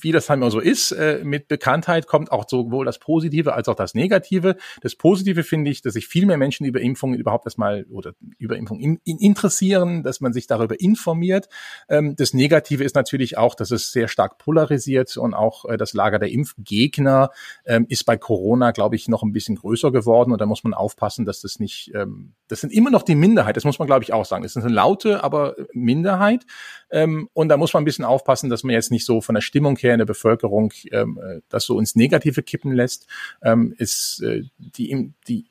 wie 0.00 0.12
das 0.12 0.28
halt 0.28 0.38
immer 0.38 0.50
so 0.50 0.60
ist, 0.60 0.92
äh, 0.92 1.20
mit 1.24 1.48
Bekanntheit 1.48 2.06
kommt 2.06 2.32
auch 2.32 2.48
sowohl 2.48 2.84
das 2.84 2.98
Positive 2.98 3.54
als 3.54 3.68
auch 3.68 3.74
das 3.74 3.94
Negative. 3.94 4.56
Das 4.82 4.94
Positive 4.94 5.42
finde 5.42 5.70
ich, 5.70 5.82
dass 5.82 5.94
sich 5.94 6.06
viel 6.06 6.26
mehr 6.26 6.36
Menschen 6.36 6.66
über 6.66 6.80
Impfungen 6.80 7.18
überhaupt 7.18 7.46
erstmal 7.46 7.84
oder 7.90 8.12
über 8.38 8.56
Impfungen 8.56 8.82
in, 8.82 9.00
in 9.04 9.18
interessieren, 9.18 10.02
dass 10.02 10.20
man 10.20 10.32
sich 10.32 10.46
darüber 10.46 10.80
informiert. 10.80 11.48
Ähm, 11.88 12.16
das 12.16 12.34
Negative 12.34 12.84
ist 12.84 12.94
natürlich 12.94 13.38
auch, 13.38 13.54
dass 13.54 13.70
es 13.70 13.92
sehr 13.92 14.08
stark 14.08 14.38
polarisiert 14.38 15.16
und 15.16 15.34
auch 15.34 15.64
äh, 15.64 15.76
das 15.76 15.92
Lager 15.92 16.18
der 16.18 16.30
Impfgegner 16.30 17.30
ähm, 17.64 17.86
ist 17.88 18.04
bei 18.04 18.16
Corona, 18.16 18.72
glaube 18.72 18.96
ich, 18.96 19.08
noch 19.08 19.22
ein 19.22 19.32
bisschen 19.32 19.56
größer 19.56 19.92
geworden 19.92 20.32
und 20.32 20.40
da 20.40 20.46
muss 20.46 20.64
man 20.64 20.74
aufpassen, 20.74 21.24
dass 21.24 21.40
das 21.40 21.58
nicht, 21.58 21.92
ähm, 21.94 22.34
das 22.48 22.60
sind 22.60 22.72
immer 22.72 22.90
noch 22.90 23.02
die 23.02 23.14
Minderheit, 23.14 23.56
das 23.56 23.64
muss 23.64 23.78
man, 23.78 23.86
glaube 23.86 24.04
ich, 24.04 24.12
auch 24.12 24.24
sagen. 24.24 24.42
Das 24.42 24.56
ist 24.56 24.62
eine 24.62 24.74
laute, 24.74 25.22
aber 25.22 25.56
Minderheit 25.72 26.44
ähm, 26.90 27.28
und 27.32 27.48
da 27.48 27.56
muss 27.56 27.72
man 27.72 27.82
ein 27.82 27.84
bisschen 27.84 28.04
aufpassen, 28.04 28.50
dass 28.50 28.64
man 28.64 28.72
jetzt 28.72 28.90
nicht 28.90 29.04
so 29.04 29.20
von 29.20 29.34
der 29.34 29.42
Stimmung 29.42 29.76
her 29.76 29.94
in 29.94 29.98
der 29.98 30.06
Bevölkerung 30.06 30.72
ähm, 30.90 31.18
äh, 31.22 31.40
das 31.48 31.64
so 31.64 31.78
ins 31.78 31.94
Negative 31.94 32.42
kippen 32.42 32.72
lässt. 32.72 33.06
Ähm, 33.42 33.74
ist 33.76 34.22
äh, 34.22 34.42
die, 34.58 35.12
die 35.28 35.46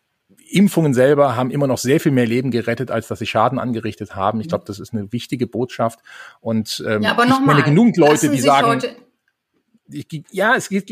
Impfungen 0.49 0.93
selber 0.93 1.35
haben 1.35 1.51
immer 1.51 1.67
noch 1.67 1.77
sehr 1.77 1.99
viel 1.99 2.11
mehr 2.11 2.25
Leben 2.25 2.51
gerettet, 2.51 2.91
als 2.91 3.07
dass 3.07 3.19
sie 3.19 3.25
Schaden 3.25 3.59
angerichtet 3.59 4.15
haben. 4.15 4.39
Ich 4.39 4.47
glaube, 4.47 4.65
das 4.65 4.79
ist 4.79 4.93
eine 4.93 5.11
wichtige 5.11 5.47
Botschaft. 5.47 5.99
Und 6.39 6.83
ähm, 6.87 7.01
Ja, 7.01 7.11
aber 7.11 7.25
ich 7.25 7.45
kenne 7.45 7.63
genug 7.63 7.97
Leute, 7.97 8.29
die 8.29 8.39
sagen, 8.39 8.81
ich, 9.89 10.23
ja, 10.31 10.55
es 10.55 10.69
geht, 10.69 10.91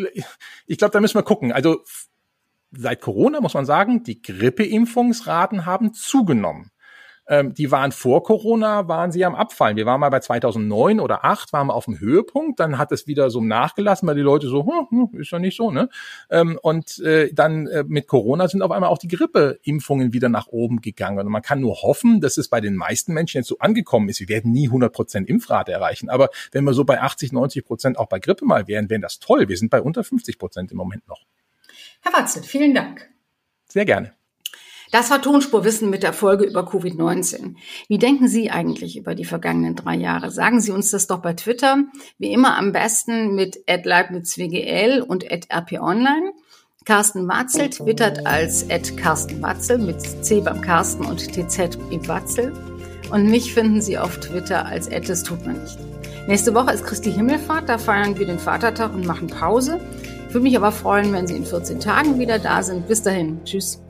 ich 0.67 0.77
glaube, 0.77 0.91
da 0.91 1.01
müssen 1.01 1.17
wir 1.17 1.23
gucken. 1.23 1.51
Also 1.51 1.83
seit 2.77 3.01
Corona 3.01 3.41
muss 3.41 3.53
man 3.53 3.65
sagen, 3.65 4.03
die 4.03 4.21
Grippeimpfungsraten 4.21 5.65
haben 5.65 5.93
zugenommen. 5.93 6.71
Ähm, 7.27 7.53
die 7.53 7.71
waren 7.71 7.91
vor 7.91 8.23
Corona, 8.23 8.87
waren 8.87 9.11
sie 9.11 9.25
am 9.25 9.33
Abfallen. 9.33 9.77
Wir 9.77 9.85
waren 9.85 9.99
mal 9.99 10.09
bei 10.09 10.19
2009 10.19 10.99
oder 10.99 11.25
8, 11.25 11.53
waren 11.53 11.67
wir 11.67 11.73
auf 11.73 11.85
dem 11.85 11.99
Höhepunkt, 11.99 12.59
dann 12.59 12.77
hat 12.77 12.91
es 12.91 13.07
wieder 13.07 13.31
so 13.31 13.41
nachgelassen, 13.41 14.07
weil 14.07 14.15
die 14.15 14.21
Leute 14.21 14.47
so, 14.47 14.65
hm, 14.65 15.09
hm, 15.11 15.19
ist 15.19 15.31
ja 15.31 15.39
nicht 15.39 15.57
so, 15.57 15.71
ne? 15.71 15.89
Ähm, 16.29 16.59
und 16.61 16.99
äh, 16.99 17.33
dann 17.33 17.65
äh, 17.67 17.83
mit 17.87 18.07
Corona 18.07 18.47
sind 18.47 18.61
auf 18.61 18.69
einmal 18.69 18.89
auch 18.89 18.99
die 18.99 19.07
Grippeimpfungen 19.07 20.13
wieder 20.13 20.29
nach 20.29 20.47
oben 20.47 20.81
gegangen. 20.81 21.17
Und 21.17 21.31
man 21.31 21.41
kann 21.41 21.61
nur 21.61 21.81
hoffen, 21.81 22.21
dass 22.21 22.37
es 22.37 22.47
bei 22.47 22.61
den 22.61 22.75
meisten 22.75 23.13
Menschen 23.13 23.39
jetzt 23.39 23.47
so 23.47 23.57
angekommen 23.57 24.07
ist. 24.09 24.19
Wir 24.19 24.29
werden 24.29 24.51
nie 24.51 24.67
100 24.67 24.93
Prozent 24.93 25.27
Impfrate 25.27 25.71
erreichen. 25.71 26.09
Aber 26.09 26.29
wenn 26.51 26.63
wir 26.63 26.73
so 26.73 26.85
bei 26.85 27.01
80, 27.01 27.31
90 27.31 27.65
Prozent 27.65 27.97
auch 27.97 28.07
bei 28.07 28.19
Grippe 28.19 28.45
mal 28.45 28.67
wären, 28.67 28.89
wären 28.89 29.01
das 29.01 29.19
toll. 29.19 29.47
Wir 29.49 29.57
sind 29.57 29.71
bei 29.71 29.81
unter 29.81 30.03
50 30.03 30.37
Prozent 30.37 30.71
im 30.71 30.77
Moment 30.77 31.07
noch. 31.07 31.21
Herr 32.05 32.13
Watzel, 32.13 32.43
vielen 32.43 32.75
Dank. 32.75 33.09
Sehr 33.67 33.83
gerne. 33.83 34.13
Das 34.91 35.09
war 35.09 35.23
Tonspurwissen 35.23 35.89
mit 35.89 36.03
der 36.03 36.13
Folge 36.13 36.45
über 36.45 36.61
Covid-19. 36.61 37.55
Wie 37.87 37.97
denken 37.97 38.27
Sie 38.27 38.51
eigentlich 38.51 38.95
über 38.95 39.15
die 39.15 39.25
vergangenen 39.25 39.75
drei 39.75 39.95
Jahre? 39.95 40.29
Sagen 40.29 40.61
Sie 40.61 40.71
uns 40.71 40.91
das 40.91 41.07
doch 41.07 41.23
bei 41.23 41.33
Twitter. 41.33 41.83
Wie 42.19 42.31
immer 42.31 42.57
am 42.57 42.71
besten 42.71 43.33
mit 43.33 43.57
@leibnizwgl 43.67 45.01
und 45.01 45.25
@rponline. 45.51 46.31
Carsten 46.85 47.27
Watzel 47.27 47.71
twittert 47.71 48.27
als 48.27 48.67
Carsten 48.97 49.41
Watzel 49.41 49.79
mit 49.79 49.99
C 49.99 50.41
beim 50.41 50.61
Carsten 50.61 51.05
und 51.05 51.19
TZ 51.19 51.79
im 51.89 52.07
Watzel. 52.07 52.53
Und 53.09 53.31
mich 53.31 53.51
finden 53.51 53.81
Sie 53.81 53.97
auf 53.97 54.19
Twitter 54.19 54.67
als 54.67 54.87
das 54.89 55.23
tut 55.23 55.43
man 55.43 55.59
nicht. 55.59 55.79
Nächste 56.27 56.53
Woche 56.53 56.71
ist 56.71 56.85
Christi 56.85 57.11
Himmelfahrt, 57.11 57.67
da 57.67 57.79
feiern 57.79 58.17
wir 58.19 58.27
den 58.27 58.39
Vatertag 58.39 58.93
und 58.93 59.07
machen 59.07 59.27
Pause. 59.27 59.79
Ich 60.35 60.37
würde 60.37 60.49
mich 60.49 60.57
aber 60.57 60.73
freuen, 60.73 61.13
wenn 61.13 61.27
Sie 61.27 61.37
in 61.37 61.45
14 61.45 61.79
Tagen 61.79 62.19
wieder 62.19 62.39
da 62.39 62.61
sind. 62.61 62.89
Bis 62.89 63.01
dahin. 63.01 63.39
Tschüss. 63.45 63.84